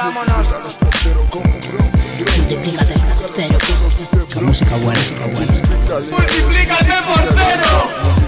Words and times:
vámonos. 0.00 0.48
Multiplícate 2.36 2.94
por 2.94 3.30
cero. 3.34 3.58
La 4.34 4.40
música 4.42 4.76
buena, 4.76 5.00
música 5.00 5.26
buena. 5.26 5.52
Multiplícate 6.16 6.94
por 7.08 7.22
cero. 7.36 7.70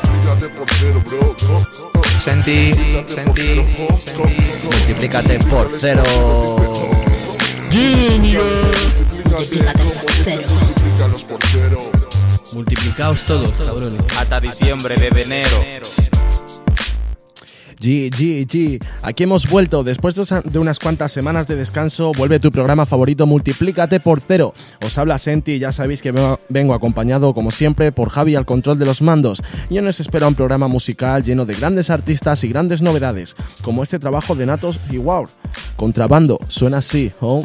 Multiplícate 0.04 0.46
por 0.50 0.66
cero, 0.78 0.98
bro. 1.06 1.36
Senti. 2.20 2.60
Multiplícate 4.64 5.38
por 5.38 5.70
cero. 5.78 6.04
Multiplícate 9.44 9.88
por 9.94 10.18
cero. 10.24 10.44
Multiplícalos 10.50 11.24
por 11.24 11.38
cero. 11.52 11.78
Multiplicaos 12.52 13.22
todos, 13.22 13.50
cabrones. 13.52 14.00
Hasta 14.18 14.40
diciembre 14.40 14.96
de 14.96 15.22
enero. 15.22 15.81
G, 17.82 18.10
G, 18.10 18.46
G. 18.46 18.80
Aquí 19.02 19.24
hemos 19.24 19.48
vuelto. 19.50 19.82
Después 19.82 20.14
de 20.14 20.58
unas 20.58 20.78
cuantas 20.78 21.10
semanas 21.10 21.48
de 21.48 21.56
descanso, 21.56 22.12
vuelve 22.16 22.38
tu 22.38 22.52
programa 22.52 22.86
favorito 22.86 23.26
Multiplícate 23.26 23.98
por 23.98 24.20
cero. 24.20 24.54
Os 24.86 24.96
habla 24.98 25.18
Senti 25.18 25.52
y 25.54 25.58
ya 25.58 25.72
sabéis 25.72 26.00
que 26.00 26.12
vengo- 26.12 26.74
acompañado, 26.74 27.34
como 27.34 27.50
siempre, 27.50 27.90
por 27.90 28.08
Javi 28.08 28.36
al 28.36 28.46
control 28.46 28.78
de 28.78 28.86
los 28.86 29.02
mandos. 29.02 29.42
Y 29.68 29.78
hoy 29.78 29.84
nos 29.84 29.98
espera 29.98 30.28
un 30.28 30.34
programa 30.36 30.68
musical 30.68 31.24
lleno 31.24 31.44
de 31.44 31.54
grandes 31.56 31.90
artistas 31.90 32.44
y 32.44 32.48
grandes 32.48 32.82
novedades, 32.82 33.34
como 33.62 33.82
este 33.82 33.98
trabajo 33.98 34.34
de 34.36 34.46
Natos 34.46 34.78
y 34.88 34.98
Wow. 34.98 35.26
Contrabando, 35.76 36.38
suena 36.48 36.78
así, 36.78 37.10
¿oh? 37.20 37.44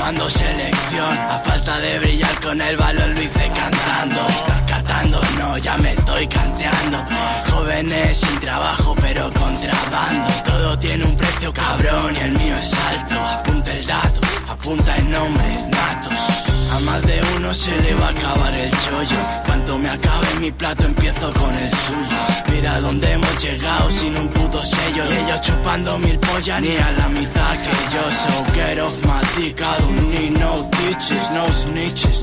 Fumando 0.00 0.30
selección. 0.30 1.18
A 1.28 1.38
falta 1.40 1.78
de 1.80 1.98
brillar 1.98 2.40
con 2.40 2.60
el 2.60 2.76
balón 2.76 3.14
lo 3.14 3.22
hice 3.22 3.50
cantando. 3.54 4.26
Estar 4.28 4.66
catando, 4.66 5.20
no, 5.38 5.58
ya 5.58 5.76
me 5.76 5.92
estoy 5.92 6.26
canteando. 6.26 6.98
Jóvenes 7.50 8.16
sin 8.18 8.40
trabajo, 8.40 8.94
pero 9.00 9.30
contrabando. 9.32 10.28
Todo 10.44 10.78
tiene 10.78 11.04
un 11.04 11.16
precio 11.16 11.52
cabrón 11.52 12.16
y 12.16 12.20
el 12.20 12.32
mío 12.32 12.56
es 12.56 12.70
uno 17.50 17.54
se 17.58 17.76
le 17.80 17.94
va 17.94 18.06
a 18.06 18.10
acabar 18.10 18.54
el 18.54 18.70
chollo. 18.70 19.16
Cuanto 19.44 19.76
me 19.76 19.88
acabe 19.88 20.26
mi 20.38 20.52
plato 20.52 20.84
empiezo 20.84 21.32
con 21.32 21.52
el 21.52 21.70
suyo. 21.70 22.18
Mira 22.52 22.80
dónde 22.80 23.12
hemos 23.12 23.42
llegado 23.42 23.90
sin 23.90 24.16
un 24.16 24.28
puto 24.28 24.64
sello. 24.64 25.02
Y 25.10 25.24
ellos 25.24 25.40
chupando 25.40 25.98
mil 25.98 26.18
pollas 26.18 26.60
ni 26.60 26.76
a 26.76 26.92
la 26.92 27.08
mitad 27.08 27.54
que 27.62 27.94
yo. 27.94 28.02
So 28.12 28.44
get 28.54 28.78
off 28.78 29.04
my 29.04 29.20
dick, 29.36 29.60
I 29.60 29.80
don't 29.80 30.10
need 30.10 30.38
no 30.38 30.70
bitches, 30.70 31.30
no 31.32 31.48
snitches. 31.48 32.20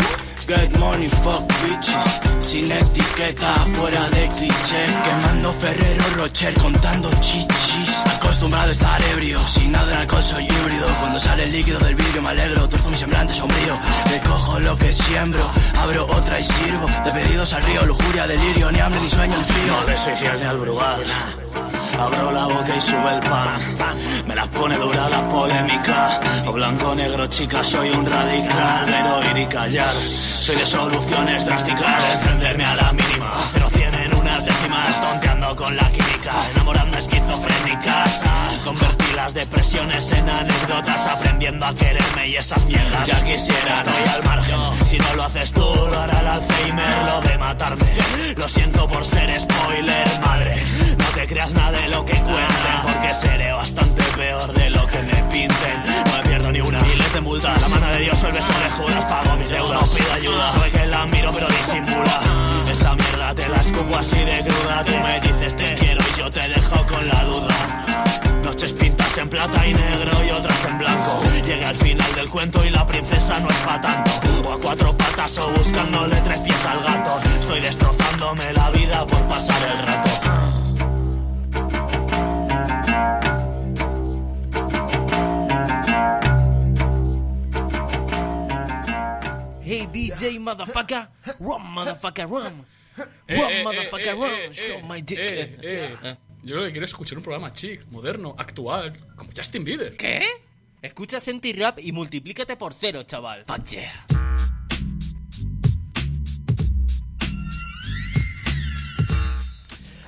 Get 0.47 0.79
money, 0.79 1.09
fuck 1.09 1.45
bitches. 1.61 2.21
Sin 2.39 2.71
etiqueta, 2.71 3.53
fuera 3.75 4.09
de 4.11 4.29
cliché. 4.29 4.85
Quemando 5.03 5.51
Ferrero 5.51 6.03
Rocher, 6.15 6.53
contando 6.53 7.09
chichis. 7.19 8.05
Acostumbrado 8.15 8.69
a 8.69 8.71
estar 8.71 9.01
ebrio, 9.11 9.45
sin 9.45 9.73
nada 9.73 9.85
de 9.87 9.95
alcohol 9.95 10.23
soy 10.23 10.45
híbrido. 10.45 10.87
Cuando 11.01 11.19
sale 11.19 11.43
el 11.43 11.51
líquido 11.51 11.79
del 11.79 11.95
vidrio 11.95 12.21
me 12.21 12.29
alegro, 12.29 12.69
torzo 12.69 12.89
mi 12.89 12.95
semblante 12.95 13.33
sombrío. 13.33 13.77
Recojo 14.09 14.59
lo 14.61 14.77
que 14.77 14.93
siembro, 14.93 15.43
abro 15.81 16.05
otra 16.05 16.39
y 16.39 16.43
sirvo. 16.43 16.87
De 17.03 17.11
pedidos 17.11 17.51
al 17.51 17.63
río, 17.63 17.85
lujuria, 17.85 18.25
delirio, 18.25 18.71
ni 18.71 18.79
hambre 18.79 19.01
ni 19.01 19.09
sueño 19.09 19.35
ni 19.37 19.43
frío. 19.43 19.73
No 19.81 19.91
le 19.91 19.97
soy 19.97 20.15
fiel 20.15 20.39
ni 20.39 20.45
al 20.45 20.57
brugal. 20.59 21.03
Abro 21.99 22.31
la 22.31 22.45
boca 22.45 22.75
y 22.75 22.81
sube 22.81 23.13
el 23.15 23.21
pan. 23.21 23.59
Me 24.27 24.35
las 24.35 24.47
pone 24.49 24.77
dura 24.77 25.09
la 25.09 25.29
polémica. 25.29 26.19
O 26.45 26.53
blanco, 26.53 26.93
negro, 26.95 27.27
chica, 27.27 27.63
soy 27.63 27.89
un 27.89 28.05
radical. 28.05 28.85
Pero 28.85 29.31
ir 29.31 29.37
y 29.37 29.45
callar. 29.47 29.89
Soy 29.89 30.55
de 30.55 30.65
soluciones 30.65 31.45
drásticas. 31.45 32.13
Encenderme 32.13 32.65
a 32.65 32.75
la 32.75 32.93
mínima. 32.93 33.31
Cero 33.53 33.69
cien 33.73 33.93
en 33.95 34.13
unas 34.13 34.45
décimas. 34.45 35.01
Tonteando 35.01 35.55
con 35.55 35.75
la 35.75 35.89
química. 35.89 36.33
Enamorando 36.53 36.97
esquizofrénicas. 36.97 38.23
Las 39.17 39.33
depresiones 39.33 40.11
en 40.11 40.29
anécdotas. 40.29 41.07
Aprendiendo 41.07 41.65
a 41.65 41.73
quererme 41.73 42.27
y 42.29 42.35
esas 42.35 42.63
mierdas. 42.65 43.07
Ya 43.07 43.23
quisiera, 43.23 43.73
estoy 43.81 44.15
al 44.15 44.23
margen. 44.23 44.59
Si 44.85 44.97
no 44.99 45.13
lo 45.15 45.23
haces 45.23 45.51
tú, 45.51 45.61
lo 45.61 45.99
hará 45.99 46.19
el 46.19 46.27
Alzheimer. 46.27 46.97
Lo 47.05 47.21
de 47.27 47.37
matarme. 47.39 47.85
Lo 48.37 48.47
siento 48.47 48.87
por 48.87 49.03
ser 49.03 49.29
spoiler, 49.39 50.07
madre. 50.21 50.61
No 50.99 51.05
te 51.15 51.25
creas 51.25 51.51
nada 51.53 51.71
de 51.71 51.87
lo 51.89 52.05
que 52.05 52.13
cuenten, 52.13 52.77
porque 52.83 53.13
seré 53.15 53.51
bastante 53.53 54.03
peor 54.15 54.53
de 54.53 54.69
lo 54.69 54.85
que 54.85 55.01
me 55.01 55.23
pinten. 55.31 55.81
No 56.05 56.17
me 56.17 56.29
pierdo 56.29 56.51
ni 56.51 56.61
una, 56.61 56.79
miles 56.81 57.13
de 57.13 57.21
multas. 57.21 57.61
La 57.61 57.67
mano 57.69 57.91
de 57.93 57.99
Dios, 58.01 58.23
el 58.23 58.31
beso 58.33 58.53
de 58.63 58.69
Judas, 58.69 59.05
pago 59.05 59.35
mis 59.37 59.49
deudas. 59.49 59.89
Pido 59.89 60.13
ayuda, 60.13 60.51
sabe 60.51 60.69
que 60.69 60.85
la 60.85 61.05
miro, 61.07 61.31
pero 61.33 61.47
disimula. 61.47 62.21
Esta 62.71 62.93
mierda 62.93 63.33
te 63.33 63.49
la 63.49 63.57
escupo 63.57 63.97
así 63.97 64.19
de 64.19 64.43
cruda. 64.45 64.83
Tú 64.85 64.91
me 64.99 65.19
dices 65.21 65.55
te 65.55 65.73
quiero 65.73 66.03
y 66.13 66.19
yo 66.19 66.29
te 66.29 66.47
dejo 66.47 66.85
con 66.85 67.07
la 67.07 67.23
duda. 67.23 67.55
Noches 68.43 68.73
en 69.17 69.29
plata 69.29 69.65
y 69.65 69.73
negro 69.73 70.23
y 70.25 70.29
otras 70.31 70.65
en 70.65 70.77
blanco. 70.77 71.21
Llegué 71.43 71.65
al 71.65 71.75
final 71.75 72.13
del 72.15 72.29
cuento 72.29 72.63
y 72.65 72.69
la 72.69 72.85
princesa 72.85 73.39
no 73.39 73.49
es 73.49 73.57
pa' 73.57 73.79
tanto. 73.81 74.11
O 74.47 74.53
a 74.53 74.59
cuatro 74.59 74.95
patas 74.95 75.37
o 75.39 75.49
buscándole 75.51 76.15
tres 76.21 76.39
pies 76.41 76.65
al 76.65 76.83
gato. 76.83 77.19
Estoy 77.39 77.61
destrozándome 77.61 78.53
la 78.53 78.69
vida 78.71 79.05
por 79.07 79.21
pasar 79.27 79.71
el 79.71 79.85
rato. 79.85 80.09
Hey 89.61 89.87
DJ 89.91 90.39
motherfucker, 90.39 91.07
run 91.39 91.61
motherfucker, 91.73 92.27
run. 92.27 92.65
Eh, 93.27 93.35
Run 93.37 93.51
eh, 93.51 93.63
motherfucker, 93.63 94.07
eh, 94.07 94.13
run. 94.15 94.29
eh, 94.31 94.49
Show 94.53 94.77
eh, 94.79 94.83
my 94.87 95.01
dick. 95.01 95.19
Yo 96.47 96.55
lo 96.55 96.63
que 96.63 96.71
quiero 96.71 96.85
es 96.85 96.91
escuchar 96.91 97.17
un 97.17 97.25
programa 97.25 97.51
chic, 97.51 97.85
moderno, 97.91 98.33
actual, 98.37 98.93
como 99.17 99.31
Justin 99.35 99.65
Bieber. 99.65 99.97
¿Qué? 99.97 100.21
Escucha 100.81 101.19
Senti 101.19 101.51
Rap 101.51 101.77
y 101.77 101.91
multiplícate 101.91 102.55
por 102.55 102.73
cero, 102.73 103.03
chaval. 103.03 103.43
Fuck 103.45 103.65
yeah. 103.65 103.91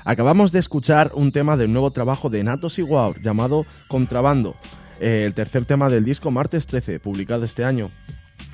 Acabamos 0.05 0.53
de 0.53 0.59
escuchar 0.59 1.11
un 1.13 1.33
tema 1.33 1.57
del 1.57 1.73
nuevo 1.73 1.91
trabajo 1.91 2.29
de 2.29 2.41
Natos 2.41 2.79
y 2.79 2.83
Wow 2.83 3.15
llamado 3.21 3.65
Contrabando, 3.89 4.55
eh, 5.01 5.25
el 5.25 5.33
tercer 5.33 5.65
tema 5.65 5.89
del 5.89 6.05
disco 6.05 6.31
Martes 6.31 6.67
13, 6.67 7.01
publicado 7.01 7.43
este 7.43 7.65
año. 7.65 7.91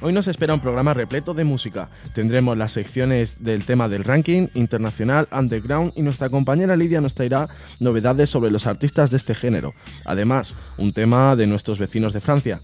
Hoy 0.01 0.11
nos 0.11 0.27
espera 0.27 0.53
un 0.53 0.59
programa 0.59 0.93
repleto 0.93 1.33
de 1.33 1.45
música. 1.45 1.89
Tendremos 2.13 2.57
las 2.57 2.73
secciones 2.73 3.43
del 3.43 3.63
tema 3.63 3.87
del 3.87 4.03
ranking, 4.03 4.47
internacional, 4.53 5.27
underground 5.31 5.93
y 5.95 6.01
nuestra 6.01 6.29
compañera 6.29 6.75
Lidia 6.75 6.99
nos 6.99 7.15
traerá 7.15 7.47
novedades 7.79 8.29
sobre 8.29 8.51
los 8.51 8.67
artistas 8.67 9.09
de 9.09 9.17
este 9.17 9.33
género. 9.33 9.73
Además, 10.03 10.53
un 10.77 10.91
tema 10.91 11.35
de 11.37 11.47
nuestros 11.47 11.79
vecinos 11.79 12.11
de 12.11 12.19
Francia. 12.19 12.61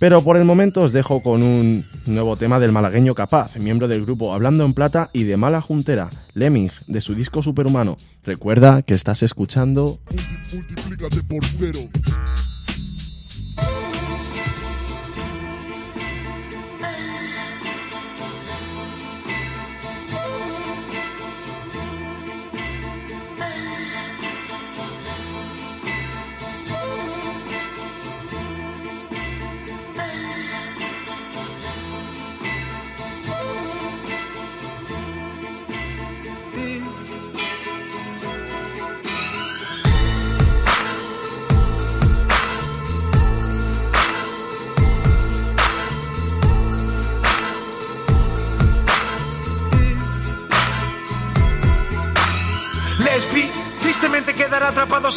Pero 0.00 0.24
por 0.24 0.36
el 0.36 0.44
momento 0.44 0.82
os 0.82 0.92
dejo 0.92 1.22
con 1.22 1.42
un 1.42 1.86
nuevo 2.06 2.36
tema 2.36 2.58
del 2.58 2.72
malagueño 2.72 3.14
Capaz, 3.14 3.56
miembro 3.56 3.86
del 3.86 4.02
grupo 4.02 4.32
Hablando 4.32 4.64
en 4.64 4.72
Plata 4.74 5.10
y 5.12 5.24
de 5.24 5.36
Mala 5.36 5.60
Juntera, 5.60 6.10
Lemming, 6.34 6.70
de 6.86 7.00
su 7.00 7.14
disco 7.14 7.42
Superhumano. 7.42 7.96
Recuerda 8.24 8.82
que 8.82 8.94
estás 8.94 9.22
escuchando 9.22 10.00
por 11.28 11.44
cero. 11.58 11.80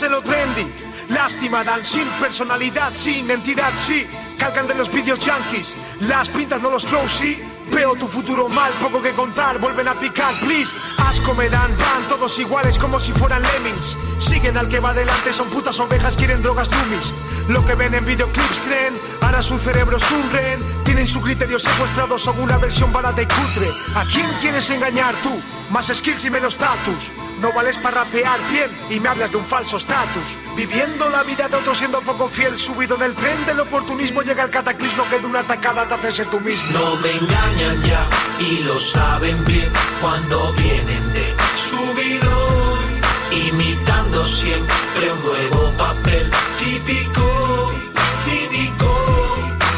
En 0.01 0.11
lo 0.11 0.21
trendy. 0.21 0.65
Lástima, 1.09 1.63
dan 1.63 1.85
sin 1.85 2.07
personalidad, 2.19 2.93
sin 2.95 3.29
entidad, 3.29 3.71
sí. 3.75 4.07
calcan 4.37 4.67
de 4.67 4.73
los 4.73 4.91
vídeos 4.91 5.19
yankees. 5.19 5.75
Las 6.01 6.29
pintas 6.29 6.61
no 6.61 6.71
los 6.71 6.85
flows, 6.85 7.11
sí. 7.11 7.39
Veo 7.71 7.95
tu 7.95 8.07
futuro 8.07 8.49
mal, 8.49 8.71
poco 8.81 9.01
que 9.01 9.11
contar, 9.11 9.59
vuelven 9.59 9.87
a 9.87 9.93
picar, 9.93 10.33
please. 10.39 10.73
Asco 10.97 11.33
me 11.35 11.49
dan, 11.49 11.71
van 11.77 12.07
todos 12.09 12.37
iguales 12.39 12.77
como 12.77 12.99
si 12.99 13.11
fueran 13.11 13.41
lemmings. 13.41 13.95
Siguen 14.19 14.57
al 14.57 14.67
que 14.67 14.79
va 14.79 14.89
adelante, 14.89 15.31
son 15.31 15.49
putas 15.49 15.79
ovejas, 15.79 16.17
quieren 16.17 16.41
drogas 16.41 16.69
dummies. 16.69 17.13
Lo 17.49 17.65
que 17.65 17.75
ven 17.75 17.93
en 17.93 18.05
videoclips 18.05 18.59
creen, 18.65 18.93
ahora 19.21 19.41
su 19.41 19.57
cerebro 19.59 19.97
es 19.97 20.11
un 20.11 20.31
rehén. 20.31 20.59
Tienen 20.85 21.07
su 21.07 21.21
criterio 21.21 21.59
secuestrado, 21.59 22.17
son 22.17 22.39
una 22.39 22.57
versión 22.57 22.91
barata 22.91 23.21
y 23.21 23.25
cutre. 23.25 23.69
¿A 23.95 24.05
quién 24.05 24.27
quieres 24.41 24.69
engañar 24.69 25.15
tú? 25.21 25.39
Más 25.69 25.87
skills 25.87 26.25
y 26.25 26.29
menos 26.29 26.53
status. 26.53 27.11
No 27.43 27.51
vales 27.51 27.77
para 27.77 28.05
rapear 28.05 28.39
bien 28.49 28.71
y 28.89 29.01
me 29.01 29.09
hablas 29.09 29.29
de 29.31 29.35
un 29.35 29.45
falso 29.45 29.75
status. 29.75 30.37
Viviendo 30.55 31.09
la 31.09 31.23
vida 31.23 31.49
de 31.49 31.57
otro 31.57 31.75
siendo 31.75 31.99
poco 31.99 32.29
fiel, 32.29 32.57
subido 32.57 32.95
en 32.95 33.01
el 33.01 33.15
tren 33.15 33.45
del 33.45 33.59
oportunismo, 33.59 34.21
llega 34.21 34.43
el 34.43 34.49
cataclismo 34.49 35.03
que 35.09 35.19
de 35.19 35.25
una 35.25 35.41
atacada 35.41 35.85
te 35.85 36.07
haces 36.07 36.29
tú 36.31 36.39
mismo. 36.39 36.71
No 36.71 36.95
me 37.01 37.11
engañan 37.11 37.83
ya 37.83 38.07
y 38.39 38.63
lo 38.63 38.79
saben 38.79 39.43
bien 39.43 39.69
cuando 39.99 40.53
vienen 40.53 41.11
de 41.11 41.35
subidón, 41.57 42.79
imitando 43.49 44.25
siempre 44.25 45.11
un 45.11 45.25
nuevo 45.25 45.69
papel 45.77 46.31
típico, 46.59 47.73
cínico. 48.23 49.33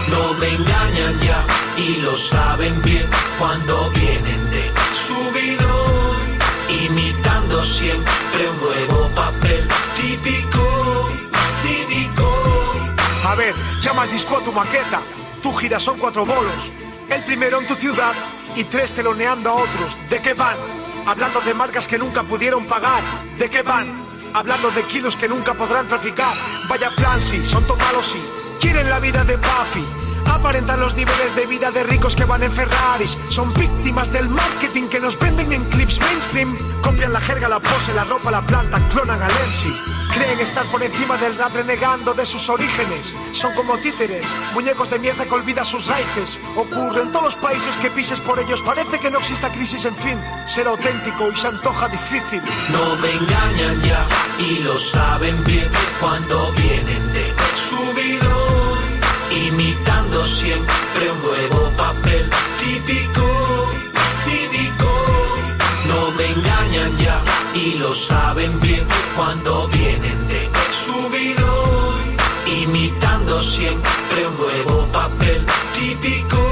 No 0.10 0.34
me 0.36 0.50
engañan 0.50 1.20
ya 1.20 1.44
y 1.78 2.02
lo 2.02 2.16
saben 2.16 2.80
bien 2.84 3.10
cuando 3.40 3.90
vienen 3.90 4.50
de 4.52 4.72
imitando 4.94 5.75
siempre 7.66 8.50
un 8.50 8.60
nuevo 8.60 9.10
papel 9.16 9.68
típico, 9.96 11.10
cínico. 11.62 12.32
A 13.26 13.36
ver, 13.36 13.56
llamas 13.82 14.12
disco 14.12 14.38
a 14.38 14.42
tu 14.42 14.52
maqueta. 14.52 15.02
Tu 15.42 15.52
gira 15.54 15.80
son 15.80 15.98
cuatro 15.98 16.26
bolos. 16.26 16.72
El 17.10 17.24
primero 17.24 17.60
en 17.60 17.68
tu 17.68 17.76
ciudad 17.76 18.14
y 18.56 18.64
tres 18.66 18.94
teloneando 18.94 19.50
a 19.50 19.54
otros. 19.54 19.98
¿De 20.10 20.22
qué 20.22 20.34
van? 20.34 20.56
Hablando 21.06 21.42
de 21.42 21.54
marcas 21.54 21.88
que 21.88 21.98
nunca 21.98 22.24
pudieron 22.24 22.66
pagar. 22.66 23.02
¿De 23.38 23.50
qué 23.50 23.62
van? 23.64 23.88
Hablando 24.34 24.70
de 24.72 24.84
kilos 24.84 25.16
que 25.16 25.28
nunca 25.28 25.54
podrán 25.54 25.88
traficar. 25.88 26.36
Vaya 26.70 26.90
plan, 26.92 27.22
sí, 27.22 27.44
son 27.46 27.66
tomalos, 27.66 28.06
sí. 28.06 28.22
Quieren 28.60 28.90
la 28.90 29.00
vida 29.00 29.24
de 29.24 29.38
Buffy. 29.38 30.05
Aparentan 30.36 30.82
los 30.82 30.96
niveles 30.96 31.34
de 31.36 31.46
vida 31.46 31.72
de 31.72 31.84
ricos 31.84 32.16
que 32.16 32.26
van 32.26 32.44
en 32.44 32.52
Ferraris. 32.52 33.18
Son 33.30 33.54
víctimas 33.54 34.12
del 34.12 34.28
marketing 34.28 34.90
que 34.90 35.00
nos 35.00 35.18
venden 35.18 35.54
en 35.54 35.64
clips 35.70 36.00
mainstream. 36.02 36.56
Copian 36.82 37.14
la 37.14 37.22
jerga, 37.22 37.48
la 37.48 37.60
pose, 37.60 37.94
la 37.94 38.04
ropa, 38.04 38.30
la 38.32 38.42
planta, 38.46 38.80
clonan 38.92 39.22
a 39.22 39.28
MC. 39.28 39.96
Creen 40.14 40.40
estar 40.40 40.66
por 40.68 40.84
encima 40.84 41.18
del 41.18 41.38
rap 41.38 41.54
renegando 41.54 42.14
de 42.14 42.26
sus 42.26 42.50
orígenes. 42.50 43.14
Son 43.32 43.54
como 43.54 43.78
títeres, 43.78 44.26
muñecos 44.54 44.90
de 44.90 45.00
mierda 45.00 45.26
que 45.26 45.34
olvidan 45.34 45.66
sus 45.66 45.88
raíces. 45.88 46.38
Ocurre 46.56 47.02
en 47.02 47.12
todos 47.12 47.26
los 47.26 47.36
países 47.38 47.76
que 47.78 47.90
pises 47.90 48.20
por 48.20 48.38
ellos. 48.38 48.62
Parece 48.62 49.00
que 49.00 49.10
no 49.10 49.20
exista 49.20 49.50
crisis, 49.50 49.86
en 49.86 49.96
fin. 49.96 50.18
Ser 50.48 50.68
auténtico 50.68 51.32
y 51.32 51.36
se 51.36 51.48
antoja 51.48 51.88
difícil. 51.88 52.42
No 52.72 52.96
me 52.98 53.12
engañan 53.12 53.82
ya 53.82 54.06
y 54.40 54.60
lo 54.64 54.78
saben 54.80 55.42
bien 55.46 55.70
cuando 56.00 56.52
vienen 56.52 57.14
de 57.14 57.34
subidón, 57.56 58.65
imitando 59.48 60.26
siempre 60.26 61.12
un 61.12 61.22
nuevo 61.22 61.70
papel. 61.78 62.30
Típico, 62.60 63.26
cínico. 64.24 64.92
No 65.88 66.12
me 66.12 66.26
engañan 66.26 66.98
ya 66.98 67.22
y 67.54 67.78
lo 67.78 67.94
saben 67.94 68.60
bien. 68.60 68.86
Cuando 69.16 69.68
vienen 69.70 70.28
de 70.28 70.50
subidón, 70.72 72.18
imitando 72.62 73.42
siempre 73.42 74.28
un 74.28 74.38
nuevo 74.38 74.86
papel. 74.92 75.46
Típico, 75.74 76.45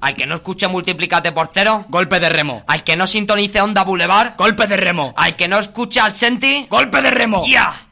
Al 0.00 0.14
que 0.14 0.26
no 0.26 0.36
escuche 0.36 0.68
multiplícate 0.68 1.32
por 1.32 1.50
cero, 1.52 1.84
Golpe 1.88 2.20
de 2.20 2.28
remo. 2.28 2.62
al 2.68 2.84
que 2.84 2.96
no 2.96 3.06
sintonice 3.06 3.60
Onda 3.60 3.82
Boulevard, 3.84 4.34
Golpe 4.38 4.66
de 4.66 4.76
remo. 4.76 5.12
al 5.16 5.34
que 5.36 5.48
no 5.48 5.58
escuche 5.58 6.00
al 6.00 6.14
Senti, 6.14 6.66
Golpe 6.70 7.02
de 7.02 7.10
remo. 7.10 7.42
¡ya! 7.46 7.87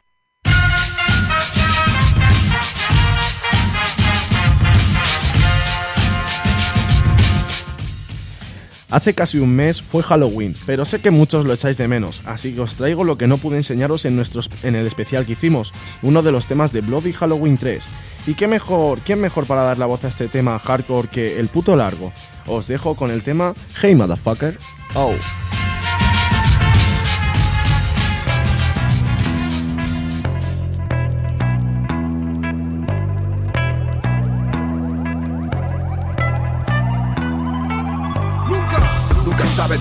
Hace 8.89 9.15
casi 9.15 9.39
un 9.39 9.55
mes 9.55 9.83
fue 9.83 10.03
Halloween, 10.05 10.55
pero 10.65 10.85
sé 10.85 11.01
que 11.01 11.11
muchos 11.11 11.45
lo 11.45 11.53
echáis 11.53 11.77
de 11.77 11.89
menos, 11.89 12.23
así 12.25 12.53
que 12.53 12.61
os 12.61 12.77
traigo 12.77 13.03
lo 13.03 13.19
que 13.19 13.27
no 13.27 13.39
pude 13.39 13.57
enseñaros 13.57 14.05
en, 14.05 14.15
nuestros, 14.15 14.49
en 14.63 14.77
el 14.77 14.87
especial 14.87 15.27
que 15.27 15.33
hicimos, 15.33 15.73
uno 16.03 16.23
de 16.23 16.31
los 16.31 16.47
temas 16.47 16.73
de 16.73 16.83
Bloody 16.83 17.13
Halloween 17.13 17.59
3. 17.59 17.85
Y 18.29 18.35
qué 18.35 18.47
mejor, 18.47 19.01
quién 19.01 19.21
mejor 19.21 19.47
para 19.47 19.63
dar 19.63 19.79
la 19.79 19.87
voz 19.87 20.05
a 20.05 20.09
este 20.09 20.29
tema 20.29 20.59
hardcore 20.59 21.09
que 21.09 21.41
el 21.41 21.49
puto 21.49 21.75
largo. 21.75 22.13
Os 22.47 22.69
dejo 22.69 22.95
con 22.95 23.11
el 23.11 23.23
tema 23.23 23.55
Hey 23.81 23.97
Motherfucker. 23.97 24.57
Oh. 24.95 25.15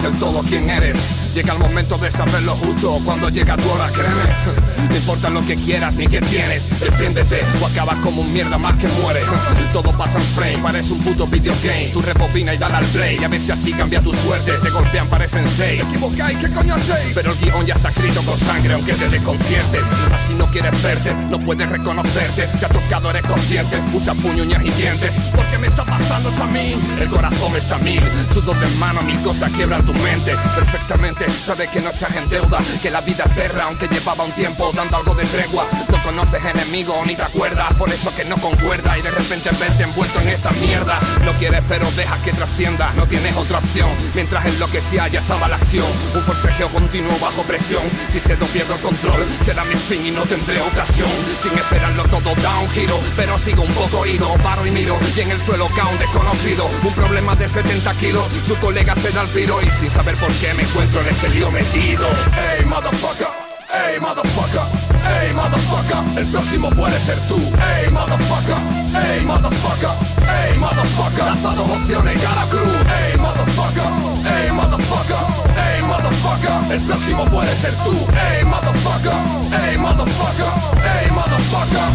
Del 0.01 0.17
todo 0.19 0.41
quién 0.43 0.69
eres. 0.69 1.24
Llega 1.35 1.51
el 1.51 1.59
momento 1.59 1.97
de 1.97 2.09
saberlo 2.09 2.55
justo 2.55 2.97
cuando 3.03 3.27
llega 3.27 3.57
tu 3.57 3.69
hora, 3.69 3.89
créeme. 3.89 4.85
No 4.89 4.95
importa 4.95 5.29
lo 5.29 5.41
que 5.45 5.55
quieras 5.55 5.97
ni 5.97 6.07
que 6.07 6.21
tienes, 6.21 6.69
defiéndete 6.79 7.41
o 7.61 7.65
acabas 7.65 7.97
como 7.97 8.21
un 8.21 8.31
mierda 8.31 8.57
más 8.57 8.77
que 8.77 8.87
muere. 8.87 9.19
Todo 9.73 9.91
pasa 9.91 10.17
en 10.17 10.23
frame, 10.23 10.57
parece 10.59 10.93
un 10.93 10.99
puto 10.99 11.27
videogame. 11.27 11.89
Tú 11.91 12.01
rebobina 12.01 12.53
y 12.53 12.57
dale 12.57 12.75
al 12.75 12.85
play, 12.85 13.21
a 13.21 13.27
ver 13.27 13.41
si 13.41 13.51
así 13.51 13.73
cambia 13.73 13.99
tu 13.99 14.13
suerte. 14.13 14.53
Te 14.63 14.69
golpean, 14.69 15.07
parecen 15.07 15.45
seis. 15.45 15.81
Se 15.81 15.89
equivocáis, 15.89 16.37
¿qué 16.37 16.49
coño 16.49 16.75
hacéis? 16.75 17.13
Pero 17.13 17.33
el 17.33 17.37
guion 17.39 17.65
ya 17.65 17.73
está 17.73 17.89
escrito 17.89 18.21
con 18.21 18.39
sangre, 18.39 18.73
aunque 18.73 18.93
te 18.93 19.09
desconcierte. 19.09 19.79
Así 20.13 20.33
no 20.35 20.45
quieres 20.49 20.81
verte, 20.81 21.13
no 21.29 21.39
puedes 21.39 21.67
reconocerte. 21.67 22.47
Te 22.57 22.65
ha 22.65 22.69
tocado, 22.69 23.09
eres 23.09 23.23
consciente. 23.23 23.77
Usa 23.93 24.13
puño, 24.13 24.43
uñas 24.43 24.63
y 24.63 24.69
dientes. 24.69 25.15
Porque 25.35 25.57
me 25.57 25.67
está 25.67 25.83
pasando 25.83 26.31
a 26.41 26.47
mí. 26.47 26.73
El 27.01 27.09
corazón 27.09 27.53
está 27.57 27.77
mil, 27.79 28.01
sudor 28.33 28.57
de 28.57 28.67
mano, 28.77 29.01
mil 29.01 29.21
cosas 29.21 29.51
quiebran 29.51 29.85
tu 29.85 29.91
mente. 29.93 30.33
Perfectamente, 30.55 31.24
sabes 31.31 31.69
que 31.69 31.81
no 31.81 31.89
estás 31.89 32.15
en 32.15 32.27
deuda. 32.29 32.57
Que 32.81 32.89
la 32.89 33.01
vida 33.01 33.23
es 33.25 33.33
perra, 33.33 33.65
aunque 33.65 33.87
llevaba 33.87 34.23
un 34.23 34.31
tiempo 34.31 34.71
dando 34.75 34.97
algo 34.97 35.13
de 35.15 35.25
tregua. 35.25 35.65
No 35.89 36.01
conoces 36.03 36.43
enemigos 36.43 37.05
ni 37.05 37.15
te 37.15 37.23
acuerdas. 37.23 37.73
Por 37.75 37.91
eso 37.91 38.13
que 38.15 38.25
no 38.25 38.37
concuerda 38.37 38.97
y 38.97 39.01
de 39.01 39.11
repente 39.11 39.49
verte 39.59 39.83
envuelto 39.83 40.19
en 40.21 40.29
esta 40.29 40.51
mierda. 40.51 40.99
No 41.23 41.33
quieres, 41.33 41.61
pero 41.67 41.89
dejas 41.91 42.19
que 42.21 42.31
trascienda. 42.33 42.91
No 42.95 43.05
tienes 43.07 43.35
otra 43.35 43.59
opción. 43.59 43.89
Mientras 44.13 44.45
enloquecía 44.45 45.07
ya 45.07 45.19
estaba 45.19 45.47
la 45.47 45.55
acción. 45.55 45.87
Un 46.13 46.21
forcejeo 46.23 46.69
continuo 46.69 47.17
bajo 47.19 47.41
presión. 47.43 47.83
Si 48.07 48.19
cedo 48.19 48.45
pierdo 48.47 48.75
el 48.75 48.81
control, 48.81 49.25
será 49.43 49.63
mi 49.65 49.75
fin 49.75 50.05
y 50.05 50.11
no 50.11 50.23
tendré 50.23 50.61
ocasión. 50.61 51.09
Sin 51.41 51.53
esperarlo 51.53 52.03
todo 52.05 52.35
da 52.41 52.59
un 52.59 52.69
giro, 52.69 52.99
pero 53.15 53.37
sigo 53.39 53.63
un 53.63 53.73
poco 53.73 54.05
ido. 54.05 54.33
Paro 54.43 54.65
y 54.65 54.71
miro 54.71 54.97
y 55.15 55.21
en 55.21 55.31
el 55.31 55.41
suelo 55.41 55.67
cae 55.75 55.91
un 55.91 55.99
desconocido. 55.99 56.69
Un 56.83 56.93
problema 56.93 57.35
de 57.35 57.47
70 57.49 57.93
kilos. 57.95 58.25
Su 58.47 58.55
colega 58.57 58.95
se 58.95 59.11
da 59.11 59.21
el 59.21 59.27
piro 59.29 59.61
y 59.61 59.67
sin 59.71 59.89
saber 59.89 60.15
por 60.15 60.31
qué 60.33 60.53
me 60.53 60.63
encuentro 60.63 61.01
en 61.01 61.07
este 61.15 61.29
lío 61.29 61.49
metido. 61.51 62.07
Hey, 62.33 62.65
motherfucker. 62.65 63.27
Hey, 63.71 63.99
motherfucker. 63.99 64.61
Hey, 65.03 65.33
motherfucker. 65.33 66.17
El 66.17 66.27
próximo 66.27 66.69
puede 66.71 66.99
ser 66.99 67.17
tú. 67.27 67.37
Hey, 67.37 67.89
motherfucker. 67.89 68.57
Hey, 68.93 69.21
motherfucker. 69.25 69.91
Hey, 70.27 70.57
motherfucker. 70.59 71.25
Lanzado 71.25 71.63
opciones 71.63 72.19
cara 72.21 72.43
cruz. 72.49 72.87
Hey, 72.87 73.17
motherfucker. 73.17 73.89
Hey, 74.25 74.49
motherfucker. 74.51 75.23
Hey, 75.55 75.81
motherfucker. 75.83 76.71
El 76.73 76.81
próximo 76.81 77.25
puede 77.25 77.55
ser 77.55 77.73
tú. 77.75 77.93
Hey, 78.11 78.43
motherfucker. 78.43 79.13
Hey, 79.51 79.77
motherfucker. 79.77 80.51
Hey, 80.83 81.07
motherfucker. 81.11 81.89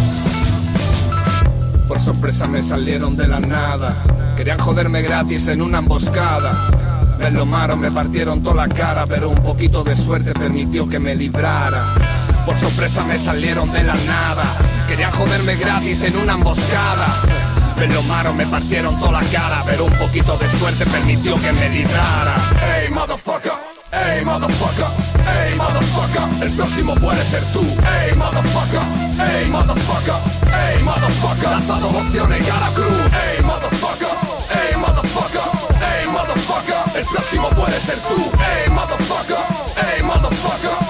Por 1.89 2.00
sorpresa 2.00 2.47
me 2.47 2.61
salieron 2.62 3.17
de 3.17 3.27
la 3.29 3.41
nada. 3.41 3.97
Querían 4.37 4.59
joderme 4.59 5.03
gratis 5.03 5.49
en 5.49 5.61
una 5.61 5.79
emboscada. 5.79 6.90
Me 7.21 7.31
lo 7.31 7.45
maro, 7.45 7.77
me 7.77 7.91
partieron 7.91 8.43
toda 8.43 8.67
la 8.67 8.75
cara, 8.75 9.07
pero 9.07 9.29
un 9.29 9.43
poquito 9.43 9.85
de 9.85 9.95
suerte 9.95 10.33
permitió 10.33 10.89
que 10.89 10.99
me 10.99 11.15
librara. 11.15 11.95
Por 12.47 12.57
sorpresa 12.57 13.05
me 13.05 13.19
salieron 13.19 13.71
de 13.73 13.83
la 13.85 13.95
nada. 13.95 14.57
Querían 14.89 15.12
joderme 15.12 15.55
gratis 15.57 16.03
en 16.05 16.17
una 16.17 16.33
emboscada. 16.33 17.21
Me 17.77 17.87
lo 17.89 18.03
maro, 18.05 18.33
me 18.33 18.47
partieron 18.47 18.99
toda 18.99 19.21
la 19.21 19.29
cara, 19.29 19.62
pero 19.67 19.85
un 19.85 19.93
poquito 19.93 20.37
de 20.39 20.49
suerte 20.59 20.87
permitió 20.87 21.41
que 21.41 21.53
me 21.53 21.69
librara. 21.69 22.37
Hey, 22.59 22.89
motherfucker. 22.91 23.53
Ey, 23.93 24.25
motherfucker, 24.25 24.87
ey, 25.27 25.57
motherfucker, 25.57 26.45
el 26.45 26.53
próximo 26.53 26.95
puede 26.95 27.25
ser 27.25 27.43
tú. 27.53 27.61
Ey, 27.61 28.15
motherfucker, 28.15 28.81
ey, 29.19 29.49
motherfucker, 29.49 30.15
ey, 30.47 30.83
motherfucker, 30.85 31.50
lanzado 31.50 31.89
opciones 31.89 32.47
y 32.47 32.50
a 32.50 32.61
la 32.61 32.69
cruz. 32.69 33.12
Ey, 33.12 33.43
motherfucker, 33.43 34.20
próximo 37.11 37.49
puede 37.50 37.81
ser 37.81 37.99
tú. 38.00 38.31
Ey, 38.40 38.71
motherfucker, 38.71 39.37
ey, 39.95 40.02
motherfucker, 40.02 40.02
ey, 40.02 40.02
motherfucker. 40.02 40.90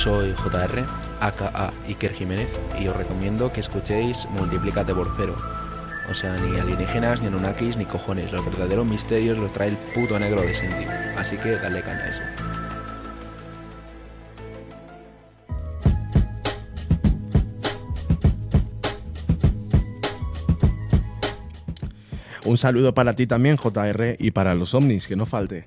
Soy 0.00 0.32
JR, 0.32 0.82
aka 1.20 1.74
Iker 1.86 2.14
Jiménez, 2.14 2.58
y 2.80 2.88
os 2.88 2.96
recomiendo 2.96 3.52
que 3.52 3.60
escuchéis 3.60 4.26
Multiplícate 4.30 4.94
por 4.94 5.12
cero. 5.18 5.36
O 6.10 6.14
sea, 6.14 6.38
ni 6.38 6.58
alienígenas, 6.58 7.20
ni 7.20 7.28
anunnakis, 7.28 7.76
ni 7.76 7.84
cojones. 7.84 8.32
Los 8.32 8.42
verdaderos 8.46 8.86
misterios 8.86 9.36
los 9.36 9.52
trae 9.52 9.68
el 9.68 9.76
puto 9.76 10.18
negro 10.18 10.40
de 10.40 10.54
Senti. 10.54 10.86
Así 11.18 11.36
que 11.36 11.50
dale 11.50 11.82
caña 11.82 11.98
a 11.98 12.08
eso. 12.08 12.22
Un 22.46 22.56
saludo 22.56 22.94
para 22.94 23.12
ti 23.12 23.26
también, 23.26 23.58
JR, 23.58 24.16
y 24.18 24.30
para 24.30 24.54
los 24.54 24.74
ovnis, 24.74 25.06
que 25.06 25.14
no 25.14 25.26
falte. 25.26 25.66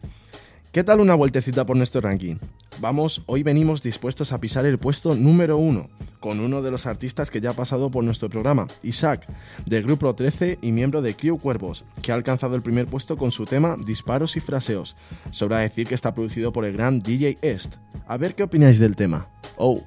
¿Qué 0.72 0.84
tal 0.84 1.02
una 1.02 1.14
vueltecita 1.14 1.68
por 1.68 1.78
nuestro 1.78 2.02
ranking? 2.02 2.38
Vamos, 2.84 3.22
hoy 3.28 3.44
venimos 3.44 3.82
dispuestos 3.82 4.34
a 4.34 4.42
pisar 4.42 4.66
el 4.66 4.78
puesto 4.78 5.16
número 5.16 5.56
uno, 5.56 5.90
con 6.20 6.42
uno 6.42 6.62
de 6.62 6.70
los 6.70 6.86
artistas 6.86 7.32
que 7.32 7.40
ya 7.40 7.52
ha 7.52 7.54
pasado 7.54 7.90
por 7.90 8.04
nuestro 8.04 8.30
programa, 8.30 8.68
Isaac, 8.84 9.26
del 9.66 9.84
grupo 9.84 10.14
13 10.14 10.60
y 10.62 10.74
miembro 10.74 11.02
de 11.02 11.16
Crew 11.16 11.40
Cuervos, 11.40 11.86
que 12.02 12.12
ha 12.12 12.16
alcanzado 12.16 12.58
el 12.58 12.62
primer 12.62 12.88
puesto 12.88 13.16
con 13.16 13.32
su 13.32 13.46
tema 13.46 13.78
Disparos 13.86 14.36
y 14.36 14.42
Fraseos. 14.42 14.98
Sobra 15.32 15.60
decir 15.60 15.88
que 15.88 15.96
está 15.96 16.14
producido 16.14 16.52
por 16.52 16.66
el 16.66 16.74
gran 16.74 17.02
DJ 17.02 17.38
Est. 17.42 17.76
A 18.06 18.18
ver 18.18 18.36
qué 18.36 18.44
opináis 18.44 18.80
del 18.80 18.98
tema. 18.98 19.30
Oh. 19.56 19.82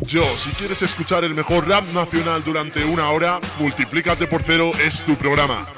Yo, 0.00 0.24
si 0.24 0.50
quieres 0.56 0.82
escuchar 0.82 1.22
el 1.22 1.36
mejor 1.36 1.68
rap 1.68 1.86
nacional 1.94 2.42
durante 2.44 2.84
una 2.84 3.10
hora, 3.10 3.38
Multiplícate 3.60 4.26
por 4.26 4.42
cero 4.42 4.72
es 4.84 5.04
tu 5.04 5.14
programa. 5.14 5.68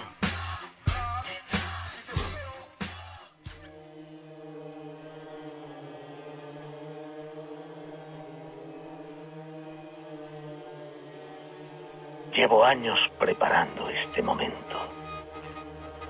Llevo 12.43 12.65
años 12.65 12.99
preparando 13.21 13.89
este 13.89 14.21
momento. 14.21 14.77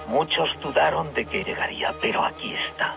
Muchos 0.08 0.58
dudaron 0.62 1.12
de 1.12 1.26
que 1.26 1.44
llegaría, 1.44 1.92
pero 2.00 2.24
aquí 2.24 2.54
está. 2.54 2.96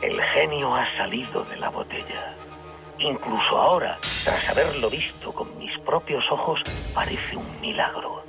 El 0.00 0.22
genio 0.22 0.72
ha 0.72 0.86
salido 0.96 1.42
de 1.42 1.56
la 1.56 1.70
botella. 1.70 2.36
Incluso 3.00 3.58
ahora, 3.58 3.98
tras 4.22 4.48
haberlo 4.48 4.88
visto 4.88 5.32
con 5.32 5.58
mis 5.58 5.76
propios 5.78 6.30
ojos, 6.30 6.62
parece 6.94 7.36
un 7.36 7.60
milagro. 7.60 8.22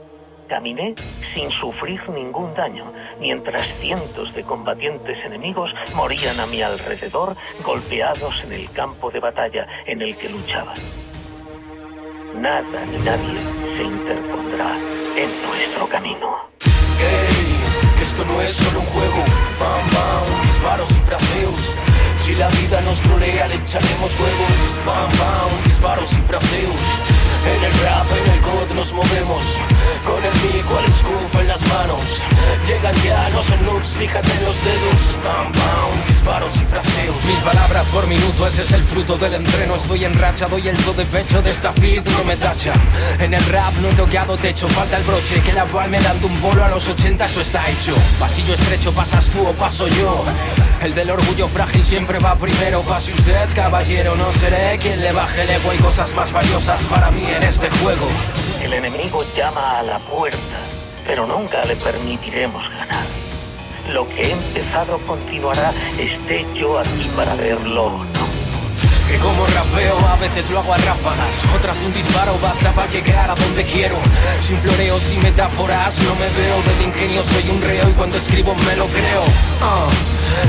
Caminé 0.47 0.95
sin 1.35 1.51
sufrir 1.51 2.09
ningún 2.09 2.55
daño, 2.55 2.91
mientras 3.19 3.67
cientos 3.75 4.33
de 4.33 4.41
combatientes 4.41 5.23
enemigos 5.25 5.75
morían 5.95 6.39
a 6.39 6.47
mi 6.47 6.63
alrededor, 6.63 7.35
golpeados 7.63 8.43
en 8.45 8.53
el 8.53 8.71
campo 8.71 9.11
de 9.11 9.19
batalla 9.19 9.67
en 9.85 10.01
el 10.01 10.17
que 10.17 10.29
luchaban. 10.29 11.06
Nada 12.41 12.85
ni 12.85 12.97
nadie 12.99 13.39
se 13.75 13.83
interpondrá 13.83 14.77
en 15.15 15.29
nuestro 15.41 15.89
camino. 15.89 16.37
Ey, 16.99 17.97
que 17.97 18.03
esto 18.03 18.23
no 18.25 18.39
es 18.41 18.55
solo 18.55 18.81
un 18.81 18.85
juego. 18.85 19.23
Bam, 19.59 19.81
bam, 19.91 20.45
disparos 20.45 20.91
y 20.91 21.01
fraseos. 21.01 21.73
Si 22.19 22.35
la 22.35 22.47
vida 22.49 22.79
nos 22.81 23.01
trolea, 23.01 23.47
le 23.47 23.55
echaremos 23.55 24.19
huevos. 24.19 24.85
Bam, 24.85 25.09
bam, 25.17 25.63
disparos 25.65 26.13
y 26.13 26.21
fraseos. 26.21 27.26
En 27.47 27.63
el 27.63 27.73
rap, 27.79 28.07
en 28.11 28.33
el 28.33 28.41
god 28.41 28.75
nos 28.75 28.91
movemos. 28.93 29.41
Con 30.05 30.23
el 30.23 30.33
mico, 30.43 30.79
el 30.85 30.93
scoof 30.93 31.35
en 31.39 31.47
las 31.47 31.65
manos. 31.67 32.23
Llegan 32.67 32.95
ya, 33.03 33.29
son 33.41 33.65
noobs, 33.65 33.89
fíjate 33.95 34.31
en 34.31 34.43
los 34.43 34.63
dedos. 34.63 35.19
Bam, 35.23 35.51
bam, 35.53 36.07
disparos 36.07 36.55
y 36.57 36.65
fraseos. 36.65 37.23
Mil 37.25 37.37
palabras 37.37 37.87
por 37.87 38.05
minuto, 38.07 38.47
ese 38.47 38.63
es 38.63 38.71
el 38.73 38.83
fruto 38.83 39.15
del 39.15 39.35
entreno. 39.35 39.75
Estoy 39.75 40.05
en 40.05 40.13
racha, 40.13 40.45
doy 40.47 40.67
el 40.67 40.77
todo 40.77 40.97
de 40.97 41.05
pecho 41.05 41.41
de 41.41 41.51
esta 41.51 41.71
feed, 41.71 42.05
no 42.17 42.23
me 42.25 42.35
tacha. 42.35 42.73
En 43.19 43.33
el 43.33 43.43
rap 43.45 43.73
no 43.75 43.89
he 43.89 43.93
tocado 43.93 44.35
techo, 44.35 44.67
falta 44.67 44.97
el 44.97 45.03
broche. 45.03 45.41
Que 45.41 45.53
la 45.53 45.63
cual 45.65 45.89
me 45.89 46.01
dando 46.01 46.27
un 46.27 46.41
bolo 46.41 46.65
a 46.65 46.69
los 46.69 46.87
80, 46.87 47.25
eso 47.25 47.41
está 47.41 47.69
hecho. 47.69 47.93
Pasillo 48.19 48.55
estrecho, 48.55 48.91
pasas 48.91 49.29
tú 49.29 49.47
o 49.47 49.53
paso 49.53 49.87
yo. 49.87 50.23
El 50.81 50.93
del 50.93 51.09
orgullo 51.11 51.47
frágil 51.47 51.83
siempre 51.83 52.19
va 52.19 52.35
primero. 52.35 52.81
Pase 52.81 53.13
usted, 53.13 53.47
caballero, 53.55 54.15
no 54.15 54.31
seré 54.33 54.77
quien 54.79 55.01
le 55.01 55.11
baje 55.11 55.43
el 55.43 55.49
ego. 55.49 55.71
Cosas 55.83 56.13
más 56.15 56.31
valiosas 56.31 56.81
para 56.83 57.11
mí 57.11 57.36
en 57.37 57.43
este 57.43 57.69
juego. 57.69 58.07
El 58.61 58.73
enemigo 58.73 59.23
llama 59.35 59.79
a 59.79 59.83
la 59.83 59.99
puerta, 59.99 60.57
pero 61.05 61.27
nunca 61.27 61.63
le 61.65 61.75
permitiremos 61.75 62.67
ganar. 62.69 63.05
Lo 63.93 64.07
que 64.07 64.23
he 64.23 64.31
empezado 64.31 64.97
continuará, 65.05 65.71
esté 65.99 66.45
yo 66.55 66.79
aquí 66.79 67.09
para 67.15 67.35
verlo 67.35 67.85
o 67.85 68.03
no. 68.03 68.27
Que 69.07 69.17
como 69.19 69.45
rapeo 69.45 69.97
a 70.09 70.15
veces 70.17 70.49
lo 70.51 70.59
hago 70.59 70.73
a 70.73 70.77
ráfagas 70.79 71.33
Otras 71.55 71.79
un 71.79 71.93
disparo 71.93 72.37
basta 72.41 72.73
para 72.73 72.89
llegar 72.89 73.31
a 73.31 73.35
donde 73.35 73.63
quiero 73.63 73.95
Sin 74.41 74.57
floreos 74.57 75.13
y 75.13 75.17
metáforas 75.19 75.97
no 76.01 76.13
me 76.15 76.27
veo 76.27 76.61
Del 76.63 76.81
ingenio 76.87 77.23
soy 77.23 77.49
un 77.49 77.61
reo 77.61 77.89
y 77.89 77.93
cuando 77.93 78.17
escribo 78.17 78.53
me 78.53 78.75
lo 78.75 78.85
creo 78.87 79.21
Ah, 79.61 79.87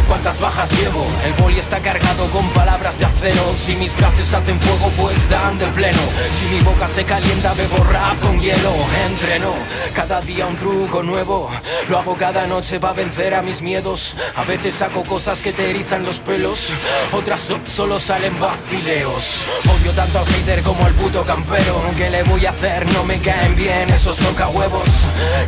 ¿Cuántas 0.06 0.40
bajas 0.40 0.70
llevo? 0.80 1.04
El 1.24 1.32
boli 1.34 1.58
está 1.58 1.80
cargado 1.80 2.26
con 2.30 2.48
palabras 2.50 2.98
de 2.98 3.04
acero. 3.06 3.42
Si 3.54 3.74
mis 3.76 3.92
frases 3.92 4.32
hacen 4.32 4.58
fuego 4.60 4.90
pues 4.96 5.28
dan 5.28 5.58
de 5.58 5.66
pleno. 5.68 5.98
Si 6.38 6.44
mi 6.46 6.60
boca 6.60 6.88
se 6.88 7.04
calienta 7.04 7.54
bebo 7.54 7.82
rap 7.84 8.18
con 8.20 8.38
hielo. 8.40 8.72
Entreno 9.06 9.52
cada 9.94 10.20
día 10.20 10.46
un 10.46 10.56
truco 10.56 11.02
nuevo. 11.02 11.50
Lo 11.88 11.98
hago 11.98 12.14
cada 12.16 12.46
noche 12.46 12.80
para 12.80 12.94
vencer 12.94 13.34
a 13.34 13.42
mis 13.42 13.62
miedos. 13.62 14.16
A 14.36 14.44
veces 14.44 14.74
saco 14.74 15.02
cosas 15.04 15.42
que 15.42 15.52
te 15.52 15.70
erizan 15.70 16.04
los 16.04 16.20
pelos. 16.20 16.70
Otras 17.12 17.40
so- 17.40 17.58
solo 17.66 17.98
salen 17.98 18.38
vacileos. 18.38 19.42
Odio 19.80 19.92
tanto 19.92 20.18
al 20.20 20.26
hater 20.26 20.62
como 20.62 20.84
al 20.84 20.92
puto 20.94 21.24
campero. 21.24 21.82
¿Qué 21.96 22.10
le 22.10 22.22
voy 22.24 22.46
a 22.46 22.50
hacer? 22.50 22.86
No 22.92 23.04
me 23.04 23.18
caen 23.20 23.54
bien 23.56 23.88
esos 23.92 24.16
toca 24.18 24.48
huevos 24.48 24.88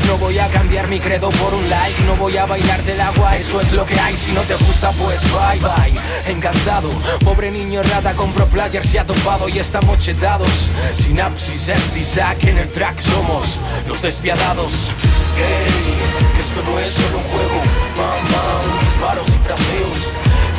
No 0.07 0.17
voy 0.19 0.39
a 0.39 0.49
cambiar 0.49 0.89
mi 0.89 0.99
credo 0.99 1.29
por 1.31 1.55
un 1.55 1.69
like. 1.69 2.01
No 2.05 2.17
voy 2.17 2.37
a 2.37 2.47
bailar 2.47 2.83
del 2.85 3.01
agua, 3.01 3.37
eso 3.37 3.61
es 3.61 3.73
lo 3.73 3.85
que 3.85 3.99
hay 4.01 4.17
Si 4.21 4.33
no 4.33 4.43
te 4.43 4.55
gusta 4.55 4.91
pues 4.93 5.23
bye 5.33 5.59
bye. 5.61 6.31
Encantado, 6.31 6.91
pobre 7.25 7.51
niño 7.51 7.83
rata 7.83 8.13
Compro 8.15 8.47
players 8.47 8.89
se 8.89 8.99
ha 8.99 9.07
topado 9.07 9.49
y 9.49 9.59
estamos 9.59 9.99
chetados 9.99 10.71
Sinapsis, 10.95 11.71
es 11.71 11.97
Isaac, 11.97 12.45
en 12.45 12.59
el 12.59 12.69
track 12.69 12.99
somos 12.99 13.59
Los 13.89 14.03
despiadados. 14.03 14.93
Ey, 15.39 16.37
que 16.37 16.43
esto 16.43 16.63
no 16.63 16.79
es 16.79 16.93
solo 16.93 17.19
un 17.19 17.25
juego. 17.25 17.63
Bam, 17.97 18.85
disparos 18.85 19.29
y 19.29 19.39
fraseos. 19.39 20.13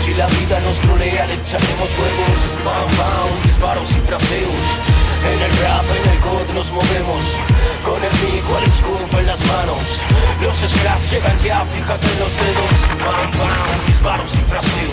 Si 0.03 0.13
la 0.15 0.25
vida 0.25 0.59
nos 0.61 0.79
trolea 0.79 1.27
le 1.27 1.35
echaremos 1.35 1.89
huevos. 1.99 2.65
Bam, 2.65 2.97
bam, 2.97 3.43
disparos 3.43 3.91
y 3.91 3.99
fraseos 4.01 5.10
En 5.23 5.41
el 5.41 5.57
rap, 5.61 5.85
en 5.85 6.09
el 6.11 6.19
god 6.21 6.53
nos 6.55 6.71
movemos. 6.71 7.37
Con 7.83 8.03
el 8.03 8.11
mico, 8.23 8.57
el 8.57 8.71
scoof 8.71 9.13
en 9.19 9.27
las 9.27 9.45
manos. 9.45 10.01
Los 10.41 10.57
scraps 10.57 11.11
llegan 11.11 11.37
ya, 11.39 11.65
fíjate 11.65 12.07
en 12.07 12.19
los 12.19 12.35
dedos. 12.35 12.87
Bam, 13.05 13.31
bam, 13.37 13.85
disparos 13.85 14.35
y 14.35 14.41
fraseos. 14.41 14.91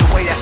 The 0.00 0.14
way 0.14 0.28
I 0.28 0.34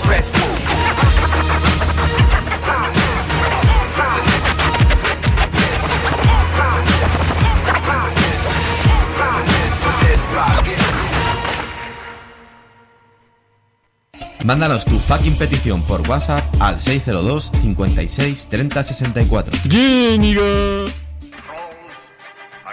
Mándanos 14.44 14.84
tu 14.84 14.98
fucking 14.98 15.36
petición 15.36 15.82
por 15.82 16.08
WhatsApp 16.08 16.42
al 16.60 16.78
602 16.78 17.50
56 17.60 18.46
30 18.48 18.82
64. 18.82 19.52
¡Yéniga! 19.68 20.42
I 20.42 20.44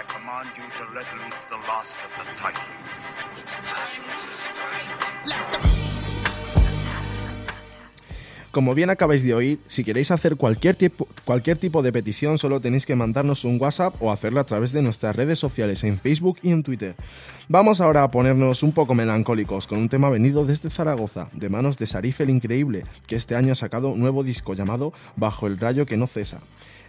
command 0.08 0.48
you 0.56 0.62
to 0.76 0.84
let 0.94 1.06
loose 1.24 1.42
the 1.50 1.56
last 1.66 1.98
of 1.98 2.10
the 2.16 2.24
Titans. 2.40 2.75
Como 8.56 8.74
bien 8.74 8.88
acabáis 8.88 9.22
de 9.22 9.34
oír, 9.34 9.58
si 9.66 9.84
queréis 9.84 10.10
hacer 10.10 10.36
cualquier 10.36 10.76
tipo, 10.76 11.06
cualquier 11.26 11.58
tipo 11.58 11.82
de 11.82 11.92
petición, 11.92 12.38
solo 12.38 12.58
tenéis 12.58 12.86
que 12.86 12.96
mandarnos 12.96 13.44
un 13.44 13.60
WhatsApp 13.60 13.94
o 14.00 14.10
hacerlo 14.10 14.40
a 14.40 14.44
través 14.44 14.72
de 14.72 14.80
nuestras 14.80 15.14
redes 15.14 15.38
sociales 15.38 15.84
en 15.84 15.98
Facebook 15.98 16.38
y 16.40 16.52
en 16.52 16.62
Twitter. 16.62 16.94
Vamos 17.50 17.82
ahora 17.82 18.02
a 18.02 18.10
ponernos 18.10 18.62
un 18.62 18.72
poco 18.72 18.94
melancólicos 18.94 19.66
con 19.66 19.76
un 19.78 19.90
tema 19.90 20.08
venido 20.08 20.46
desde 20.46 20.70
Zaragoza, 20.70 21.28
de 21.34 21.50
manos 21.50 21.76
de 21.76 21.86
Sarif 21.86 22.22
el 22.22 22.30
Increíble, 22.30 22.86
que 23.06 23.16
este 23.16 23.36
año 23.36 23.52
ha 23.52 23.56
sacado 23.56 23.90
un 23.90 24.00
nuevo 24.00 24.24
disco 24.24 24.54
llamado 24.54 24.94
Bajo 25.16 25.48
el 25.48 25.58
Rayo 25.58 25.84
que 25.84 25.98
no 25.98 26.06
cesa. 26.06 26.40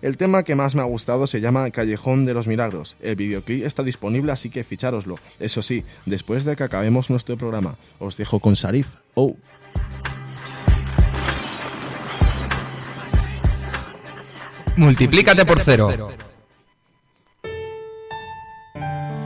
El 0.01 0.15
tema 0.15 0.43
que 0.43 0.55
más 0.55 0.73
me 0.73 0.81
ha 0.81 0.85
gustado 0.85 1.27
se 1.27 1.41
llama 1.41 1.69
Callejón 1.71 2.25
de 2.25 2.33
los 2.33 2.47
Milagros. 2.47 2.95
El 3.01 3.17
videoclip 3.17 3.65
está 3.65 3.83
disponible, 3.83 4.31
así 4.31 4.49
que 4.49 4.63
fichároslo. 4.63 5.17
Eso 5.37 5.61
sí, 5.61 5.83
después 6.05 6.45
de 6.45 6.55
que 6.55 6.63
acabemos 6.63 7.09
nuestro 7.09 7.35
programa. 7.35 7.77
Os 7.99 8.15
dejo 8.15 8.39
con 8.39 8.55
Sarif. 8.55 8.95
Oh. 9.15 9.35
Multiplícate 14.77 15.43
por 15.43 15.59
cero. 15.59 15.89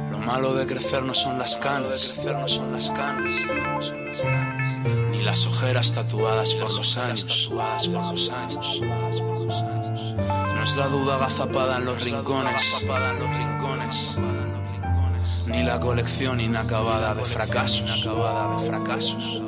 Lo 0.09 0.17
malo 0.19 0.53
de 0.53 0.65
crecer 0.65 1.03
no 1.03 1.13
son 1.13 1.37
las 1.37 1.57
canas, 1.57 2.13
crecer 2.13 2.37
no 2.37 2.47
son 2.47 2.71
las 2.71 2.89
canas, 2.91 3.31
ni 5.11 5.21
las 5.23 5.45
ojeras 5.45 5.91
tatuadas 5.93 6.53
por 6.55 6.71
los 6.71 6.97
años, 6.97 7.49
tatuadas 7.49 7.87
por 7.89 8.05
los 8.05 8.31
años. 8.31 8.81
No 10.55 10.63
es 10.63 10.77
la 10.77 10.87
duda 10.87 11.15
agazapada 11.15 11.79
en 11.79 11.85
los 11.85 12.01
rincones, 12.01 12.81
en 12.83 13.19
los 13.19 13.37
rincones, 13.37 14.17
ni 15.47 15.63
la 15.63 15.81
colección 15.81 16.39
inacabada 16.39 17.13
de 17.13 17.25
fracasos, 17.25 17.81
inacabada 17.81 18.55
de 18.55 18.65
fracasos. 18.65 19.41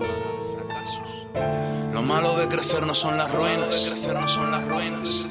Lo 2.03 2.09
malo 2.09 2.35
de 2.35 2.49
crecer 2.49 2.85
no 2.85 2.93
son 2.93 3.17
las 3.17 3.31
ruinas, 3.31 3.87
crecer 3.87 4.19
no 4.19 4.27
son 4.27 4.51
las 4.51 4.67
ruinas, 4.67 5.25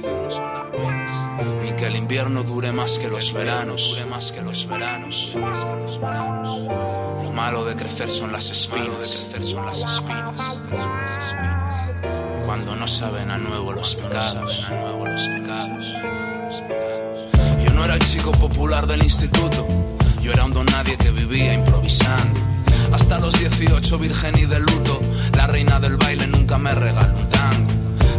ni 1.62 1.72
que 1.72 1.86
el 1.86 1.96
invierno 1.96 2.44
dure 2.44 2.72
más 2.72 2.98
que 2.98 3.08
los 3.08 3.34
veranos, 3.34 3.90
dure 3.90 4.06
más 4.06 4.32
que 4.32 4.40
los 4.40 4.66
veranos. 4.66 5.32
Lo 7.22 7.30
malo 7.30 7.66
de 7.66 7.76
crecer 7.76 8.08
son 8.08 8.32
las 8.32 8.50
espinas, 8.50 9.28
son 9.42 9.66
las 9.66 9.84
espinas. 9.84 10.34
Cuando 12.46 12.74
no 12.74 12.86
saben 12.86 13.30
a 13.30 13.36
nuevo 13.36 13.72
los 13.72 13.94
pecados. 13.94 14.66
Yo 17.62 17.70
no 17.74 17.84
era 17.84 17.96
el 17.96 18.00
chico 18.06 18.32
popular 18.32 18.86
del 18.86 19.02
instituto, 19.02 19.68
yo 20.22 20.32
era 20.32 20.46
un 20.46 20.54
don 20.54 20.64
nadie 20.64 20.96
que 20.96 21.10
vivía 21.10 21.52
improvisando. 21.52 22.40
Hasta 22.92 23.18
los 23.18 23.38
18 23.38 23.98
virgen 23.98 24.38
y 24.38 24.46
de 24.46 24.60
luto, 24.60 25.00
reina 25.52 25.78
del 25.78 25.98
baile 25.98 26.26
nunca 26.28 26.56
me 26.56 26.74
regaló 26.74 27.14
un 27.14 27.28
tango. 27.28 27.70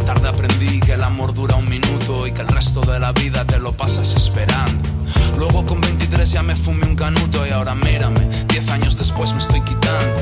Tarde 0.06 0.28
aprendí 0.28 0.78
que 0.78 0.92
el 0.92 1.02
amor 1.02 1.34
dura 1.34 1.56
un 1.56 1.68
minuto 1.68 2.28
y 2.28 2.32
que 2.32 2.42
el 2.42 2.46
resto 2.46 2.82
de 2.82 3.00
la 3.00 3.10
vida 3.10 3.44
te 3.44 3.58
lo 3.58 3.72
pasas 3.72 4.14
esperando. 4.14 4.88
Luego 5.36 5.66
con 5.66 5.80
23 5.80 6.30
ya 6.30 6.44
me 6.44 6.54
fumé 6.54 6.86
un 6.86 6.94
canuto 6.94 7.44
y 7.44 7.50
ahora 7.50 7.74
mírame, 7.74 8.28
10 8.46 8.68
años 8.68 8.96
después 8.96 9.32
me 9.32 9.40
estoy 9.40 9.60
quitando. 9.62 10.20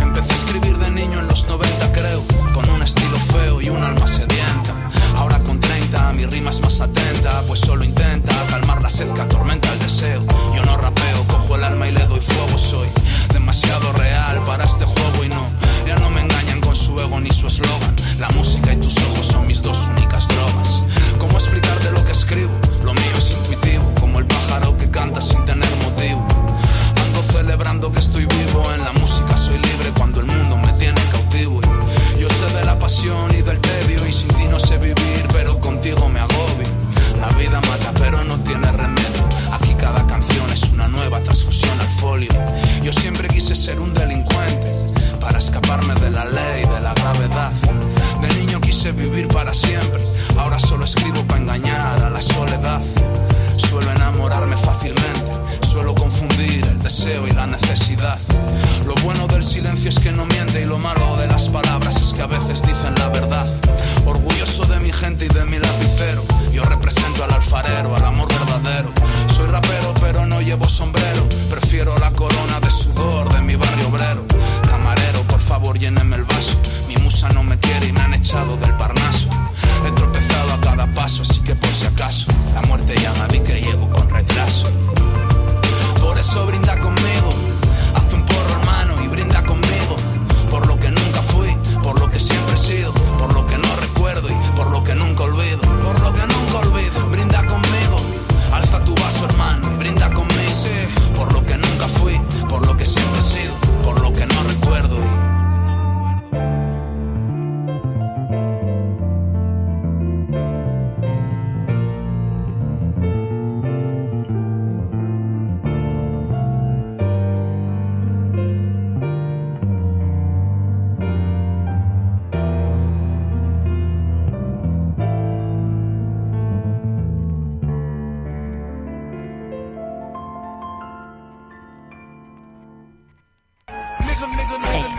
Empecé 0.00 0.32
a 0.32 0.36
escribir 0.36 0.78
de 0.78 0.90
niño 0.90 1.18
en 1.20 1.28
los 1.28 1.46
90 1.46 1.92
creo, 1.92 2.24
con 2.54 2.68
un 2.70 2.82
estilo 2.82 3.18
feo 3.18 3.60
y 3.60 3.68
un 3.68 3.82
alma 3.82 4.06
sedienta. 4.08 4.72
Ahora 5.16 5.38
con 5.40 5.60
30 5.60 6.12
mi 6.14 6.24
rima 6.24 6.48
es 6.48 6.62
más 6.62 6.80
atenta, 6.80 7.42
pues 7.46 7.60
solo 7.60 7.84
intenta 7.84 8.32
calmar 8.48 8.80
la 8.80 8.88
sed 8.88 9.12
que 9.12 9.20
atormenta 9.20 9.70
el 9.74 9.80
deseo. 9.80 10.22
Yo 10.54 10.64
no 10.64 10.78
rapeo, 10.78 11.24
cojo 11.26 11.56
el 11.56 11.64
alma 11.64 11.88
y 11.88 11.92
le 11.92 12.06
doy 12.06 12.20
fuego, 12.20 12.56
soy 12.56 12.88
demasiado 13.34 13.92
real 13.92 14.42
para 14.46 14.64
este 14.64 14.86
juego 14.86 15.24
y 15.24 15.28
no, 15.28 15.50
no 15.96 16.10
me 16.10 16.20
engañan 16.20 16.60
con 16.60 16.76
su 16.76 16.98
ego 17.00 17.20
ni 17.20 17.30
su 17.30 17.46
eslogan. 17.46 17.94
La 18.18 18.28
música 18.30 18.72
y 18.72 18.76
tus 18.76 18.96
ojos 18.98 19.26
son 19.26 19.46
mis 19.46 19.62
dos 19.62 19.86
únicas 19.86 20.28
drogas. 20.28 20.84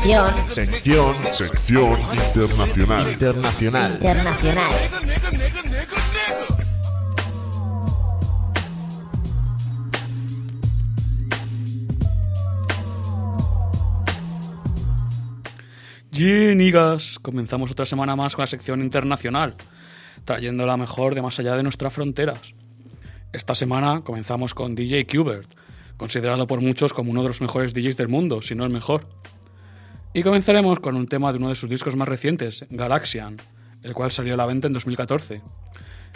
Sección 0.09 0.33
Sección, 0.49 1.15
sección 1.31 1.99
internacional. 2.01 3.11
Internacional. 3.11 3.93
internacional. 3.93 4.71
Ginigas, 16.11 17.19
comenzamos 17.19 17.69
otra 17.69 17.85
semana 17.85 18.15
más 18.15 18.35
con 18.35 18.41
la 18.41 18.47
sección 18.47 18.81
internacional, 18.81 19.53
trayendo 20.25 20.65
la 20.65 20.75
mejor 20.75 21.13
de 21.13 21.21
más 21.21 21.37
allá 21.39 21.55
de 21.55 21.61
nuestras 21.61 21.93
fronteras. 21.93 22.55
Esta 23.31 23.53
semana 23.53 24.01
comenzamos 24.01 24.55
con 24.55 24.73
DJ 24.73 25.05
Qbert, 25.05 25.51
considerado 25.97 26.47
por 26.47 26.61
muchos 26.61 26.93
como 26.93 27.11
uno 27.11 27.21
de 27.21 27.27
los 27.27 27.41
mejores 27.41 27.75
DJs 27.75 27.95
del 27.95 28.07
mundo, 28.07 28.41
si 28.41 28.55
no 28.55 28.63
el 28.63 28.71
mejor. 28.71 29.05
Y 30.13 30.23
comenzaremos 30.23 30.79
con 30.79 30.95
un 30.95 31.07
tema 31.07 31.31
de 31.31 31.37
uno 31.37 31.49
de 31.49 31.55
sus 31.55 31.69
discos 31.69 31.95
más 31.95 32.07
recientes, 32.07 32.65
Galaxian, 32.71 33.37
el 33.83 33.93
cual 33.93 34.09
salió 34.09 34.33
a 34.33 34.37
la 34.37 34.47
venta 34.47 34.67
en 34.67 34.73
2014. 34.73 35.41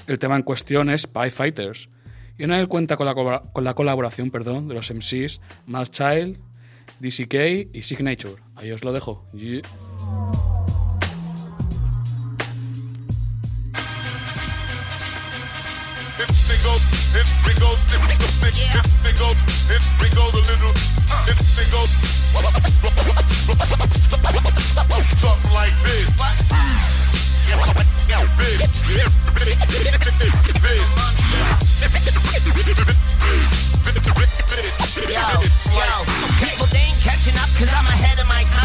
El 0.08 0.20
tema 0.20 0.36
en 0.36 0.42
cuestión 0.42 0.90
es 0.90 1.02
Spy 1.02 1.30
Fighters, 1.30 1.90
y 2.38 2.44
en 2.44 2.52
él 2.52 2.68
cuenta 2.68 2.98
con 2.98 3.06
la, 3.06 3.14
con 3.54 3.64
la 3.64 3.74
colaboración 3.76 4.32
perdón, 4.32 4.68
de 4.68 4.74
los 4.74 4.92
MCs 4.92 5.40
Mad 5.68 5.88
Child, 5.88 6.40
DCK 7.00 7.70
y 7.72 7.84
Signature. 7.84 8.42
Ahí 8.56 8.72
os 8.72 8.84
lo 8.84 8.94
dejo. 8.94 9.28
Uh. 17.54 17.84
Yo, 35.10 35.20
yo, 35.78 36.06
people 36.40 36.66
they 36.68 36.80
ain't 36.80 37.00
catching 37.02 37.38
up 37.38 37.50
cause 37.58 37.72
I'm 37.74 37.86
ahead 37.86 38.20
of 38.20 38.28
my 38.28 38.44
time. 38.44 38.63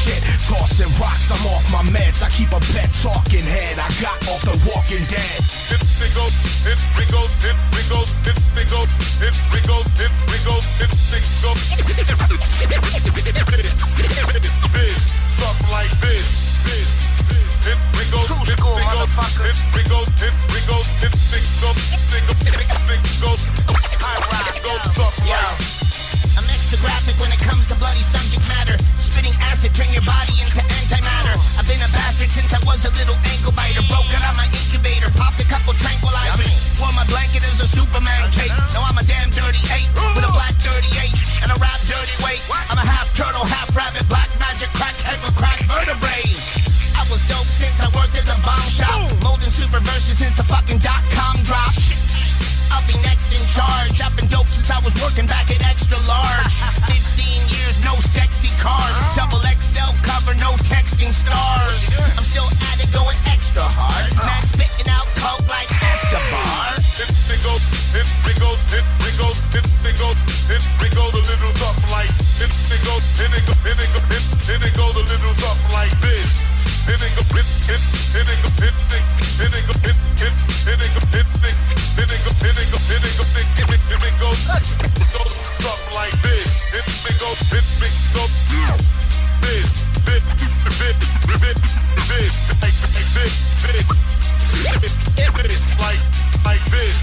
shit. 0.00 0.20
Tossing 0.48 0.88
rocks, 1.00 1.30
I'm 1.30 1.44
off 1.52 1.66
my 1.72 1.84
meds. 1.92 2.22
I 2.22 2.28
keep 2.30 2.50
a 2.52 2.60
pet 2.72 2.90
talking 3.02 3.44
head. 3.44 3.78
I 3.78 3.88
got 4.00 4.16
off 4.28 4.42
the 4.42 4.56
walking 4.68 5.04
dead. 5.06 5.40
Something 15.40 15.70
like 15.70 15.90
this 16.00 16.30
extra 26.70 26.86
graphic 26.86 27.18
when 27.18 27.34
it 27.34 27.42
comes 27.42 27.66
to 27.66 27.74
bloody 27.82 28.02
subject 28.02 28.46
matter. 28.46 28.78
Spitting 29.02 29.34
acid, 29.42 29.74
turn 29.74 29.90
your 29.90 30.06
body 30.06 30.38
into 30.38 30.62
antimatter. 30.62 31.34
I've 31.58 31.66
been 31.66 31.82
a 31.82 31.90
bastard 31.90 32.30
since 32.30 32.46
I 32.54 32.62
was 32.62 32.86
a 32.86 32.94
little 32.94 33.18
ankle 33.26 33.50
biter. 33.58 33.82
Broke 33.90 34.06
out 34.14 34.22
of 34.30 34.38
my 34.38 34.46
incubator, 34.46 35.10
popped 35.18 35.42
a 35.42 35.46
couple 35.50 35.74
tranquilizers. 35.82 36.78
Wore 36.78 36.94
my 36.94 37.02
blanket 37.10 37.42
as 37.42 37.58
a 37.58 37.66
Superman 37.66 38.30
cape. 38.30 38.54
Now 38.70 38.86
I'm 38.86 38.94
a 38.94 39.02
damn 39.02 39.34
dirty 39.34 39.58
eight 39.74 39.90
with 40.14 40.22
a 40.22 40.30
black 40.30 40.54
dirty 40.62 40.94
eight 41.02 41.18
and 41.42 41.50
a 41.50 41.58
rap 41.58 41.80
dirty 41.90 42.14
weight. 42.22 42.42
I'm 42.70 42.78
a 42.78 42.86
half 42.86 43.10
turtle, 43.18 43.42
half 43.42 43.74
rabbit, 43.74 44.06
black 44.06 44.30
magic, 44.38 44.70
crackhead 44.70 45.18
with 45.26 45.34
crack 45.34 45.58
vertebrae. 45.66 46.30
I 46.94 47.02
was 47.10 47.18
dope 47.26 47.50
since 47.50 47.82
I 47.82 47.90
worked 47.98 48.14
at 48.14 48.30
the 48.30 48.38
bomb 48.46 48.70
shop. 48.70 48.94
Molding 49.26 49.50
super 49.50 49.82
verses 49.82 50.22
since 50.22 50.38
the 50.38 50.46
fucking 50.46 50.78
dot 50.78 51.02
com 51.10 51.42
drop. 51.42 51.74
I'll 52.70 52.86
be 52.86 52.94
next 53.02 53.30
in 53.34 53.42
charge. 53.46 54.00
I've 54.00 54.14
been 54.16 54.28
dope 54.28 54.48
since 54.48 54.70
I 54.70 54.78
was 54.80 54.94
working 55.02 55.26
back 55.26 55.50
at 55.50 55.62
extra 55.66 55.98
large. 56.06 56.54
15 56.90 56.96
years, 57.50 57.76
no 57.84 57.98
sexy 58.00 58.50
cars. 58.62 58.94
Double 59.14 59.42
XL 59.42 59.92
cover, 60.02 60.34
no 60.38 60.54
texting 60.70 61.12
stars. 61.12 61.90
I'm 62.16 62.24
still 62.24 62.48
at 62.70 62.78
it, 62.78 62.90
going 62.92 63.18
extra 63.26 63.62
hard. 63.62 64.10
Oh. 64.14 64.26
Max 64.26 64.54
spitting 64.54 64.88
out 64.90 65.06
coke 65.18 65.44
like 65.50 65.70
Escobar. 65.70 66.78
If 67.00 67.10
they 67.26 67.38
go, 67.42 67.54
if 67.96 68.08
they 68.26 68.34
go, 68.38 68.50
if 68.76 68.86
they 69.02 69.12
go, 69.18 69.28
if 69.56 69.66
they 69.82 69.94
go, 69.98 70.08
if 70.52 70.64
they 70.78 70.90
go, 70.94 71.04
the 71.10 71.22
little 71.26 71.54
something 71.58 71.90
like. 71.90 72.12
If 72.40 72.52
they 72.70 72.80
go, 72.86 72.94
if 72.96 73.28
they 73.28 73.42
go, 73.44 73.54
if 73.66 73.76
they 73.76 73.88
go, 73.92 74.00
if 74.10 74.58
they 74.60 74.72
go, 74.72 74.86
the 74.92 75.02
little 75.04 75.34
something 75.36 75.72
like 75.72 75.94
this. 76.00 76.40
If 76.88 76.96
they 76.96 77.10
go, 77.16 77.22
if, 77.36 77.48
if, 77.68 77.82
if 78.16 78.24
they 78.26 78.38
go, 78.40 78.48
if 78.64 78.76
they, 78.88 79.02
if 79.40 79.50
they 79.52 79.62
go, 79.66 81.00
if, 81.18 81.26
if 81.44 81.79
like 95.80 95.98
like 96.44 96.70
this. 96.70 97.00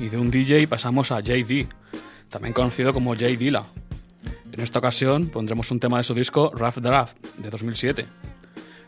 Y 0.00 0.08
de 0.08 0.18
un 0.18 0.30
DJ 0.30 0.66
pasamos 0.68 1.12
a 1.12 1.20
JD, 1.20 1.66
también 2.28 2.52
conocido 2.52 2.92
como 2.92 3.14
J 3.14 3.26
Dilla. 3.26 3.62
En 4.52 4.60
esta 4.60 4.78
ocasión 4.78 5.28
pondremos 5.28 5.70
un 5.70 5.80
tema 5.80 5.98
de 5.98 6.04
su 6.04 6.14
disco 6.14 6.50
Rough 6.54 6.76
Draft 6.76 7.16
de 7.38 7.48
2007. 7.48 8.06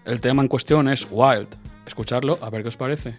El 0.04 0.20
tema 0.20 0.42
en 0.42 0.48
cuestión 0.48 0.88
es 0.88 1.06
Wild. 1.10 1.48
Escucharlo, 1.86 2.38
a 2.42 2.50
ver 2.50 2.62
qué 2.62 2.68
os 2.68 2.76
parece. 2.76 3.18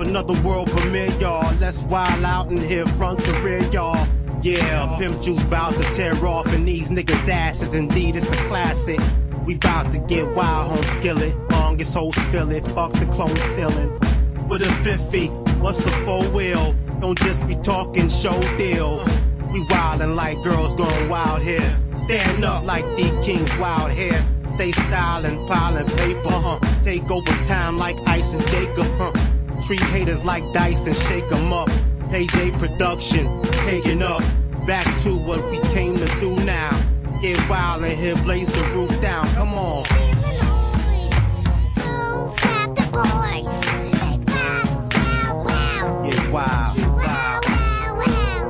Another 0.00 0.40
world 0.42 0.70
premiere, 0.70 1.12
y'all. 1.18 1.54
Let's 1.60 1.82
wild 1.84 2.24
out 2.24 2.48
and 2.48 2.58
hear 2.58 2.86
front 2.86 3.18
career, 3.20 3.62
y'all. 3.72 4.06
Yeah, 4.42 4.96
pimp 4.98 5.20
juice 5.20 5.42
bout 5.44 5.76
to 5.76 5.84
tear 5.92 6.14
off 6.24 6.52
in 6.54 6.64
these 6.64 6.90
niggas' 6.90 7.28
asses. 7.28 7.74
Indeed, 7.74 8.16
it's 8.16 8.28
the 8.28 8.36
classic. 8.48 9.00
We 9.44 9.56
bout 9.56 9.92
to 9.92 9.98
get 10.00 10.28
wild, 10.34 10.72
home 10.72 10.84
skillet. 10.84 11.36
Longest 11.50 11.94
whole 11.94 12.12
spill 12.12 12.50
it. 12.50 12.64
Fuck 12.68 12.92
the 12.92 13.06
clone 13.06 13.36
stealing. 13.36 13.98
With 14.48 14.62
a 14.62 14.72
50, 14.84 15.26
what's 15.60 15.84
a 15.86 15.90
four 16.04 16.24
wheel? 16.30 16.74
Don't 17.00 17.18
just 17.18 17.46
be 17.46 17.54
talking 17.56 18.08
show 18.08 18.40
deal. 18.56 19.04
We 19.52 19.60
wildin' 19.64 20.16
like 20.16 20.42
girls 20.42 20.74
going 20.74 21.08
wild 21.08 21.42
here. 21.42 21.78
Stand 21.96 22.44
up 22.44 22.64
like 22.64 22.84
D 22.96 23.10
King's 23.22 23.54
wild 23.58 23.90
hair. 23.90 24.24
Stay 24.54 24.72
stylin', 24.72 25.46
piling 25.46 25.86
paper, 25.96 26.30
huh? 26.30 26.58
Take 26.82 27.10
over 27.10 27.32
time 27.42 27.76
like 27.76 27.98
Ice 28.06 28.34
and 28.34 28.46
Jacob, 28.48 28.86
huh? 28.98 29.29
Treat 29.62 29.82
haters 29.82 30.24
like 30.24 30.42
dice 30.52 30.86
and 30.86 30.96
shake 30.96 31.30
'em 31.30 31.52
up. 31.52 31.70
Page 32.10 32.34
A 32.36 32.50
production, 32.52 33.28
paying 33.64 34.02
up. 34.02 34.22
Back 34.66 34.86
to 35.02 35.16
what 35.16 35.48
we 35.50 35.58
came 35.74 35.96
to 35.98 36.08
do 36.20 36.34
now. 36.44 36.70
Get 37.22 37.38
wild 37.48 37.84
and 37.84 37.92
here 37.92 38.16
blaze 38.16 38.48
the 38.48 38.64
roof 38.74 39.00
down. 39.00 39.28
Come 39.34 39.54
on. 39.54 39.84
Get 46.04 46.32
wild. 46.32 46.76
Get 46.76 46.98
wild. 47.04 47.44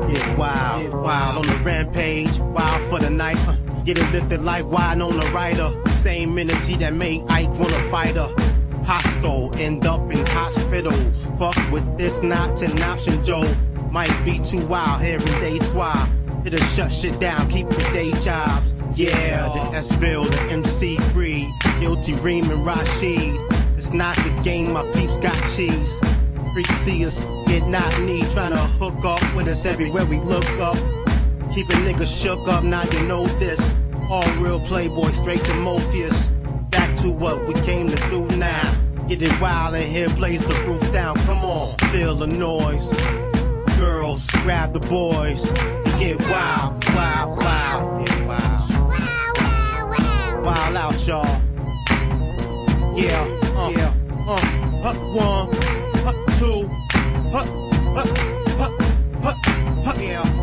Get 0.09 0.39
wild. 0.39 0.83
Get 0.83 0.95
wild 0.95 1.39
on 1.39 1.47
the 1.47 1.59
rampage. 1.65 2.39
Wild 2.39 2.83
for 2.89 2.99
the 2.99 3.11
night. 3.11 3.39
Get 3.85 3.99
it 3.99 4.11
lifted 4.13 4.43
like 4.43 4.65
wine 4.71 5.03
on 5.03 5.17
the 5.19 5.27
rider. 5.33 5.71
Same 5.97 6.39
energy 6.39 6.77
that 6.77 6.95
made 6.95 7.25
Ike 7.29 7.53
wanna 7.59 7.79
fight 7.91 8.17
her. 8.17 8.50
Hostile, 8.91 9.53
end 9.55 9.87
up 9.87 10.01
in 10.11 10.27
hospital. 10.27 10.91
Fuck 11.39 11.55
with 11.71 11.97
this 11.97 12.25
not 12.25 12.61
an 12.63 12.83
option, 12.83 13.23
Joe. 13.23 13.49
Might 13.93 14.13
be 14.25 14.41
too 14.41 14.67
wild 14.67 15.01
here 15.01 15.21
in 15.21 15.27
day 15.41 15.59
twa. 15.59 16.09
It'll 16.45 16.59
shut 16.59 16.93
shit 16.93 17.21
down, 17.21 17.49
keep 17.49 17.71
your 17.71 17.93
day 17.93 18.11
jobs. 18.19 18.75
Yeah, 18.97 19.47
the 19.47 19.77
S-Ville, 19.77 20.25
the 20.25 20.43
MC 20.51 20.99
breed. 21.13 21.53
Guilty 21.79 22.15
Reem 22.15 22.51
and 22.51 22.67
Rashid. 22.67 23.39
It's 23.79 23.93
not 23.93 24.17
the 24.17 24.37
game, 24.43 24.73
my 24.73 24.83
peeps 24.91 25.19
got 25.19 25.37
cheese. 25.55 26.01
Freaks 26.53 26.75
see 26.75 27.07
us, 27.07 27.27
get 27.47 27.69
not 27.69 27.97
need, 28.01 28.25
tryna 28.25 28.67
hook 28.81 29.05
up 29.05 29.23
with 29.37 29.47
us 29.47 29.67
everywhere 29.67 30.05
we 30.05 30.19
look 30.19 30.51
up. 30.59 30.77
Keep 31.55 31.69
a 31.69 31.75
nigga 31.87 32.09
shook 32.09 32.49
up, 32.49 32.65
now 32.65 32.83
you 32.91 33.07
know 33.07 33.25
this. 33.39 33.73
All 34.11 34.29
real 34.39 34.59
playboy, 34.59 35.11
straight 35.11 35.45
to 35.45 35.55
Morpheus. 35.55 36.29
To 37.01 37.11
what 37.11 37.47
we 37.47 37.55
came 37.63 37.89
to 37.89 37.97
do 38.11 38.27
now. 38.37 38.75
Get 39.09 39.23
it 39.23 39.41
wild 39.41 39.75
in 39.75 39.91
here, 39.91 40.11
blaze 40.11 40.41
the 40.41 40.55
roof 40.67 40.93
down. 40.93 41.17
Come 41.21 41.39
on, 41.39 41.75
feel 41.91 42.15
the 42.15 42.27
noise. 42.27 42.93
Girls, 43.79 44.29
grab 44.43 44.75
the 44.75 44.81
boys. 44.81 45.47
And 45.51 45.99
get 45.99 46.21
wild, 46.21 46.85
wild, 46.95 47.39
wild, 47.39 48.07
get 48.07 48.27
wild. 48.27 48.71
Wild 50.45 50.77
out, 50.77 51.07
y'all. 51.07 51.41
Yeah, 52.95 53.25
uh, 53.57 53.71
yeah, 53.71 53.95
uh, 54.29 54.95
one, 55.15 55.51
two, 56.39 56.69
hut, 57.31 57.49
hut, 57.97 58.09
hut, 59.85 59.99
yeah, 59.99 60.40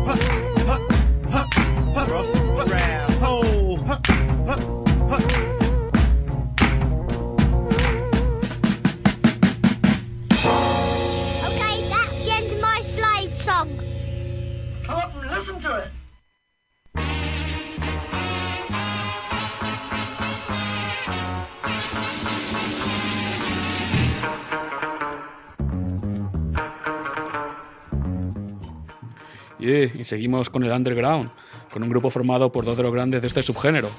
Yeah, 29.58 29.90
y 29.94 30.04
seguimos 30.04 30.50
con 30.50 30.62
el 30.62 30.70
underground, 30.70 31.30
con 31.72 31.82
un 31.82 31.88
grupo 31.88 32.10
formado 32.10 32.52
por 32.52 32.64
dos 32.64 32.76
de 32.76 32.82
los 32.84 32.92
grandes 32.92 33.20
de 33.20 33.28
este 33.28 33.42
subgénero. 33.42 33.90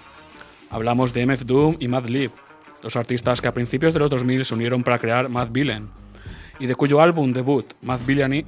Hablamos 0.70 1.14
de 1.14 1.26
MF 1.26 1.44
Doom 1.46 1.76
y 1.80 1.88
Mad 1.88 2.06
Lib, 2.06 2.32
dos 2.82 2.96
artistas 2.96 3.42
que 3.42 3.48
a 3.48 3.54
principios 3.54 3.94
de 3.94 4.00
los 4.00 4.10
2000 4.10 4.46
se 4.46 4.54
unieron 4.54 4.84
para 4.84 5.00
crear 5.00 5.28
Mad 5.28 5.50
Villain, 5.52 5.90
y 6.60 6.68
de 6.68 6.76
cuyo 6.76 7.02
álbum 7.02 7.34
debut, 7.34 7.66
Mad 7.82 8.00
Villainy, 8.06 8.46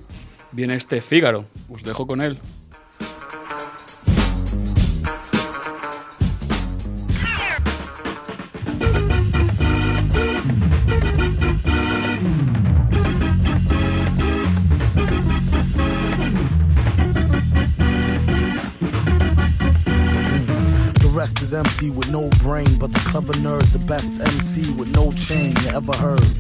viene 0.52 0.76
este 0.76 1.02
Fígaro. 1.02 1.46
Os 1.70 1.84
dejo 1.84 2.06
con 2.06 2.22
él. 2.22 2.38
Best 23.92 24.22
MC 24.22 24.72
with 24.80 24.90
no 24.96 25.12
chain 25.12 25.54
you 25.64 25.70
ever 25.76 25.92
heard. 25.98 26.32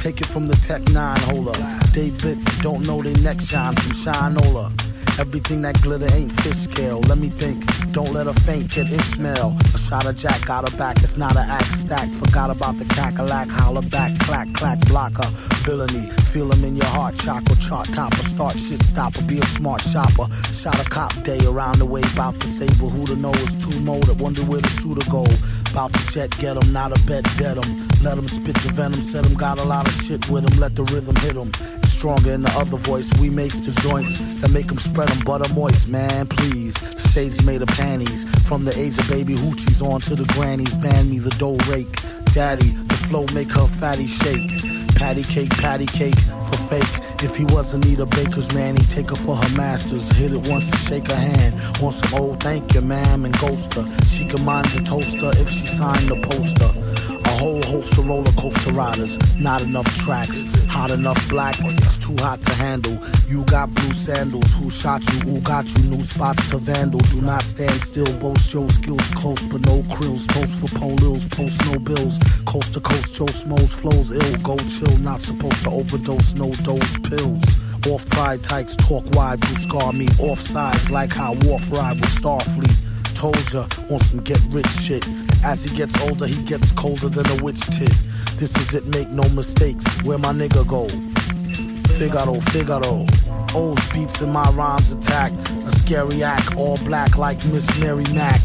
Take 0.00 0.20
it 0.20 0.26
from 0.26 0.48
the 0.48 0.56
Tech 0.56 0.82
9 0.88 1.20
holder. 1.20 1.54
David, 1.92 2.44
don't 2.62 2.84
know 2.84 3.00
they 3.00 3.14
next 3.22 3.46
shine 3.46 3.74
from 3.74 3.92
Shinola. 3.92 4.72
Everything 5.20 5.62
that 5.62 5.80
glitter 5.82 6.12
ain't 6.12 6.32
fish 6.40 6.56
scale. 6.56 7.00
Let 7.02 7.18
me 7.18 7.28
think. 7.28 7.64
Don't 7.92 8.12
let 8.12 8.26
her 8.26 8.32
faint, 8.46 8.70
kid 8.70 8.90
Ishmael. 8.90 9.56
A 9.74 9.78
shot 9.78 10.06
of 10.06 10.16
Jack 10.16 10.44
got 10.46 10.68
her 10.68 10.76
back. 10.78 10.96
It's 11.04 11.16
not 11.16 11.36
an 11.36 11.48
act 11.48 11.72
stack. 11.74 12.08
Forgot 12.08 12.50
about 12.50 12.76
the 12.78 12.86
cackalack. 12.86 13.48
Holler 13.50 13.82
back, 13.82 14.18
clack, 14.20 14.52
clack, 14.54 14.80
blocker. 14.88 15.28
Villainy. 15.66 16.10
Feel 16.32 16.50
'em 16.52 16.64
in 16.64 16.74
your 16.74 16.86
heart. 16.96 17.14
Chakra 17.16 17.56
chart 17.56 17.86
topper. 17.92 18.24
Start 18.34 18.58
shit 18.58 18.82
stopper. 18.82 19.22
Be 19.22 19.38
a 19.38 19.46
smart 19.46 19.82
shopper. 19.82 20.26
Shot 20.52 20.80
a 20.80 20.88
cop 20.88 21.12
day 21.22 21.40
around 21.46 21.78
the 21.78 21.86
way. 21.86 22.02
Bout 22.16 22.40
to 22.40 22.46
stable. 22.46 22.88
Who 22.88 23.06
to 23.06 23.16
know 23.16 23.34
is 23.46 23.54
too 23.64 23.78
molded. 23.80 24.18
Wonder 24.20 24.42
where 24.42 24.60
the 24.60 24.72
shooter 24.80 25.08
go. 25.10 25.24
Bout 25.74 25.92
to 25.92 26.12
jet 26.12 26.30
get 26.38 26.56
'em. 26.56 26.72
Not 26.72 26.90
a 26.96 27.00
bet, 27.06 27.24
dead 27.36 27.56
'em. 27.58 27.88
Let 28.02 28.18
spit 28.28 28.54
the 28.62 28.72
venom. 28.72 29.00
Said 29.02 29.24
got 29.36 29.58
a 29.58 29.64
lot 29.64 29.86
of 29.86 29.94
shit 30.04 30.28
with. 30.28 30.44
Let 30.58 30.74
the 30.74 30.84
rhythm 30.84 31.16
hit 31.16 31.36
'em. 31.36 31.52
It's 31.82 31.92
stronger 31.92 32.32
in 32.32 32.42
the 32.42 32.50
other 32.58 32.76
voice. 32.76 33.08
We 33.20 33.30
makes 33.30 33.58
the 33.60 33.72
joints 33.80 34.18
that 34.40 34.50
make 34.50 34.70
'em 34.70 34.78
spread 34.78 35.10
'em 35.10 35.20
butter 35.20 35.52
moist, 35.54 35.88
man. 35.88 36.26
Please. 36.26 36.74
Stage 36.96 37.42
made 37.42 37.62
of 37.62 37.68
panties. 37.68 38.26
From 38.46 38.64
the 38.64 38.76
age 38.78 38.98
of 38.98 39.08
baby 39.08 39.34
hoochies 39.34 39.80
on 39.82 40.00
to 40.02 40.16
the 40.16 40.24
grannies. 40.34 40.76
Man 40.78 41.10
me 41.10 41.18
the 41.18 41.30
dough 41.38 41.58
rake. 41.68 41.94
Daddy, 42.34 42.74
the 42.88 42.96
flow 43.08 43.26
make 43.34 43.50
her 43.52 43.66
fatty 43.80 44.06
shake. 44.06 44.44
Patty 44.94 45.22
cake, 45.22 45.50
patty 45.50 45.86
cake 45.86 46.20
for 46.48 46.56
fake. 46.70 46.94
If 47.22 47.36
he 47.36 47.44
wasn't 47.44 47.84
a 48.00 48.06
baker's 48.06 48.50
man, 48.54 48.76
he'd 48.76 48.88
take 48.88 49.10
her 49.10 49.16
for 49.16 49.36
her 49.36 49.56
masters. 49.56 50.10
Hit 50.12 50.32
it 50.32 50.48
once 50.48 50.70
and 50.70 50.80
shake 50.80 51.06
her 51.08 51.14
hand. 51.14 51.54
Want 51.78 51.94
some 51.94 52.14
old 52.14 52.42
thank 52.42 52.72
you, 52.74 52.80
ma'am, 52.80 53.26
and 53.26 53.38
ghost 53.38 53.74
her. 53.74 53.84
She 54.06 54.24
can 54.24 54.42
mind 54.42 54.68
the 54.68 54.82
toaster 54.82 55.30
if 55.40 55.48
she 55.50 55.66
signed 55.66 56.08
the 56.08 56.16
poster. 56.16 56.89
Whole 57.40 57.62
host 57.62 57.96
of 57.96 58.06
roller 58.06 58.30
coaster 58.32 58.70
riders. 58.70 59.16
Not 59.40 59.62
enough 59.62 59.86
tracks. 59.96 60.52
Hot 60.66 60.90
enough 60.90 61.26
black, 61.30 61.56
it's 61.58 61.96
too 61.96 62.14
hot 62.18 62.42
to 62.42 62.52
handle. 62.52 62.98
You 63.28 63.44
got 63.44 63.74
blue 63.74 63.94
sandals. 63.94 64.52
Who 64.52 64.68
shot 64.68 65.02
you? 65.10 65.20
Who 65.20 65.40
got 65.40 65.64
you? 65.72 65.84
New 65.84 66.02
spots 66.02 66.50
to 66.50 66.58
vandal. 66.58 67.00
Do 67.00 67.22
not 67.22 67.42
stand 67.42 67.80
still. 67.80 68.12
Boast 68.20 68.52
your 68.52 68.68
skills 68.68 69.08
close, 69.14 69.42
but 69.46 69.64
no 69.64 69.80
krills. 69.94 70.28
Toast 70.28 70.60
for 70.60 70.66
polils. 70.78 71.34
Post 71.34 71.64
no 71.64 71.78
bills. 71.78 72.18
Coast 72.44 72.74
to 72.74 72.80
coast, 72.80 73.14
Joe 73.14 73.24
Smoes 73.24 73.72
flows 73.72 74.10
ill. 74.10 74.36
Go 74.42 74.58
chill. 74.58 74.98
Not 74.98 75.22
supposed 75.22 75.62
to 75.62 75.70
overdose. 75.70 76.34
No 76.34 76.50
dose 76.50 76.98
pills. 76.98 77.42
Off 77.88 78.06
pride 78.10 78.44
tykes 78.44 78.76
talk 78.76 79.06
wide. 79.14 79.40
Do 79.40 79.54
scar 79.54 79.94
me. 79.94 80.08
Off 80.18 80.40
sides 80.40 80.90
like 80.90 81.10
how 81.10 81.32
Wharf 81.44 81.72
ride 81.72 81.98
with 82.02 82.10
Starfleet. 82.10 82.89
Told 83.20 83.52
ya 83.52 83.66
on 83.90 84.00
some 84.00 84.20
get 84.20 84.40
rich 84.48 84.66
shit. 84.80 85.06
As 85.44 85.62
he 85.62 85.76
gets 85.76 85.94
older, 86.00 86.26
he 86.26 86.42
gets 86.44 86.72
colder 86.72 87.10
than 87.10 87.26
a 87.38 87.44
witch 87.44 87.60
tit. 87.66 87.92
This 88.38 88.56
is 88.56 88.72
it, 88.72 88.86
make 88.86 89.10
no 89.10 89.28
mistakes. 89.28 89.84
Where 90.04 90.16
my 90.16 90.32
nigga 90.32 90.66
go? 90.66 90.88
Figaro, 91.98 92.40
Figaro. 92.48 93.04
Old 93.54 93.78
beats 93.92 94.22
in 94.22 94.32
my 94.32 94.48
rhymes 94.52 94.90
attack. 94.92 95.32
A 95.66 95.70
scary 95.70 96.22
act, 96.22 96.56
all 96.56 96.78
black 96.78 97.18
like 97.18 97.36
Miss 97.52 97.68
Mary 97.78 98.06
Mack. 98.14 98.40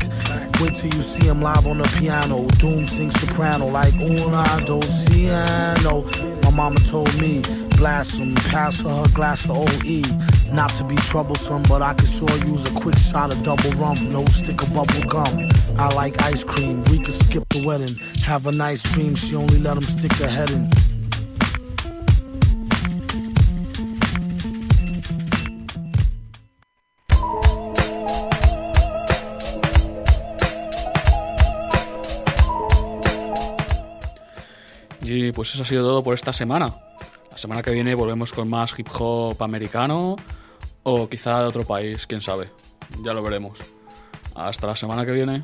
Wait 0.60 0.76
till 0.76 0.94
you 0.94 1.02
see 1.02 1.26
him 1.26 1.42
live 1.42 1.66
on 1.68 1.78
the 1.78 1.88
piano. 1.98 2.46
Doom 2.60 2.86
sings 2.86 3.18
soprano 3.18 3.68
like 3.68 3.94
una 3.94 4.62
dos 4.66 5.06
piano. 5.08 6.02
My 6.44 6.52
mama 6.52 6.82
told 6.82 7.18
me, 7.22 7.42
blast 7.78 8.18
him, 8.18 8.36
pass 8.36 8.82
her 8.82 8.90
her 8.90 9.08
glass 9.14 9.46
of 9.46 9.52
OE. 9.52 10.35
Not 10.56 10.70
to 10.76 10.86
be 10.86 10.96
troublesome, 10.96 11.64
but 11.64 11.82
I 11.82 11.94
could 11.94 12.08
sure 12.08 12.32
use 12.48 12.64
a 12.66 12.74
quick 12.80 12.98
shot 12.98 13.30
of 13.30 13.44
double 13.44 13.72
rum. 13.72 13.98
No 14.10 14.24
stick 14.28 14.62
of 14.64 14.74
bubble 14.74 15.04
gum. 15.10 15.50
I 15.78 15.94
like 15.94 16.22
ice 16.22 16.46
cream. 16.46 16.82
We 16.86 17.00
could 17.00 17.14
skip 17.14 17.44
the 17.50 17.68
wedding. 17.68 17.94
Have 18.26 18.48
a 18.48 18.54
nice 18.54 18.82
dream. 18.94 19.16
She 19.16 19.36
only 19.36 19.60
let 19.60 19.76
him 19.76 19.84
stick 19.84 20.14
her 20.14 20.30
head 20.30 20.50
in. 20.52 20.70
Y 35.02 35.34
pues 35.34 35.54
eso 35.54 35.64
ha 35.64 35.66
sido 35.66 35.84
todo 35.84 36.02
por 36.02 36.14
esta 36.14 36.32
semana. 36.32 36.74
La 37.30 37.38
semana 37.38 37.62
que 37.62 37.72
viene 37.72 37.94
volvemos 37.94 38.32
con 38.32 38.50
más 38.50 38.74
hip 38.80 38.88
hop 38.98 39.44
americano 39.44 40.16
o 40.86 41.10
quizá 41.10 41.42
de 41.42 41.48
otro 41.48 41.66
país, 41.66 42.08
quién 42.08 42.22
sabe. 42.22 42.50
Ya 43.04 43.12
lo 43.12 43.22
veremos. 43.24 43.60
Hasta 44.36 44.68
la 44.68 44.76
semana 44.76 45.04
que 45.06 45.12
viene. 45.12 45.42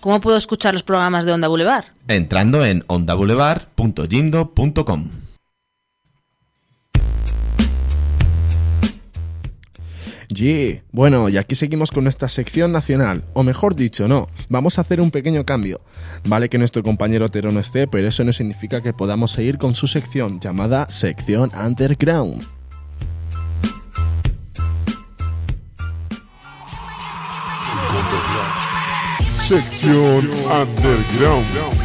¿Cómo 0.00 0.20
puedo 0.20 0.36
escuchar 0.38 0.72
los 0.72 0.84
programas 0.84 1.26
de 1.26 1.32
Onda 1.32 1.48
Boulevard? 1.48 1.86
Entrando 2.08 2.64
en 2.64 2.84
ondaboulevard.jindo.com. 2.86 5.10
Yeah. 10.40 10.82
Bueno, 10.90 11.28
y 11.28 11.36
aquí 11.36 11.54
seguimos 11.54 11.90
con 11.90 12.04
nuestra 12.04 12.26
sección 12.26 12.72
nacional, 12.72 13.24
o 13.34 13.42
mejor 13.42 13.74
dicho, 13.74 14.08
no, 14.08 14.26
vamos 14.48 14.78
a 14.78 14.80
hacer 14.80 15.02
un 15.02 15.10
pequeño 15.10 15.44
cambio. 15.44 15.82
Vale 16.24 16.48
que 16.48 16.56
nuestro 16.56 16.82
compañero 16.82 17.28
Tero 17.28 17.52
no 17.52 17.60
esté, 17.60 17.86
pero 17.86 18.08
eso 18.08 18.24
no 18.24 18.32
significa 18.32 18.80
que 18.80 18.94
podamos 18.94 19.32
seguir 19.32 19.58
con 19.58 19.74
su 19.74 19.86
sección 19.86 20.40
llamada 20.40 20.88
Sección 20.88 21.52
Underground. 21.54 22.42
Sección 29.46 30.30
Underground. 30.46 31.80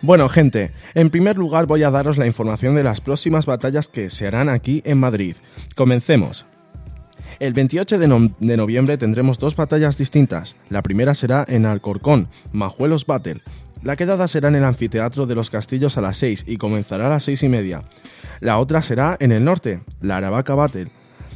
Bueno, 0.00 0.28
gente, 0.28 0.72
en 0.94 1.10
primer 1.10 1.36
lugar 1.36 1.66
voy 1.66 1.82
a 1.82 1.90
daros 1.90 2.18
la 2.18 2.26
información 2.26 2.74
de 2.74 2.84
las 2.84 3.00
próximas 3.00 3.46
batallas 3.46 3.88
que 3.88 4.10
se 4.10 4.26
harán 4.26 4.48
aquí 4.48 4.82
en 4.84 4.98
Madrid. 4.98 5.36
Comencemos. 5.74 6.46
El 7.40 7.52
28 7.52 7.98
de, 7.98 8.08
no- 8.08 8.32
de 8.38 8.56
noviembre 8.56 8.96
tendremos 8.96 9.38
dos 9.38 9.56
batallas 9.56 9.98
distintas. 9.98 10.56
La 10.70 10.82
primera 10.82 11.14
será 11.14 11.44
en 11.48 11.66
Alcorcón, 11.66 12.28
Majuelos 12.52 13.06
Battle. 13.06 13.42
La 13.82 13.96
quedada 13.96 14.26
será 14.26 14.48
en 14.48 14.56
el 14.56 14.64
anfiteatro 14.64 15.26
de 15.26 15.34
los 15.36 15.50
castillos 15.50 15.96
a 15.96 16.00
las 16.00 16.16
6 16.18 16.44
y 16.48 16.56
comenzará 16.56 17.06
a 17.06 17.10
las 17.10 17.24
6 17.24 17.44
y 17.44 17.48
media. 17.48 17.82
La 18.40 18.58
otra 18.58 18.82
será 18.82 19.16
en 19.20 19.30
el 19.32 19.44
norte, 19.44 19.80
la 20.00 20.16
Aravaca 20.16 20.54
Battle. 20.56 20.90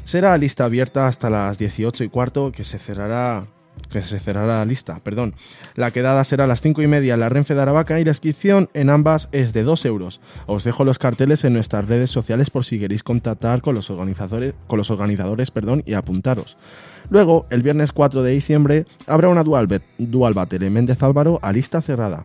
Será 0.05 0.37
lista 0.39 0.65
abierta 0.65 1.07
hasta 1.07 1.31
las 1.31 1.59
18 1.59 2.03
y 2.03 2.09
cuarto 2.09 2.51
que 2.51 2.65
se 2.65 2.79
cerrará 2.79 3.47
que 3.91 4.03
se 4.03 4.19
cerrará 4.19 4.59
la 4.59 4.65
lista, 4.65 5.01
perdón. 5.05 5.35
La 5.75 5.91
quedada 5.91 6.25
será 6.25 6.45
a 6.45 6.47
las 6.47 6.63
5 6.63 6.83
y 6.83 6.87
media 6.87 7.15
en 7.15 7.21
la 7.21 7.29
Renfe 7.29 7.55
de 7.55 7.63
Aravaca 7.63 8.01
y 8.01 8.05
la 8.05 8.11
inscripción 8.11 8.69
en 8.75 8.91
ambas 8.91 9.29
es 9.33 9.53
de 9.53 9.63
2 9.63 9.85
euros. 9.85 10.21
Os 10.47 10.65
dejo 10.65 10.85
los 10.85 10.99
carteles 10.99 11.45
en 11.45 11.53
nuestras 11.53 11.87
redes 11.87 12.11
sociales 12.11 12.51
por 12.51 12.65
si 12.65 12.81
queréis 12.81 13.03
contactar 13.03 13.61
con 13.61 13.75
los 13.75 13.91
organizadores, 13.91 14.55
con 14.67 14.79
los 14.79 14.91
organizadores 14.91 15.51
perdón, 15.51 15.83
y 15.87 15.95
apuntaros. 15.95 16.57
Luego, 17.11 17.47
el 17.51 17.63
viernes 17.63 17.93
4 17.93 18.23
de 18.23 18.33
diciembre, 18.33 18.87
habrá 19.07 19.29
una 19.29 19.45
dual, 19.45 19.69
dual 19.99 20.35
battle 20.35 20.67
en 20.67 20.73
Méndez 20.73 21.03
Álvaro 21.03 21.39
a 21.43 21.53
lista 21.53 21.83
cerrada. 21.83 22.25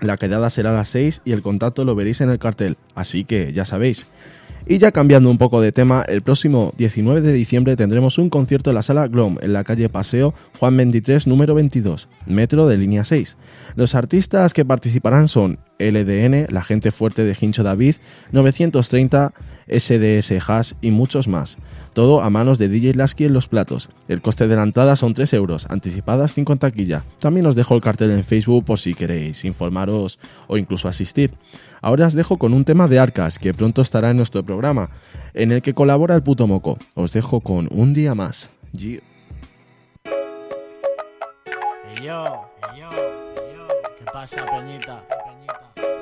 La 0.00 0.16
quedada 0.16 0.50
será 0.50 0.70
a 0.70 0.74
las 0.74 0.88
6 0.88 1.22
y 1.24 1.32
el 1.32 1.42
contacto 1.42 1.84
lo 1.84 1.94
veréis 1.94 2.20
en 2.20 2.30
el 2.30 2.38
cartel, 2.38 2.76
así 2.94 3.24
que 3.24 3.52
ya 3.52 3.64
sabéis. 3.64 4.06
Y 4.66 4.78
ya 4.78 4.92
cambiando 4.92 5.28
un 5.28 5.38
poco 5.38 5.60
de 5.60 5.72
tema, 5.72 6.04
el 6.06 6.22
próximo 6.22 6.72
19 6.78 7.20
de 7.20 7.32
diciembre 7.32 7.74
tendremos 7.74 8.18
un 8.18 8.30
concierto 8.30 8.70
en 8.70 8.76
la 8.76 8.84
sala 8.84 9.08
Glom, 9.08 9.38
en 9.42 9.52
la 9.52 9.64
calle 9.64 9.88
Paseo 9.88 10.34
Juan 10.60 10.76
23, 10.76 11.26
número 11.26 11.54
22, 11.54 12.08
metro 12.26 12.68
de 12.68 12.78
línea 12.78 13.02
6. 13.02 13.36
Los 13.74 13.96
artistas 13.96 14.54
que 14.54 14.64
participarán 14.64 15.26
son 15.26 15.58
LDN, 15.80 16.46
La 16.50 16.62
Gente 16.62 16.92
Fuerte 16.92 17.24
de 17.24 17.36
Hincho 17.38 17.64
David, 17.64 17.96
930, 18.30 19.34
SDS 19.66 20.32
Hash 20.48 20.72
y 20.80 20.92
muchos 20.92 21.26
más. 21.26 21.58
Todo 21.92 22.22
a 22.22 22.30
manos 22.30 22.58
de 22.58 22.68
DJ 22.68 22.94
Lasky 22.94 23.24
en 23.24 23.34
los 23.34 23.48
platos. 23.48 23.90
El 24.06 24.22
coste 24.22 24.46
de 24.46 24.56
la 24.56 24.62
entrada 24.62 24.94
son 24.94 25.12
3 25.12 25.32
euros, 25.34 25.66
anticipadas 25.70 26.34
5 26.34 26.52
en 26.52 26.58
taquilla. 26.60 27.04
También 27.18 27.46
os 27.46 27.56
dejo 27.56 27.74
el 27.74 27.82
cartel 27.82 28.12
en 28.12 28.24
Facebook 28.24 28.64
por 28.64 28.78
si 28.78 28.94
queréis 28.94 29.44
informaros 29.44 30.20
o 30.46 30.56
incluso 30.56 30.88
asistir. 30.88 31.32
Ahora 31.82 32.06
os 32.06 32.14
dejo 32.14 32.38
con 32.38 32.54
un 32.54 32.64
tema 32.64 32.86
de 32.86 33.00
Arcas 33.00 33.40
que 33.40 33.52
pronto 33.52 33.82
estará 33.82 34.10
en 34.10 34.16
nuestro 34.16 34.44
programa, 34.44 34.88
en 35.34 35.50
el 35.50 35.62
que 35.62 35.74
colabora 35.74 36.14
el 36.14 36.22
puto 36.22 36.46
moco. 36.46 36.78
Os 36.94 37.12
dejo 37.12 37.40
con 37.40 37.68
un 37.72 37.92
día 37.92 38.14
más. 38.14 38.50
Yeah. 38.70 39.00
Y 41.92 42.04
yo, 42.04 42.46
y 42.72 42.80
yo, 42.80 42.88
y 42.88 43.56
yo, 43.56 43.66
¿qué 43.98 44.04
pasa, 44.12 44.46
Peñita? 44.46 45.02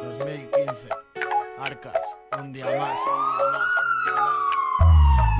2015, 0.04 0.88
Arcas, 1.58 1.98
un 2.38 2.52
día 2.52 2.66
más, 2.66 2.72
un 2.72 3.22
día 3.32 3.46
más, 3.50 3.72
un 3.80 3.96
día 4.04 4.14
más. 4.20 4.40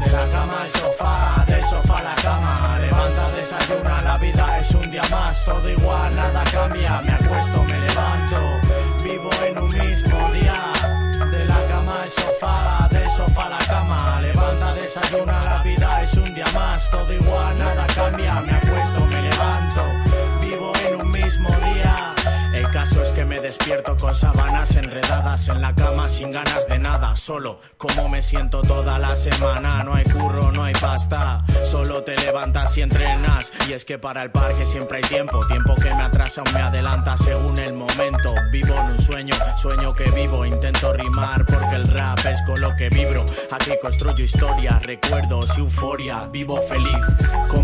De 0.00 0.10
la 0.10 0.32
cama 0.32 0.62
al 0.62 0.70
sofá, 0.70 1.44
del 1.46 1.64
sofá 1.64 1.98
a 1.98 2.02
la 2.02 2.14
cama, 2.14 2.78
levanta, 2.80 3.30
desayuna, 3.36 4.00
la 4.02 4.16
vida 4.16 4.58
es 4.58 4.70
un 4.70 4.90
día 4.90 5.02
más, 5.10 5.44
todo 5.44 5.68
igual, 5.68 6.16
nada 6.16 6.44
cambia, 6.50 7.02
me 7.02 7.12
acuesto, 7.12 7.62
me 7.64 7.78
levanto, 7.78 8.36
vivo 9.10 9.30
en 9.46 9.58
un 9.58 9.70
mismo 9.70 10.18
día. 10.32 10.72
De 11.30 11.44
la 11.44 11.60
cama 11.68 12.02
al 12.02 12.10
sofá, 12.10 12.88
del 12.90 13.10
sofá 13.10 13.46
a 13.46 13.50
la 13.50 13.58
cama, 13.58 14.20
levanta, 14.20 14.74
desayuna, 14.74 15.44
la 15.44 15.62
vida 15.62 16.02
es 16.02 16.14
un 16.14 16.34
día 16.34 16.46
más, 16.54 16.90
todo 16.90 17.12
igual, 17.12 17.58
nada 17.58 17.86
cambia, 17.94 18.40
me 18.40 18.52
acuesto, 18.52 19.06
me 19.06 19.22
levanto, 19.22 19.82
vivo 20.40 20.72
en 20.86 21.00
un 21.00 21.10
mismo 21.10 21.48
día. 21.48 21.89
El 22.70 22.74
caso 22.74 23.02
es 23.02 23.10
que 23.10 23.24
me 23.24 23.40
despierto 23.40 23.96
con 23.96 24.14
sábanas 24.14 24.76
enredadas 24.76 25.48
en 25.48 25.60
la 25.60 25.74
cama 25.74 26.08
sin 26.08 26.30
ganas 26.30 26.68
de 26.68 26.78
nada, 26.78 27.16
solo 27.16 27.58
como 27.76 28.08
me 28.08 28.22
siento 28.22 28.62
toda 28.62 28.96
la 28.96 29.16
semana, 29.16 29.82
no 29.82 29.94
hay 29.94 30.04
curro, 30.04 30.52
no 30.52 30.62
hay 30.62 30.72
pasta, 30.74 31.42
solo 31.64 32.04
te 32.04 32.14
levantas 32.14 32.78
y 32.78 32.82
entrenas. 32.82 33.52
Y 33.68 33.72
es 33.72 33.84
que 33.84 33.98
para 33.98 34.22
el 34.22 34.30
parque 34.30 34.64
siempre 34.64 34.98
hay 34.98 35.02
tiempo, 35.02 35.44
tiempo 35.48 35.74
que 35.74 35.92
me 35.92 36.02
atrasa 36.02 36.42
o 36.42 36.52
me 36.52 36.60
adelanta 36.60 37.18
según 37.18 37.58
el 37.58 37.72
momento, 37.72 38.32
vivo 38.52 38.72
en 38.72 38.92
un 38.92 38.98
sueño, 39.00 39.34
sueño 39.56 39.92
que 39.92 40.08
vivo, 40.12 40.46
intento 40.46 40.92
rimar 40.92 41.46
porque 41.46 41.74
el 41.74 41.88
rap 41.88 42.20
es 42.24 42.40
con 42.46 42.60
lo 42.60 42.76
que 42.76 42.88
vibro, 42.88 43.26
aquí 43.50 43.72
construyo 43.82 44.22
historias, 44.22 44.80
recuerdos 44.84 45.58
y 45.58 45.60
euforia, 45.60 46.28
vivo 46.30 46.62
feliz, 46.68 47.04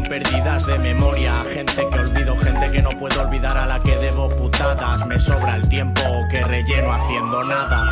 pérdidas 0.08 0.66
de 0.66 0.78
memoria, 0.78 1.42
gente 1.52 1.88
que 1.90 1.98
olvido, 1.98 2.36
gente 2.36 2.70
que 2.70 2.82
no 2.82 2.90
puedo 2.90 3.22
olvidar 3.22 3.56
a 3.58 3.66
la 3.66 3.80
que 3.80 3.96
debo 3.96 4.28
putadas, 4.28 5.04
me 5.06 5.18
sobra 5.18 5.56
el 5.56 5.68
tiempo 5.68 6.02
que 6.30 6.42
relleno 6.42 6.92
haciendo 6.92 7.42
nada. 7.44 7.84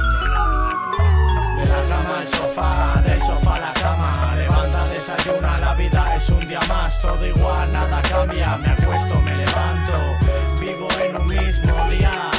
De 1.56 1.66
la 1.66 1.82
cama 1.88 2.18
al 2.20 2.26
sofá, 2.26 3.02
del 3.04 3.20
sofá 3.20 3.56
a 3.56 3.60
la 3.60 3.72
cama, 3.74 4.34
levanta, 4.36 4.88
desayuna, 4.88 5.58
la 5.58 5.74
vida 5.74 6.16
es 6.16 6.28
un 6.28 6.46
día 6.46 6.60
más, 6.68 7.00
todo 7.00 7.26
igual, 7.26 7.72
nada 7.72 8.00
cambia, 8.02 8.56
me 8.58 8.68
acuesto, 8.68 9.20
me 9.20 9.36
levanto, 9.36 9.92
vivo 10.60 10.88
en 11.04 11.16
un 11.16 11.26
mismo 11.26 11.88
día. 11.90 12.30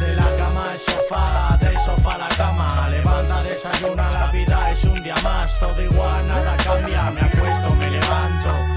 De 0.00 0.14
la 0.14 0.36
cama 0.36 0.70
al 0.70 0.78
sofá, 0.78 1.58
del 1.60 1.78
sofá 1.78 2.14
a 2.14 2.18
la 2.18 2.28
cama, 2.28 2.88
levanta, 2.90 3.42
desayuna, 3.42 4.10
la 4.10 4.30
vida 4.30 4.70
es 4.70 4.84
un 4.84 5.02
día 5.02 5.16
más, 5.24 5.58
todo 5.58 5.80
igual, 5.82 6.28
nada 6.28 6.56
cambia, 6.64 7.10
me 7.10 7.20
acuesto, 7.20 7.74
me 7.74 7.90
levanto, 7.90 8.75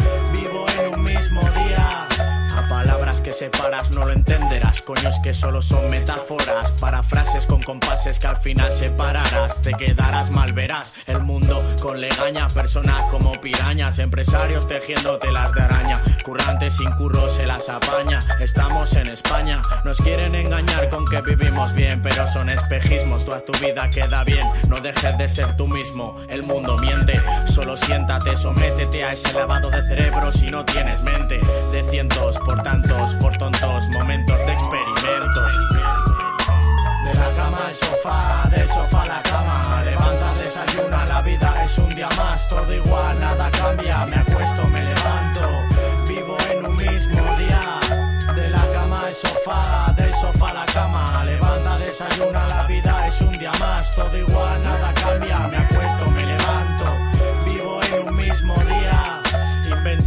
A 3.09 3.09
que 3.22 3.32
separas 3.32 3.92
no 3.92 4.06
lo 4.06 4.14
entenderás, 4.14 4.82
coño 4.82 5.10
es 5.10 5.20
que 5.20 5.34
solo 5.34 5.62
son 5.62 5.90
metáforas 5.90 6.72
para 6.74 7.04
frases 7.04 7.46
con 7.46 7.62
compases 7.62 8.20
que 8.20 8.28
al 8.28 8.38
final 8.38 8.72
separarás, 8.72 9.62
te 9.62 9.72
quedarás 9.74 10.30
mal 10.32 10.54
verás. 10.54 10.94
El 11.08 11.22
mundo 11.22 11.62
con 11.82 12.00
legaña, 12.00 12.48
personas 12.50 13.04
como 13.12 13.32
pirañas, 13.42 14.00
empresarios 14.00 14.68
tejiendo 14.68 15.18
telas 15.20 15.54
de 15.54 15.62
araña, 15.62 16.02
currantes 16.24 16.76
sin 16.76 16.92
curro 16.92 17.28
se 17.30 17.46
las 17.46 17.70
apaña, 17.70 18.20
estamos 18.40 18.96
en 18.96 19.08
España, 19.08 19.62
nos 19.84 19.98
quieren 19.98 20.36
engañar 20.36 20.90
con 20.90 21.06
que 21.06 21.22
vivimos 21.22 21.74
bien, 21.74 22.02
pero 22.02 22.28
son 22.28 22.50
espejismos, 22.50 23.26
toda 23.26 23.42
tu 23.42 23.54
vida 23.60 23.90
queda 23.90 24.24
bien, 24.24 24.46
no 24.68 24.80
dejes 24.80 25.18
de 25.18 25.28
ser 25.28 25.56
tú 25.58 25.68
mismo, 25.68 26.16
el 26.30 26.44
mundo 26.44 26.78
miente, 26.78 27.20
solo 27.48 27.76
siéntate, 27.76 28.36
sométete 28.36 29.04
a 29.04 29.14
ese 29.14 29.34
lavado 29.34 29.70
de 29.70 29.84
cerebro 29.88 30.32
si 30.32 30.50
no 30.50 30.66
tienes 30.66 31.02
mente, 31.02 31.40
de 31.72 31.84
cientos 31.90 32.38
por 32.38 32.62
tantos, 32.64 33.09
por 33.16 33.38
tontos 33.38 33.88
momentos 33.90 34.38
de 34.38 34.54
experimentos. 34.54 35.52
De 37.04 37.14
la 37.14 37.30
cama 37.36 37.58
al 37.68 37.74
sofá, 37.74 38.50
del 38.50 38.68
sofá 38.68 39.04
a 39.04 39.06
la 39.06 39.22
cama, 39.22 39.82
levanta, 39.84 40.34
desayuna, 40.36 41.06
la 41.06 41.22
vida 41.22 41.64
es 41.64 41.78
un 41.78 41.94
día 41.96 42.10
más, 42.18 42.48
todo 42.48 42.74
igual, 42.74 43.20
nada 43.20 43.50
cambia, 43.52 44.06
me 44.06 44.18
acuesto, 44.18 44.68
me 44.68 44.84
levanto, 44.84 45.50
vivo 46.08 46.38
en 46.52 46.66
un 46.66 46.78
mismo 46.78 47.36
día. 47.38 47.80
De 48.36 48.50
la 48.50 48.66
cama 48.74 49.08
al 49.08 49.16
sofá, 49.16 49.94
del 49.96 50.14
sofá 50.14 50.50
a 50.50 50.54
la 50.54 50.66
cama, 50.66 51.24
levanta, 51.26 51.78
desayuna, 51.78 52.48
la 52.48 52.64
vida 52.64 53.08
es 53.08 53.22
un 53.22 53.38
día 53.38 53.52
más, 53.60 53.94
todo 53.96 54.16
igual, 54.18 54.64
nada 54.64 54.94
cambia, 54.94 55.50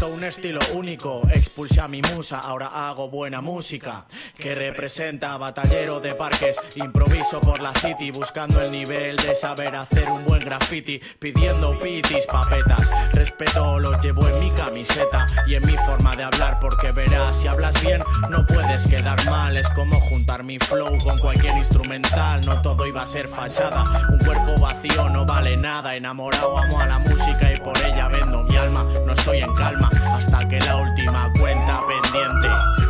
Un 0.02 0.24
estilo 0.24 0.58
único, 0.74 1.22
expulsé 1.32 1.80
a 1.80 1.86
mi 1.86 2.02
musa, 2.02 2.40
ahora 2.40 2.88
hago 2.88 3.08
buena 3.08 3.40
música 3.40 4.04
que 4.36 4.52
representa 4.52 5.36
batallero 5.36 6.00
de 6.00 6.14
parques. 6.16 6.56
Improviso 6.74 7.40
por 7.40 7.60
la 7.60 7.72
city, 7.74 8.10
buscando 8.10 8.60
el 8.60 8.72
nivel 8.72 9.16
de 9.16 9.36
saber 9.36 9.76
hacer 9.76 10.10
un 10.10 10.24
buen 10.24 10.44
graffiti, 10.44 11.00
pidiendo 11.20 11.78
pitis, 11.78 12.26
papetas. 12.26 12.90
Respeto 13.12 13.78
los 13.78 14.00
llevo 14.00 14.28
en 14.28 14.40
mi 14.40 14.50
camiseta 14.50 15.26
y 15.46 15.54
en 15.54 15.64
mi 15.64 15.76
forma 15.76 16.16
de 16.16 16.24
hablar, 16.24 16.58
porque 16.60 16.90
verás, 16.90 17.36
si 17.36 17.46
hablas 17.46 17.80
bien, 17.80 18.02
no 18.28 18.44
puedes 18.44 18.88
quedar 18.88 19.24
mal. 19.26 19.56
Es 19.56 19.68
como 19.70 20.00
juntar 20.00 20.42
mi 20.42 20.58
flow 20.58 20.98
con 20.98 21.20
cualquier 21.20 21.56
instrumental, 21.56 22.44
no 22.44 22.60
todo 22.60 22.86
iba 22.88 23.02
a 23.02 23.06
ser 23.06 23.28
fachada. 23.28 23.84
Un 24.08 24.18
cuerpo 24.18 24.58
vacío 24.60 25.08
no 25.10 25.24
vale 25.24 25.56
nada, 25.56 25.94
enamorado 25.94 26.58
amo 26.58 26.80
a 26.80 26.86
la 26.86 26.98
música 26.98 27.52
y 27.52 27.60
por 27.60 27.78
ella 27.78 28.08
vendo 28.08 28.42
mi 28.42 28.56
alma. 28.56 28.84
No 29.06 29.12
estoy 29.12 29.38
en 29.38 29.54
calma 29.54 29.91
hasta 30.14 30.48
que 30.48 30.60
la 30.60 30.76
última 30.76 31.32
cuenta 31.38 31.80
pendiente 31.86 32.48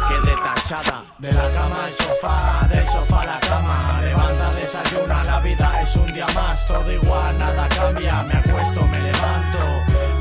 quede 0.08 0.34
tachada. 0.36 1.04
De 1.18 1.32
la 1.32 1.48
cama 1.50 1.84
al 1.84 1.92
sofá, 1.92 2.66
del 2.68 2.86
sofá 2.86 3.22
a 3.22 3.26
la 3.26 3.40
cama. 3.40 4.00
Levanta, 4.02 4.52
desayuna, 4.54 5.24
la 5.24 5.40
vida 5.40 5.82
es 5.82 5.96
un 5.96 6.12
día 6.12 6.26
más. 6.34 6.66
Todo 6.66 6.90
igual, 6.90 7.38
nada 7.38 7.68
cambia. 7.68 8.22
Me 8.24 8.34
acuesto, 8.34 8.86
me 8.86 8.98
levanto. 8.98 9.58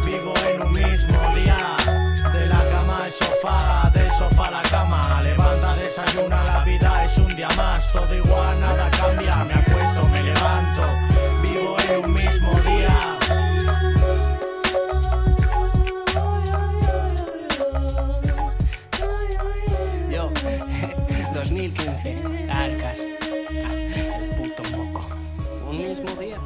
Vivo 0.06 0.34
en 0.48 0.62
un 0.62 0.74
mismo 0.74 1.18
día. 1.36 1.58
De 2.34 2.46
la 2.48 2.64
cama 2.72 3.06
al 3.06 3.12
sofá, 3.12 3.90
del 3.94 4.12
sofá 4.12 4.48
a 4.48 4.52
la 4.52 4.62
cama. 4.64 5.22
Levanta, 5.24 5.76
desayuna, 5.76 6.44
la 6.44 6.64
vida 6.64 7.06
es 7.06 7.18
un 7.18 7.36
día 7.36 7.50
más. 7.58 7.92
Todo 7.92 8.14
igual, 8.14 8.60
nada 8.60 8.90
cambia. 8.92 9.36
Me 9.46 9.54
acuesto, 9.56 10.08
me 10.08 10.24
levanto. 10.24 10.84
Vivo 11.42 11.76
en 11.90 12.06
un 12.06 12.14
mismo 12.14 12.52
día. 12.62 12.91
2015, 21.52 22.16
Arcas. 22.50 23.06
Ah, 23.66 23.74
el 23.74 24.30
puto 24.38 24.64
moco. 24.78 25.10
Un 25.70 25.80
mismo 25.80 26.10
día. 26.16 26.38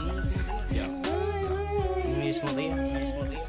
Yo. 0.73 0.85
Un 2.05 2.19
mismo 2.19 2.51
día, 2.53 2.73
un 2.73 2.93
mismo 2.93 3.25
día. 3.25 3.43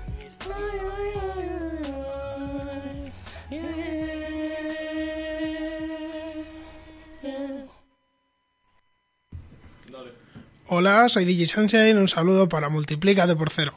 Hola, 10.68 11.08
soy 11.08 11.24
DJ 11.24 11.46
Sunshine, 11.46 11.96
un 11.96 12.08
saludo 12.08 12.50
para 12.50 12.68
Multiplícate 12.68 13.34
por 13.34 13.48
cero. 13.48 13.72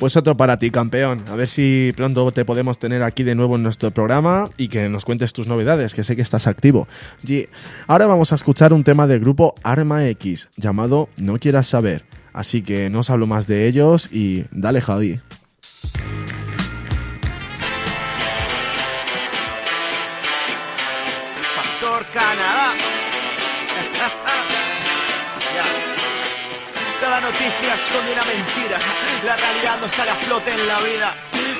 Pues 0.00 0.16
otro 0.16 0.34
para 0.34 0.58
ti, 0.58 0.70
campeón. 0.70 1.24
A 1.28 1.36
ver 1.36 1.46
si 1.46 1.92
pronto 1.94 2.30
te 2.30 2.46
podemos 2.46 2.78
tener 2.78 3.02
aquí 3.02 3.22
de 3.22 3.34
nuevo 3.34 3.56
en 3.56 3.62
nuestro 3.62 3.90
programa 3.90 4.48
y 4.56 4.68
que 4.68 4.88
nos 4.88 5.04
cuentes 5.04 5.34
tus 5.34 5.46
novedades, 5.46 5.92
que 5.92 6.04
sé 6.04 6.16
que 6.16 6.22
estás 6.22 6.46
activo. 6.46 6.88
Y 7.22 7.48
ahora 7.86 8.06
vamos 8.06 8.32
a 8.32 8.36
escuchar 8.36 8.72
un 8.72 8.82
tema 8.82 9.06
del 9.06 9.20
grupo 9.20 9.54
Arma 9.62 10.06
X 10.08 10.48
llamado 10.56 11.10
No 11.18 11.38
quieras 11.38 11.66
saber. 11.66 12.06
Así 12.32 12.62
que 12.62 12.88
no 12.88 13.00
os 13.00 13.10
hablo 13.10 13.26
más 13.26 13.46
de 13.46 13.68
ellos 13.68 14.08
y 14.10 14.46
dale, 14.52 14.80
Javi. 14.80 15.20
Noticia 27.70 27.86
esconde 27.86 28.12
una 28.12 28.24
mentira. 28.24 28.78
La 29.24 29.36
realidad 29.36 29.78
no 29.80 29.88
sale 29.88 30.10
a 30.10 30.14
flote 30.14 30.50
en 30.50 30.66
la 30.66 30.78
vida. 30.80 31.14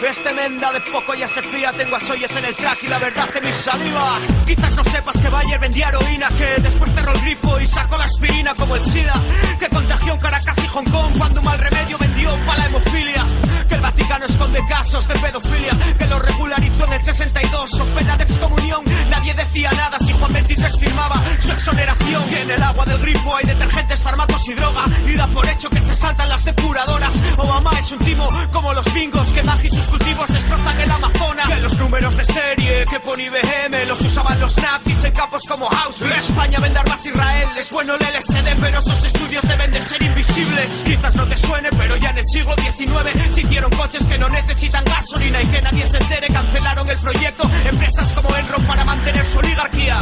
Este 0.09 0.35
menda 0.35 0.73
de 0.73 0.81
poco 0.81 1.15
ya 1.15 1.29
se 1.29 1.43
fía. 1.43 1.73
Tengo 1.73 1.97
a 1.97 2.01
Soyez 2.01 2.35
en 2.37 2.45
el 2.45 2.57
track 2.57 2.83
y 2.83 2.89
la 2.89 2.99
verdad 2.99 3.29
en 3.37 3.47
mi 3.47 3.53
saliva. 3.53 4.19
Quizás 4.47 4.75
no 4.75 4.85
sepas 4.85 5.19
que 5.19 5.29
Bayer 5.29 5.61
vendía 5.61 5.89
heroína. 5.89 6.29
Que 6.37 6.61
después 6.63 6.91
cerró 6.95 7.13
el 7.13 7.21
grifo 7.21 7.61
y 7.61 7.67
sacó 7.67 7.97
la 7.97 8.05
aspirina 8.05 8.55
como 8.55 8.75
el 8.77 8.83
SIDA. 8.83 9.15
Que 9.59 9.69
contagió 9.69 10.15
en 10.15 10.21
Caracas 10.21 10.57
y 10.59 10.67
Hong 10.69 10.91
Kong 10.91 11.19
cuando 11.19 11.41
un 11.41 11.47
mal 11.47 11.59
remedio 11.59 11.99
vendió 11.99 12.37
para 12.45 12.59
la 12.59 12.67
hemofilia. 12.67 13.25
Que 13.71 13.77
el 13.77 13.81
Vaticano 13.81 14.27
esconde 14.27 14.61
casos 14.69 15.09
de 15.09 15.15
pedofilia. 15.15 15.71
Que 15.99 16.07
lo 16.07 16.19
regularizó 16.19 16.85
en 16.87 16.93
el 16.93 17.01
62. 17.01 17.71
Son 17.71 17.89
pena 17.91 18.17
de 18.17 18.25
excomunión. 18.25 18.85
Nadie 19.09 19.33
decía 19.33 19.71
nada 19.73 19.99
si 19.99 20.13
Juan 20.13 20.33
23 20.33 20.79
firmaba 20.79 21.23
su 21.41 21.53
exoneración. 21.53 22.29
Que 22.29 22.43
en 22.43 22.51
el 22.51 22.63
agua 22.63 22.85
del 22.85 22.99
grifo 22.99 23.37
hay 23.37 23.47
detergentes, 23.47 24.01
fármacos 24.01 24.47
y 24.49 24.55
droga. 24.55 24.85
Y 25.07 25.15
da 25.15 25.27
por 25.29 25.47
hecho 25.47 25.71
que 25.71 25.81
se 25.81 25.95
saltan 25.95 26.29
las 26.29 26.45
depuradoras. 26.45 27.15
Obama 27.39 27.71
es 27.79 27.93
un 27.93 27.99
timo 28.01 28.29
como 28.53 28.73
los 28.75 28.93
bingos. 28.93 29.33
Que 29.33 29.43
Maggi 29.45 29.71
sus 29.71 29.87
cultivos 29.87 30.29
destrozan 30.29 30.81
el 30.81 30.91
Amazonas. 30.91 31.49
Que 31.49 31.61
los 31.61 31.79
números 31.79 32.17
de 32.17 32.25
serie 32.25 32.85
que 32.91 33.01
pone 33.01 33.23
IBM 33.25 33.87
los 33.87 34.01
usaban 34.01 34.41
los 34.41 34.57
nazis 34.59 35.05
en 35.05 35.13
campos 35.13 35.45
como 35.49 35.69
Auschwitz. 35.69 36.29
España 36.29 36.59
vende 36.59 36.79
armas 36.81 37.05
a 37.05 37.09
Israel. 37.09 37.49
Es 37.57 37.71
bueno 37.71 37.95
el 37.95 38.01
LSD, 38.01 38.61
pero 38.61 38.79
esos 38.81 39.05
estudios 39.05 39.43
deben 39.47 39.71
de 39.71 39.83
ser 39.83 40.03
invisibles. 40.03 40.83
Quizás 40.85 41.15
no 41.15 41.27
te 41.29 41.37
suene, 41.37 41.69
pero 41.77 41.97
ya 41.97 42.11
en 42.11 42.19
el 42.19 42.25
siglo 42.27 42.55
XIX 42.57 43.35
se 43.35 43.41
hicieron 43.61 43.79
coches 43.79 44.07
que 44.07 44.19
no 44.19 44.29
necesitan 44.29 44.85
gasolina 44.85 45.43
y 45.43 45.47
que 45.47 45.61
nadie 45.61 45.85
se 45.85 45.99
entere. 45.99 46.29
Cancelaron 46.29 46.89
el 46.89 46.99
proyecto. 46.99 47.51
Empresas 47.65 48.13
como 48.13 48.35
Enron 48.37 48.65
para 48.65 48.85
mantener 48.85 49.25
su 49.27 49.39
oligarquía. 49.39 49.99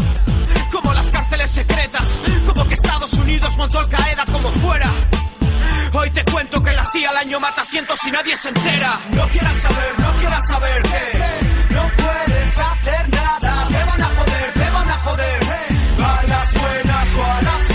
Como 0.70 0.92
las 0.92 1.10
cárceles 1.10 1.50
secretas. 1.50 2.18
Como 2.46 2.68
que 2.68 2.74
Estados 2.74 3.12
Unidos 3.14 3.56
montó 3.56 3.80
Al 3.80 3.88
Qaeda 3.88 4.24
como 4.26 4.52
fuera. 4.52 4.90
Hoy 5.92 6.10
te 6.10 6.24
cuento 6.24 6.62
que 6.62 6.72
la 6.72 6.84
CIA 6.84 7.10
al 7.10 7.16
año 7.16 7.40
mata 7.40 7.64
cientos 7.64 7.98
y 8.06 8.10
nadie 8.10 8.36
se 8.36 8.48
entera. 8.48 9.00
No 9.10 9.28
quieras 9.28 9.56
saber, 9.56 9.94
no 9.98 10.12
quieras 10.18 10.48
saber 10.48 10.82
que 10.82 11.74
no 11.74 11.90
puedes 11.96 12.58
hacer 12.58 13.08
nada. 13.08 13.68
Te 13.68 13.84
van 13.84 14.02
a 14.02 14.08
joder, 14.08 14.52
te 14.54 14.70
van 14.70 14.88
a 14.88 14.98
joder. 14.98 15.40
A 15.98 16.22
las 16.28 16.54
buenas 16.54 17.16
o 17.16 17.24
a 17.24 17.42
las 17.42 17.67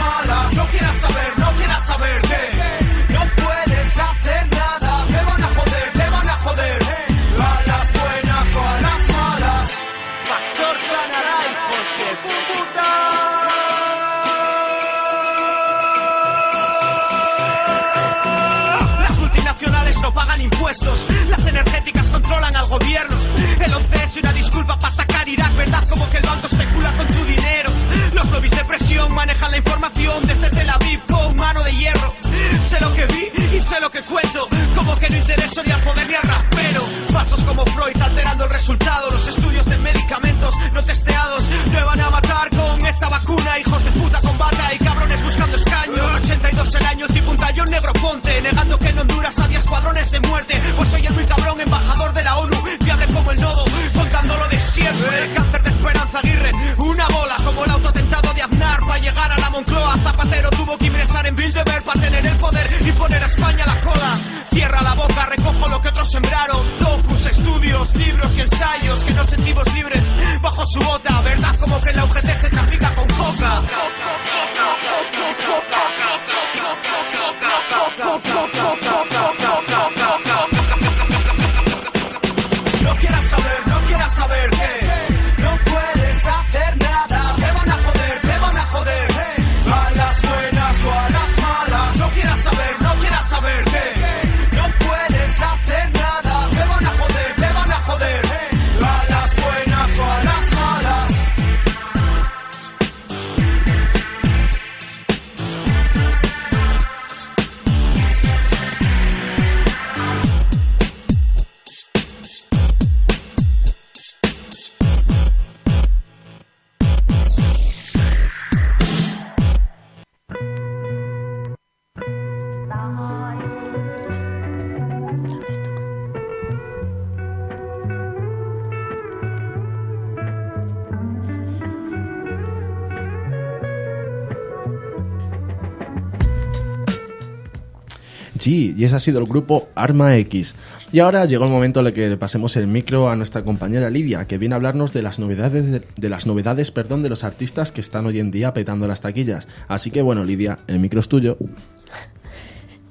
G 138.44 138.76
y 138.78 138.84
ese 138.84 138.96
ha 138.96 139.00
sido 139.00 139.20
el 139.20 139.26
grupo 139.26 139.70
Arma 139.76 140.18
X. 140.18 140.56
Y 140.92 141.00
ahora 141.00 141.26
llegó 141.26 141.46
el 141.46 141.52
momento 141.52 141.80
en 141.80 141.88
el 141.88 141.94
que 141.94 142.10
le 142.10 142.18
pasemos 142.18 142.56
el 142.58 142.68
micro 142.68 143.10
a 143.10 143.16
nuestra 143.16 143.44
compañera 143.44 143.90
Lidia, 143.90 144.26
que 144.26 144.38
viene 144.38 144.56
a 144.56 144.58
hablarnos 144.58 144.94
de 144.94 145.02
las 145.02 145.20
novedades 145.20 145.82
de, 145.96 146.10
las 146.10 146.28
novedades, 146.28 146.72
perdón, 146.72 147.04
de 147.04 147.10
los 147.10 147.24
artistas 147.24 147.72
que 147.72 147.82
están 147.82 148.06
hoy 148.06 148.20
en 148.20 148.32
día 148.32 148.54
petando 148.54 148.88
las 148.88 149.02
taquillas. 149.02 149.48
Así 149.68 149.92
que 149.92 150.02
bueno, 150.02 150.24
Lidia, 150.24 150.60
el 150.68 150.80
micro 150.80 151.00
es 151.00 151.08
tuyo. 151.08 151.38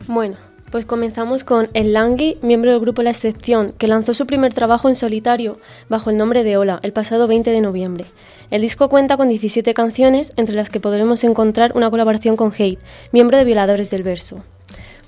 Bueno, 0.09 0.37
pues 0.73 0.87
comenzamos 0.87 1.45
con 1.45 1.69
El 1.75 1.93
Langui, 1.93 2.39
miembro 2.41 2.71
del 2.71 2.81
grupo 2.81 3.03
La 3.03 3.11
Excepción, 3.11 3.73
que 3.77 3.87
lanzó 3.87 4.15
su 4.15 4.27
primer 4.27 4.55
trabajo 4.55 4.89
en 4.89 4.95
solitario 4.95 5.59
bajo 5.89 6.09
el 6.09 6.17
nombre 6.17 6.45
de 6.45 6.57
Ola 6.57 6.81
el 6.83 6.95
pasado 6.95 7.27
20 7.27 7.51
de 7.51 7.61
noviembre. 7.61 8.07
El 8.51 8.63
disco 8.63 8.89
cuenta 8.89 9.19
con 9.19 9.29
17 9.29 9.75
canciones, 9.75 10.33
entre 10.37 10.57
las 10.57 10.71
que 10.71 10.81
podremos 10.81 11.25
encontrar 11.25 11.73
una 11.77 11.91
colaboración 11.91 12.37
con 12.37 12.53
Hate, 12.57 12.81
miembro 13.13 13.37
de 13.37 13.45
Violadores 13.45 13.91
del 13.91 14.03
Verso. 14.03 14.43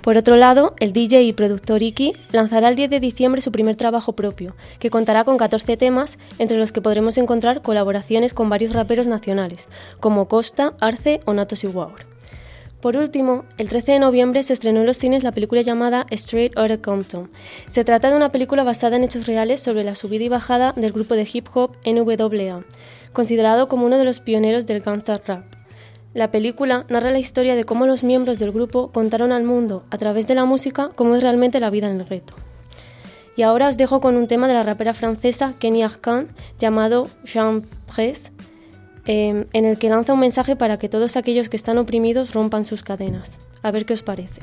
Por 0.04 0.18
otro 0.18 0.36
lado, 0.36 0.74
el 0.80 0.92
DJ 0.92 1.22
y 1.22 1.32
productor 1.32 1.82
Iki 1.82 2.12
lanzará 2.30 2.68
el 2.68 2.76
10 2.76 2.90
de 2.90 3.00
diciembre 3.00 3.40
su 3.40 3.50
primer 3.50 3.76
trabajo 3.76 4.12
propio, 4.12 4.54
que 4.78 4.90
contará 4.90 5.24
con 5.24 5.38
14 5.38 5.78
temas, 5.78 6.18
entre 6.38 6.58
los 6.58 6.72
que 6.72 6.82
podremos 6.82 7.16
encontrar 7.16 7.62
colaboraciones 7.62 8.34
con 8.34 8.50
varios 8.50 8.74
raperos 8.74 9.06
nacionales, 9.06 9.66
como 10.00 10.28
Costa, 10.28 10.74
Arce 10.82 11.20
o 11.24 11.32
Natos 11.32 11.64
y 11.64 11.68
Waur. 11.68 12.04
Por 12.82 12.98
último, 12.98 13.46
el 13.56 13.70
13 13.70 13.92
de 13.92 13.98
noviembre 13.98 14.42
se 14.42 14.52
estrenó 14.52 14.80
en 14.80 14.86
los 14.86 14.98
cines 14.98 15.24
la 15.24 15.32
película 15.32 15.62
llamada 15.62 16.04
Straight 16.10 16.54
Outta 16.58 16.82
Compton. 16.82 17.30
Se 17.68 17.82
trata 17.82 18.10
de 18.10 18.16
una 18.16 18.30
película 18.30 18.62
basada 18.62 18.96
en 18.96 19.04
hechos 19.04 19.26
reales 19.26 19.62
sobre 19.62 19.84
la 19.84 19.94
subida 19.94 20.24
y 20.24 20.28
bajada 20.28 20.74
del 20.76 20.92
grupo 20.92 21.14
de 21.14 21.26
hip 21.32 21.48
hop 21.54 21.78
NWA, 21.86 22.62
considerado 23.14 23.68
como 23.68 23.86
uno 23.86 23.96
de 23.96 24.04
los 24.04 24.20
pioneros 24.20 24.66
del 24.66 24.82
gangsta 24.82 25.14
rap. 25.26 25.53
La 26.14 26.30
película 26.30 26.86
narra 26.88 27.10
la 27.10 27.18
historia 27.18 27.56
de 27.56 27.64
cómo 27.64 27.86
los 27.86 28.04
miembros 28.04 28.38
del 28.38 28.52
grupo 28.52 28.92
contaron 28.92 29.32
al 29.32 29.42
mundo, 29.42 29.84
a 29.90 29.98
través 29.98 30.28
de 30.28 30.36
la 30.36 30.44
música, 30.44 30.92
cómo 30.94 31.16
es 31.16 31.22
realmente 31.22 31.58
la 31.58 31.70
vida 31.70 31.90
en 31.90 32.00
el 32.00 32.06
gueto. 32.06 32.34
Y 33.36 33.42
ahora 33.42 33.66
os 33.66 33.76
dejo 33.76 34.00
con 34.00 34.16
un 34.16 34.28
tema 34.28 34.46
de 34.46 34.54
la 34.54 34.62
rapera 34.62 34.94
francesa 34.94 35.54
Kenny 35.58 35.82
Arcand 35.82 36.28
llamado 36.56 37.10
Jean 37.24 37.66
Presse, 37.92 38.30
eh, 39.06 39.46
en 39.52 39.64
el 39.64 39.76
que 39.76 39.88
lanza 39.88 40.12
un 40.12 40.20
mensaje 40.20 40.54
para 40.54 40.78
que 40.78 40.88
todos 40.88 41.16
aquellos 41.16 41.48
que 41.48 41.56
están 41.56 41.78
oprimidos 41.78 42.32
rompan 42.32 42.64
sus 42.64 42.84
cadenas. 42.84 43.36
A 43.64 43.72
ver 43.72 43.84
qué 43.84 43.94
os 43.94 44.04
parece. 44.04 44.40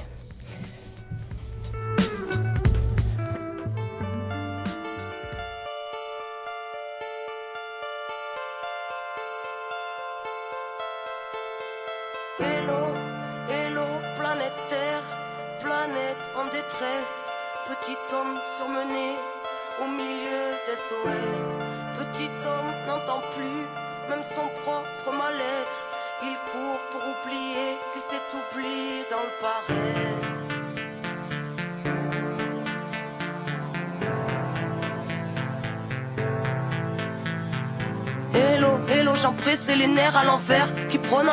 à 40.15 40.23
l'enfer 40.25 40.60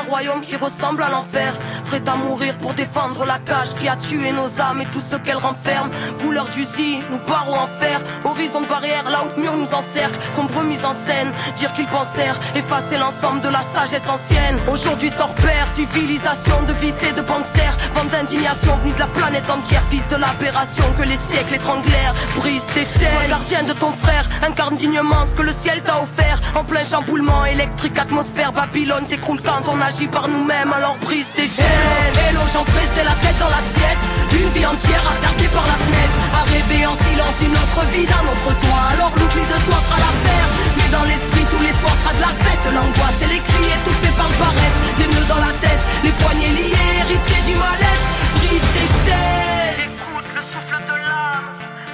royaume 0.09 0.41
qui 0.41 0.57
ressemble 0.57 1.03
à 1.03 1.11
l'enfer. 1.11 1.53
Prêt 1.85 2.03
à 2.07 2.17
mourir 2.17 2.57
pour 2.59 2.75
défendre 2.75 3.25
la 3.25 3.39
cage 3.39 3.75
Qui 3.79 3.89
a 3.89 3.97
tué 3.97 4.33
nos 4.33 4.51
âmes 4.61 4.81
et 4.83 4.87
tout 4.87 5.03
ce 5.11 5.17
qu'elle 5.17 5.37
renferme 5.37 5.91
Couleur 6.21 6.47
d'usine, 6.47 7.03
nous 7.11 7.19
barreaux 7.29 7.55
en 7.55 7.67
fer. 7.67 8.01
Horizon 8.25 8.61
de 8.61 8.67
barrière, 8.67 9.09
là 9.11 9.25
où 9.25 9.41
mur 9.41 9.57
nous 9.57 9.67
encercle. 9.67 10.19
Sombre 10.35 10.63
mise 10.63 10.85
en 10.85 10.95
scène, 11.07 11.33
dire 11.57 11.73
qu'ils 11.73 11.87
pensèrent 11.87 12.39
Effacer 12.55 12.99
l'ensemble 12.99 13.41
de 13.41 13.49
la 13.49 13.63
sagesse 13.75 14.09
ancienne. 14.09 14.59
Aujourd'hui 14.71 15.11
sort 15.11 15.35
père, 15.35 15.67
civilisation 15.75 16.63
de 16.67 16.73
vices 16.75 17.03
et 17.09 17.13
de 17.13 17.23
banksters 17.23 17.77
Vente 17.95 18.11
d'indignation 18.11 18.77
venue 18.79 18.95
de 18.95 19.01
la 19.01 19.07
planète 19.07 19.49
entière. 19.51 19.83
Fils 19.91 20.07
de 20.09 20.17
l'aberration 20.17 20.85
que 20.99 21.03
les 21.03 21.19
siècles 21.29 21.55
étranglèrent. 21.55 22.15
Brise 22.37 22.63
tes 22.75 22.85
chaînes, 22.85 23.29
gardien 23.29 23.63
de 23.65 23.73
ton 23.73 23.93
frère. 23.93 24.29
Incarne 24.43 24.77
dignement 24.77 25.27
ce 25.27 25.35
que 25.35 25.43
le 25.43 25.53
ciel 25.53 25.83
t'a 25.83 26.01
offert. 26.01 26.41
En 26.55 26.65
plein 26.65 26.85
chamboulement 26.85 27.45
électrique, 27.45 27.99
atmosphère 27.99 28.53
Babylone 28.53 29.07
s'écroule 29.09 29.41
quand 29.43 29.63
on 29.69 29.81
agit 29.81 29.98
par 30.07 30.29
nous-mêmes 30.29 30.73
Alors 30.73 30.97
brise 31.03 31.27
tes 31.35 31.47
chaînes. 31.47 32.19
Hello, 32.29 32.41
j'en 32.53 32.65
c'est 32.95 33.05
la 33.05 33.17
tête 33.19 33.39
dans 33.41 33.51
l'assiette. 33.51 33.99
Une 34.31 34.49
vie 34.55 34.67
entière 34.67 35.03
à 35.03 35.17
par 35.51 35.67
la 35.67 35.79
fenêtre. 35.83 36.19
À 36.39 36.43
rêver 36.47 36.87
en 36.87 36.95
silence 36.95 37.39
une 37.43 37.57
autre 37.59 37.83
vie 37.91 38.07
d'un 38.07 38.23
autre 38.31 38.51
soi 38.63 38.79
Alors 38.95 39.13
l'oubli 39.19 39.43
de 39.43 39.59
soi 39.67 39.79
fera 39.89 39.99
l'affaire. 39.99 40.49
Mais 40.77 40.89
dans 40.95 41.03
l'esprit 41.03 41.47
tous 41.51 41.63
les 41.67 41.75
soirs 41.81 41.99
sera 42.05 42.15
de 42.15 42.21
la 42.21 42.33
fête. 42.45 42.65
L'angoisse 42.71 43.19
et 43.23 43.31
les 43.35 43.43
cris 43.43 43.71
étouffés 43.75 44.15
par 44.15 44.29
le 44.31 44.37
barrette. 44.39 44.77
Des 44.99 45.09
nœuds 45.11 45.29
dans 45.29 45.43
la 45.43 45.53
tête, 45.59 45.83
les 46.05 46.15
poignets 46.23 46.55
liés 46.55 46.95
Héritier 47.03 47.43
du 47.49 47.55
mal-être, 47.59 48.07
brise 48.39 48.69
tes 48.77 48.89
chaînes. 49.03 49.83
Écoute 49.89 50.29
le 50.37 50.43
souffle 50.47 50.79
de 50.79 50.97
l'âme. 51.07 51.49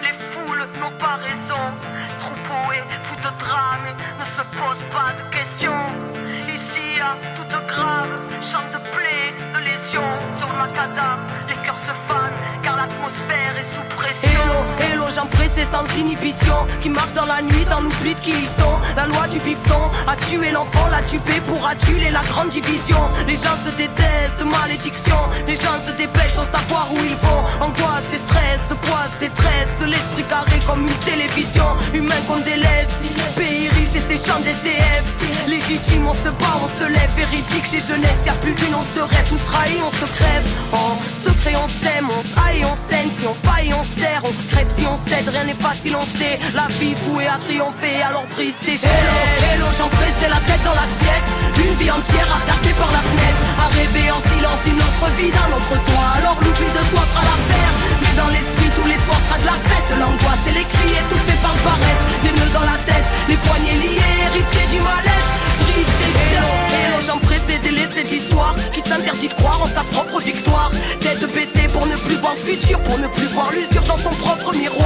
Les 0.05 0.14
foules 0.28 0.66
n'ont 0.80 0.96
pas 1.00 1.16
raison. 1.24 1.64
Troupeau 2.20 2.64
et 2.76 2.84
tout 2.84 3.18
de 3.24 3.32
drame 3.40 3.88
ne 4.20 4.24
se 4.28 4.42
pose 4.52 4.82
pas 4.92 5.11
de 5.16 5.24
questions. 5.32 5.88
Ici 6.44 7.00
à 7.00 7.12
toute 7.36 7.43
grave. 7.85 8.16
Chante 8.51 8.76
plaie, 8.93 9.32
de 9.53 9.59
lésion 9.64 10.09
Sur 10.39 10.49
le 10.53 10.59
macadam, 10.59 11.20
les 11.49 11.55
cœurs 11.64 11.80
se 11.80 11.95
fanent 12.09 12.41
Car 12.62 12.76
l'atmosphère 12.76 13.55
est 13.57 13.68
sous 13.74 13.87
pression. 13.97 14.41
Hello, 14.80 15.05
hello, 15.05 15.11
sans 15.11 15.28
inhibition. 15.99 16.55
Qui 16.80 16.89
marche 16.89 17.12
dans 17.12 17.26
la 17.26 17.43
nuit, 17.43 17.64
dans 17.70 17.80
l'oubli 17.80 18.14
de 18.14 18.20
qui 18.20 18.30
ils 18.30 18.53
sont. 18.61 18.76
La 18.97 19.07
loi 19.07 19.26
du 19.28 19.39
bifton 19.39 19.91
a 20.07 20.16
tué 20.16 20.51
l'enfant, 20.51 20.89
l'a 20.91 21.03
tué 21.03 21.41
pour 21.47 21.66
aduler 21.66 22.11
la 22.11 22.22
grande 22.22 22.51
division. 22.51 22.99
Les 23.26 23.37
gens 23.37 23.59
se 23.64 23.70
détestent, 23.76 24.45
malédiction. 24.45 25.16
Les 25.47 25.57
gens 25.57 25.78
se 25.87 25.93
dépêchent 25.97 26.35
sans 26.41 26.51
savoir 26.53 26.89
où 26.93 26.99
ils 27.05 27.16
vont. 27.26 27.43
Angoisse 27.64 28.11
et 28.12 28.22
stress, 28.26 28.61
poids, 28.82 29.09
détresse. 29.20 29.76
L'esprit 29.87 30.24
carré 30.24 30.59
comme 30.66 30.82
une 30.82 31.01
télévision. 31.11 31.68
Humain 31.93 32.20
qu'on 32.26 32.41
délaisse. 32.41 32.93
Pays 33.37 33.68
riche 33.68 33.84
et 33.97 34.01
ses 34.01 34.26
champs 34.26 34.40
d'SDF 34.40 35.05
Légitime, 35.47 36.09
on 36.09 36.14
se 36.14 36.30
bat, 36.40 36.57
on 36.57 36.68
se 36.80 36.88
lève 36.88 37.11
Véridique. 37.16 37.68
Chez 37.70 37.80
jeunesse, 37.80 38.24
y 38.24 38.28
a 38.30 38.34
plus 38.40 38.55
d'une 38.55 38.74
once 38.74 38.88
de 38.97 39.03
rêve. 39.03 39.28
Tout 39.28 39.38
trahi, 39.47 39.76
on 39.84 39.92
se 39.92 40.07
crève. 40.16 40.47
En 40.72 40.97
secret, 41.22 41.55
on 41.55 41.68
s'aime, 41.68 42.09
on 42.09 42.22
haït, 42.40 42.64
on 42.64 42.76
saigne 42.88 43.11
Si 43.20 43.26
on 43.26 43.36
faille, 43.47 43.72
on 43.76 43.84
serre, 44.01 44.22
on 44.24 44.32
crève. 44.51 44.68
Si 44.76 44.86
on 44.86 44.97
cède 45.07 45.28
Rien 45.28 45.45
n'est 45.45 45.61
on 45.61 46.07
sait. 46.18 46.40
La 46.55 46.66
vie 46.80 46.97
vouée 47.05 47.28
à 47.28 47.36
triompher, 47.45 48.03
alors 48.03 48.24
brise 48.34 48.57
tes 48.64 48.80
Hello, 48.80 49.18
hello, 49.53 49.68
j'en 49.78 49.90
c'est 50.20 50.32
la 50.32 50.40
tête 50.49 50.64
dans 50.64 50.74
l'assiette. 50.74 51.28
Une 51.61 51.74
vie 51.76 51.90
entière 51.90 52.28
à 52.32 52.40
regarder 52.40 52.72
par 52.80 52.90
la 52.90 53.03
fenêtre. 53.05 53.42
À 53.61 53.66
rêver 53.68 54.11
en 54.11 54.20
silence 54.32 54.62
une 54.64 54.80
autre 54.80 55.07
vie 55.20 55.30
d'un 55.30 55.51
autre 55.55 55.76
soi. 55.76 56.05
Alors 56.18 56.38
l'oubli 56.40 56.68
de 56.72 56.82
soi 56.88 57.05
fera 57.12 57.22
l'affaire. 57.28 57.72
Mais 58.01 58.14
dans 58.16 58.30
l'esprit 58.32 58.70
tous 58.74 58.88
les 58.88 59.01
soirs 59.05 59.22
sera 59.28 59.38
de 59.38 59.47
la 59.47 59.59
fête. 59.61 59.88
L'angoisse 60.01 60.45
et 60.49 60.55
les 60.57 60.66
cris 60.72 60.92
étouffés 60.97 61.38
par 61.45 61.53
le 61.53 61.62
paraître 61.62 62.05
Des 62.24 62.32
nœuds 62.32 62.55
dans 62.57 62.66
la 62.66 62.78
tête, 62.88 63.07
les 63.28 63.36
poignets 63.36 63.84
Héritier 63.85 64.66
du 64.70 64.80
mal-être, 64.80 65.30
brise 65.61 65.93
tes 66.01 66.12
chaînes 66.28 66.64
Hello, 66.74 66.99
j'en 67.07 67.18
pressé 67.18 67.59
délaisser 67.62 68.03
de 68.05 68.09
l'histoire 68.09 68.55
Qui 68.74 68.80
s'interdit 68.80 69.28
de 69.28 69.35
croire 69.35 69.62
en 69.62 69.68
sa 69.68 69.82
propre 69.93 70.20
victoire. 70.20 70.70
Tête 71.01 71.24
baissée 71.35 71.68
pour 71.72 71.87
ne 71.87 71.97
plus 71.97 72.16
voir 72.16 72.35
le 72.35 72.41
futur 72.41 72.78
Pour 72.80 72.99
ne 72.99 73.09
plus 73.09 73.26
voir 73.26 73.51
l'usure 73.53 73.82
dans 73.82 73.99
son 73.99 74.11
propre 74.11 74.55
miroir 74.55 74.84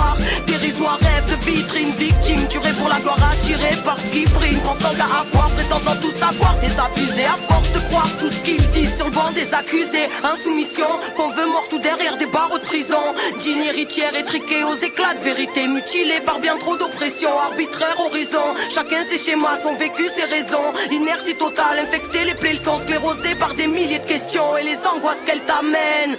qui 4.12 4.24
brille 4.26 4.58
Pensant 4.64 4.94
qu'à 4.94 5.04
avoir, 5.04 5.48
prétendant 5.50 5.96
tout 6.00 6.12
savoir 6.12 6.56
Désabusé 6.60 7.24
à 7.24 7.36
force 7.48 7.72
de 7.72 7.80
croire 7.88 8.08
tout 8.18 8.30
ce 8.30 8.40
qu'ils 8.40 8.70
disent 8.70 8.96
Sur 8.96 9.06
le 9.06 9.12
banc 9.12 9.30
des 9.32 9.52
accusés. 9.52 10.08
Insoumission, 10.22 10.88
qu'on 11.16 11.30
veut 11.30 11.46
mort 11.46 11.66
tout 11.68 11.78
derrière 11.78 12.16
des 12.16 12.26
barreaux 12.26 12.58
de 12.58 12.64
prison. 12.64 13.02
Digne 13.38 13.64
héritière 13.64 14.14
étriquée 14.14 14.64
aux 14.64 14.76
éclats 14.76 15.14
de 15.14 15.24
vérité. 15.24 15.66
Mutilée 15.68 16.20
par 16.24 16.38
bien 16.38 16.56
trop 16.58 16.76
d'oppression 16.76 17.30
Arbitraire 17.38 17.98
horizon. 17.98 18.54
Chacun 18.70 19.04
ses 19.10 19.18
schémas, 19.18 19.58
son 19.62 19.74
vécu, 19.74 20.08
ses 20.16 20.24
raisons. 20.24 20.72
Inertie 20.90 21.36
totale, 21.36 21.78
infectée, 21.80 22.24
les 22.24 22.34
plaies, 22.34 22.54
le 22.54 22.64
sont 22.64 22.80
sclérosées 22.80 23.34
par 23.34 23.54
des 23.54 23.66
milliers 23.66 23.98
de 23.98 24.06
questions 24.06 24.56
Et 24.56 24.64
les 24.64 24.78
angoisses 24.86 25.22
qu'elles 25.26 25.44
t'amènent. 25.44 26.16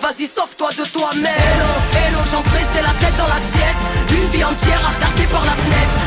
Vas-y, 0.00 0.26
sauve-toi 0.26 0.70
de 0.70 0.84
toi-même. 0.88 1.24
Hello, 1.24 1.72
hello, 2.06 2.18
j'en 2.30 2.42
la 2.42 2.94
tête 3.00 3.16
dans 3.16 3.26
l'assiette. 3.26 3.80
Une 4.10 4.28
vie 4.30 4.44
entière 4.44 4.80
à 4.80 5.02
par 5.32 5.44
la 5.44 5.52
fenêtre 5.52 6.01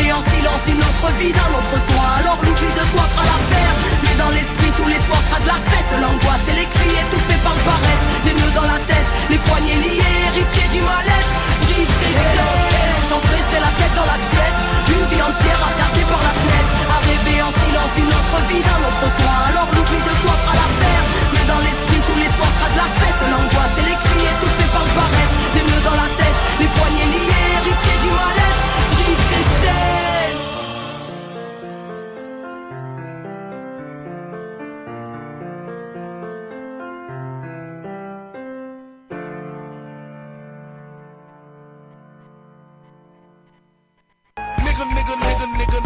en 0.00 0.24
silence 0.32 0.64
une 0.64 0.80
autre 0.80 1.12
vie 1.20 1.28
d'un 1.28 1.52
autre 1.52 1.76
soi. 1.76 2.04
Alors 2.24 2.40
l'oubli 2.40 2.72
de 2.72 2.84
soi 2.88 3.04
fera 3.12 3.24
l'affaire. 3.28 3.74
Mais 4.00 4.16
dans 4.16 4.32
l'esprit 4.32 4.72
tous 4.72 4.88
les 4.88 4.96
soirs 5.04 5.20
sera 5.28 5.38
de 5.44 5.48
la 5.52 5.60
fête. 5.68 5.92
L'angoisse 6.00 6.46
et 6.48 6.56
les 6.56 6.68
cris 6.72 6.94
étouffés 7.04 7.40
par 7.44 7.52
le 7.52 7.62
barrette 7.68 8.04
Les 8.24 8.32
nœuds 8.32 8.54
dans 8.56 8.64
la 8.64 8.80
tête, 8.88 9.10
les 9.28 9.36
poignets 9.44 9.76
liés 9.76 10.00
Héritier 10.32 10.66
du 10.72 10.80
mal-être, 10.80 11.32
brise 11.68 11.94
tes 12.00 12.14
chaînes 12.16 12.96
J'engraissais 13.12 13.60
la 13.60 13.72
tête 13.76 13.92
dans 13.92 14.08
l'assiette 14.08 14.58
Une 14.88 15.04
vie 15.12 15.20
entière 15.20 15.60
à 15.60 15.68
regarder 15.68 16.04
par 16.08 16.22
la 16.24 16.32
fenêtre 16.32 16.72
À 16.88 16.98
rêver 17.04 17.38
en 17.44 17.52
silence 17.60 17.94
une 18.00 18.12
autre 18.16 18.38
vie 18.48 18.64
d'un 18.64 18.80
autre 18.88 19.04
soi. 19.04 19.34
Alors 19.52 19.68
l'oubli 19.68 20.00
de 20.00 20.14
soi 20.16 20.32
fera 20.32 20.54
l'affaire. 20.56 21.04
Mais 21.36 21.44
dans 21.44 21.60
l'esprit 21.60 22.00
tous 22.08 22.18
les 22.24 22.32
soirs 22.40 22.54
sera 22.56 22.68
de 22.72 22.78
la 22.80 22.88
fête. 22.98 23.20
L'angoisse 23.28 23.76
et 23.76 23.84
les 23.84 23.98
cris 24.00 24.24
étouffés 24.32 24.70
par 24.72 24.84
le 24.88 24.92
barrette 24.96 25.32
Les 25.60 25.64
nœuds 25.68 25.84
dans 25.84 25.98
la 26.02 26.08
tête, 26.16 26.38
les 26.56 26.70
poignets 26.72 27.10
liés 27.14 27.46
Héritier 27.60 27.96
du 28.00 28.10
mal-être. 28.16 28.39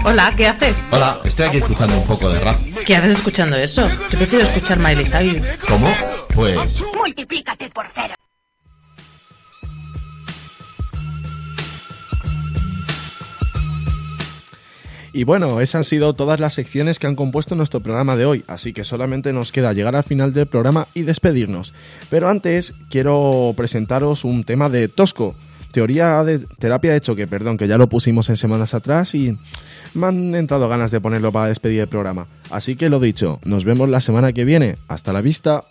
Hola, 0.06 0.34
¿qué 0.36 0.46
haces? 0.46 0.86
Hola, 0.90 1.18
estoy 1.24 1.46
aquí 1.46 1.56
escuchando 1.56 1.96
un 1.98 2.06
poco 2.06 2.28
de 2.28 2.38
rap. 2.38 2.56
¿Qué 2.84 2.94
haces 2.94 3.12
escuchando 3.12 3.56
eso? 3.56 3.88
Yo 4.10 4.18
prefiero 4.18 4.44
escuchar 4.44 4.78
Miley 4.78 5.06
Cyrus. 5.06 5.46
¿Cómo? 5.66 5.88
Pues 6.34 6.84
Multiplícate 6.94 7.70
por 7.70 7.86
cero. 7.94 8.14
Y 15.14 15.24
bueno, 15.24 15.60
esas 15.60 15.76
han 15.76 15.84
sido 15.84 16.12
todas 16.12 16.38
las 16.38 16.52
secciones 16.52 16.98
que 16.98 17.06
han 17.06 17.14
compuesto 17.14 17.54
nuestro 17.54 17.80
programa 17.80 18.16
de 18.16 18.26
hoy, 18.26 18.44
así 18.46 18.74
que 18.74 18.84
solamente 18.84 19.32
nos 19.32 19.52
queda 19.52 19.72
llegar 19.72 19.96
al 19.96 20.02
final 20.02 20.34
del 20.34 20.48
programa 20.48 20.88
y 20.92 21.02
despedirnos. 21.02 21.72
Pero 22.10 22.28
antes 22.28 22.74
quiero 22.90 23.54
presentaros 23.56 24.24
un 24.24 24.44
tema 24.44 24.68
de 24.68 24.88
Tosco, 24.88 25.34
teoría 25.74 26.22
de 26.22 26.38
terapia 26.38 26.92
de 26.92 27.00
choque, 27.00 27.26
perdón, 27.26 27.56
que 27.56 27.66
ya 27.66 27.76
lo 27.76 27.88
pusimos 27.88 28.30
en 28.30 28.36
semanas 28.36 28.74
atrás 28.74 29.12
y 29.16 29.36
me 29.92 30.06
han 30.06 30.34
entrado 30.36 30.68
ganas 30.68 30.92
de 30.92 31.00
ponerlo 31.00 31.32
para 31.32 31.48
despedir 31.48 31.80
el 31.80 31.88
programa. 31.88 32.28
Así 32.48 32.76
que 32.76 32.88
lo 32.88 33.00
dicho, 33.00 33.40
nos 33.44 33.64
vemos 33.64 33.88
la 33.88 34.00
semana 34.00 34.32
que 34.32 34.44
viene. 34.44 34.78
Hasta 34.86 35.12
la 35.12 35.20
vista. 35.20 35.64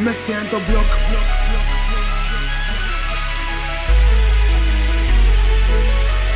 Me 0.00 0.12
siento 0.12 0.56
block, 0.68 0.86
block, 1.10 1.33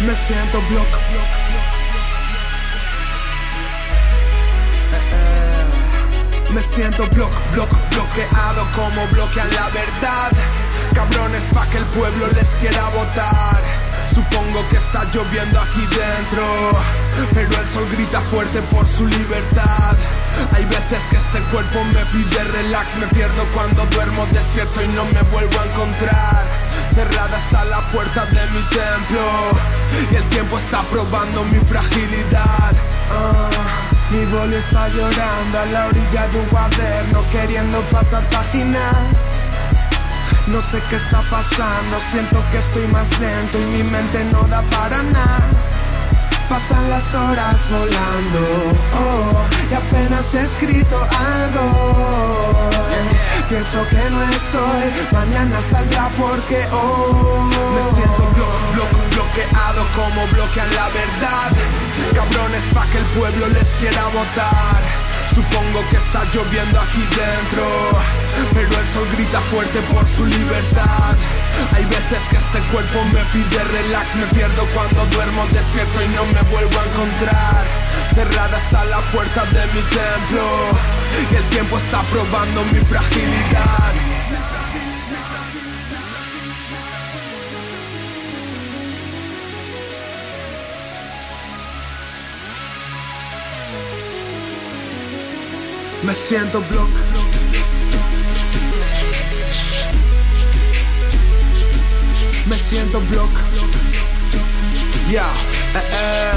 Me 0.09 0.15
siento 0.15 0.59
block, 0.71 0.89
block, 0.89 1.29
Me 6.51 6.63
siento 6.63 7.07
block, 7.09 7.31
block, 7.53 7.69
bloqueado 7.91 8.67
como 8.75 9.07
bloquean 9.09 9.51
la 9.51 9.69
verdad. 9.69 10.33
Cabrones 10.95 11.45
pa' 11.53 11.67
que 11.67 11.77
el 11.77 11.85
pueblo 11.85 12.27
les 12.29 12.57
quiera 12.57 12.89
votar. 12.89 13.63
Supongo 14.15 14.67
que 14.71 14.79
está 14.79 15.05
lloviendo 15.13 15.61
aquí 15.61 15.81
dentro, 15.81 16.81
pero 17.35 17.61
el 17.61 17.67
sol 17.67 17.87
grita 17.93 18.23
fuerte 18.31 18.63
por 18.63 18.87
su 18.87 19.07
libertad. 19.07 19.95
Hay 20.53 20.65
veces 20.65 21.09
que 21.11 21.17
este 21.17 21.41
cuerpo 21.51 21.83
me 21.85 22.05
pide 22.07 22.45
relax, 22.45 22.97
me 22.97 23.07
pierdo 23.09 23.47
cuando 23.55 23.85
duermo 23.87 24.27
despierto 24.27 24.83
y 24.83 24.89
no 24.89 25.05
me 25.07 25.23
vuelvo 25.31 25.61
a 25.61 25.65
encontrar. 25.65 26.47
Cerrada 26.95 27.39
está 27.39 27.65
la 27.67 27.81
puerta 27.91 28.27
de 28.27 28.41
mi 28.53 28.63
templo 28.69 29.23
y 30.11 30.15
el 30.17 30.25
tiempo 30.29 30.59
está 30.59 30.83
probando 30.83 31.45
mi 31.45 31.59
fragilidad. 31.59 32.73
Ah, 33.11 33.51
mi 34.11 34.25
boli 34.27 34.57
está 34.57 34.89
llorando 34.89 35.59
a 35.59 35.67
la 35.67 35.87
orilla 35.87 36.29
de 36.29 36.41
un 36.41 36.47
cuaderno 36.47 37.25
queriendo 37.31 37.81
pasar 37.91 38.23
página. 38.31 38.93
No 40.49 40.61
sé 40.63 40.83
qué 40.89 40.97
está 40.97 41.21
pasando, 41.31 41.99
siento 42.11 42.43
que 42.51 42.59
estoy 42.59 42.87
más 42.89 43.19
lento 43.21 43.59
y 43.59 43.67
mi 43.77 43.83
mente 43.83 44.25
no 44.25 44.43
da 44.45 44.63
para 44.63 45.03
nada. 45.03 45.68
Pasan 46.49 46.89
las 46.91 47.15
horas 47.15 47.69
volando 47.71 48.41
oh, 48.95 49.47
y 49.71 49.75
apenas 49.75 50.35
he 50.35 50.41
escrito 50.43 50.97
algo. 51.43 52.71
Pienso 53.49 53.87
que 53.89 54.11
no 54.11 54.23
estoy, 54.25 55.09
mañana 55.13 55.61
saldrá 55.61 56.09
porque 56.19 56.57
hoy 56.73 57.55
me 57.75 57.83
siento 57.95 58.23
blo- 58.35 58.59
blo- 58.75 59.15
bloqueado 59.15 59.87
como 59.95 60.27
bloquean 60.29 60.75
la 60.75 60.89
verdad. 60.89 61.53
Cabrones 62.15 62.65
pa' 62.75 62.87
que 62.93 62.99
el 62.99 63.05
pueblo 63.07 63.49
les 63.49 63.69
quiera 63.77 64.05
votar. 64.07 64.83
Supongo 65.39 65.89
que 65.89 65.97
está 65.99 66.25
lloviendo 66.35 66.81
aquí 66.81 66.99
dentro, 67.15 67.65
pero 68.53 68.67
el 68.67 68.87
sol 68.89 69.07
grita 69.13 69.41
fuerte 69.53 69.81
por 69.83 70.05
su 70.05 70.27
libertad. 70.27 71.15
Hay 71.77 71.85
veces 71.85 72.29
que 72.29 72.39
este 72.39 72.59
cuerpo 72.73 73.05
me 73.05 73.23
pide 73.31 73.63
relax, 73.63 74.17
me 74.17 74.27
pierdo 74.35 74.67
cuando 74.75 75.07
duermo 75.07 75.47
despierto 75.53 76.03
y 76.03 76.09
no 76.09 76.25
me 76.25 76.43
vuelvo 76.51 76.81
a 76.81 76.85
encontrar. 76.87 77.67
Cerrada 78.17 78.59
está 78.59 78.85
la 78.87 79.01
puerta 79.13 79.45
de 79.45 79.65
mi 79.75 79.83
templo 79.83 80.45
y 81.31 81.37
el 81.37 81.45
tiempo 81.51 81.77
está 81.77 82.01
probando 82.11 82.65
mi 82.65 82.81
fragilidad. 82.81 84.08
Me 96.09 96.15
siento 96.15 96.63
block. 96.71 96.89
Me 102.47 102.57
siento 102.57 102.99
block. 103.11 103.29
Ya, 105.11 105.27
eh, 105.75 105.83
eh. 105.93 106.33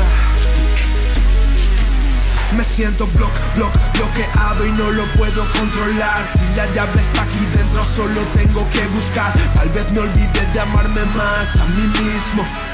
Me 2.58 2.66
siento 2.66 3.08
block, 3.08 3.32
block, 3.56 3.72
bloqueado 3.94 4.66
y 4.66 4.72
no 4.74 4.92
lo 4.92 5.06
puedo 5.14 5.46
controlar. 5.54 6.28
Si 6.28 6.44
la 6.58 6.70
llave 6.74 7.00
está 7.00 7.22
aquí 7.22 7.46
dentro, 7.56 7.86
solo 7.86 8.28
tengo 8.34 8.70
que 8.72 8.86
buscar. 8.88 9.32
Tal 9.54 9.70
vez 9.70 9.90
me 9.92 10.00
olvide 10.00 10.48
de 10.54 10.60
amarme 10.60 11.06
más 11.16 11.56
a 11.56 11.66
mí 11.68 11.84
mismo. 11.84 12.71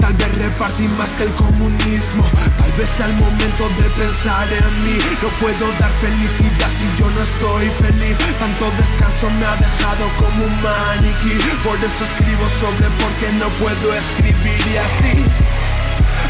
Tal 0.00 0.14
vez 0.14 0.38
repartí 0.38 0.88
más 0.98 1.10
que 1.16 1.24
el 1.24 1.34
comunismo. 1.34 2.24
Tal 2.58 2.72
vez 2.72 3.00
el 3.00 3.14
momento 3.14 3.68
de 3.80 3.88
pensar 3.90 4.48
en 4.52 4.84
mí. 4.84 4.98
No 5.22 5.28
puedo 5.40 5.66
dar 5.78 5.90
felicidad 6.00 6.70
si 6.70 6.86
yo 6.98 7.10
no 7.10 7.22
estoy 7.22 7.70
feliz. 7.80 8.16
Tanto 8.38 8.70
descanso 8.78 9.30
me 9.30 9.44
ha 9.44 9.56
dejado 9.56 10.04
como 10.18 10.44
un 10.44 10.56
maniquí. 10.62 11.38
Por 11.64 11.76
eso 11.78 12.04
escribo 12.04 12.48
sobre 12.60 12.88
por 13.00 13.10
qué 13.20 13.32
no 13.32 13.48
puedo 13.60 13.94
escribir 13.94 14.60
y 14.72 14.76
así. 14.76 15.24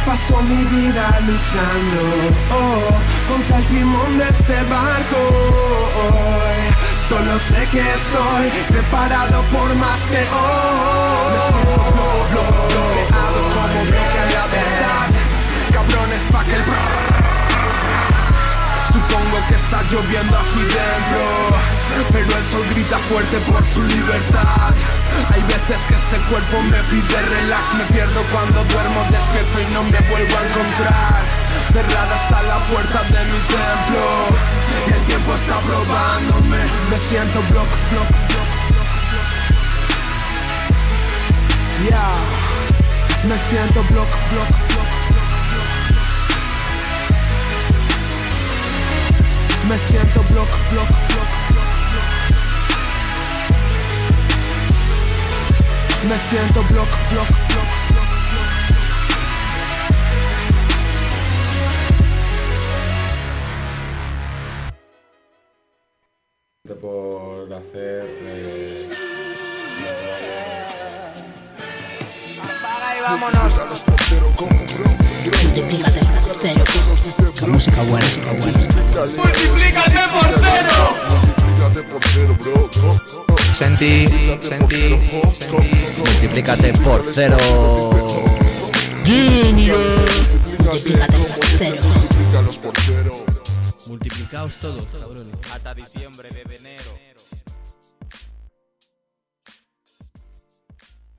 Paso 0.07 0.41
mi 0.43 0.63
vida 0.65 1.19
luchando 1.27 2.01
oh, 2.53 3.33
contra 3.33 3.59
el 3.59 3.67
timón 3.67 4.19
de 4.19 4.25
este 4.25 4.63
barco. 4.65 5.19
hoy. 6.07 6.77
Solo 7.09 7.39
sé 7.39 7.69
que 7.71 7.81
estoy 7.81 8.51
preparado 8.69 9.43
por 9.53 9.75
más 9.77 10.01
que 10.09 10.19
hoy. 10.19 11.33
Me 11.33 11.39
siento 11.49 12.86
la 13.85 14.47
verdad. 14.47 15.09
Cabrones 15.73 16.23
pa' 16.33 16.45
que 16.45 16.55
el 16.55 16.65
Supongo 18.87 19.37
que 19.49 19.55
está 19.55 19.83
lloviendo 19.91 20.39
aquí 20.39 20.63
dentro, 20.63 21.25
pero 22.13 22.39
el 22.39 22.45
sol 22.45 22.67
grita 22.71 22.99
fuerte 23.11 23.39
por 23.41 23.63
su 23.65 23.83
libertad. 23.83 24.73
Hay 25.33 25.43
veces 25.43 25.87
que 25.87 25.95
este 25.95 26.17
cuerpo 26.31 26.63
me 26.63 26.79
pide 26.89 27.21
relax, 27.21 27.75
me 27.77 27.85
pierdo 27.93 28.23
cuando 28.33 28.65
duermo 28.65 29.05
despierto 29.11 29.61
y 29.61 29.75
no 29.75 29.83
me 29.83 30.01
vuelvo 30.09 30.37
a 30.39 30.43
encontrar. 30.49 31.25
Cerrada 31.73 32.17
está 32.25 32.43
la 32.43 32.59
puerta 32.73 33.03
de 33.05 33.25
mi 33.27 33.39
templo 33.53 34.05
y 34.87 34.93
el 34.93 35.03
tiempo 35.05 35.35
está 35.35 35.59
probándome. 35.59 36.59
Me 36.89 36.97
siento 36.97 37.43
block, 37.51 37.69
block, 37.91 38.09
block. 38.09 38.67
Ya, 41.91 42.46
me 43.29 43.37
siento 43.37 43.83
block, 43.85 44.09
block, 44.31 44.49
block. 44.69 44.89
Me 49.69 49.77
siento 49.79 50.23
block, 50.23 50.49
block, 50.71 50.89
block. 50.89 51.31
Me 56.09 56.19
siento 56.19 56.63
block, 56.65 56.89
block, 57.11 57.46
música 77.67 77.83
buena, 77.83 78.07
música 78.07 78.33
buena. 78.33 78.59
¡Multiplícate 79.17 80.01
por 80.13 80.29
cero! 80.43 80.77
Multiplícate 81.41 81.83
por 81.83 82.03
cero, 82.13 82.33
bro. 82.41 82.71
Senti, 83.55 84.07
senti, 84.41 84.83
multiplícate 85.99 86.73
por 86.75 87.05
cero. 87.13 87.39
Multiplícate 90.59 91.17
por 91.19 91.47
cero. 91.59 91.79
Multiplícalos 91.83 92.59
por 92.59 92.73
cero. 92.87 93.13
Multiplicaos 93.87 94.53
todos, 94.57 94.85
cabrones. 94.87 95.35
Hasta 95.53 95.75
diciembre 95.75 96.29
de 96.31 96.57
enero. 96.57 97.16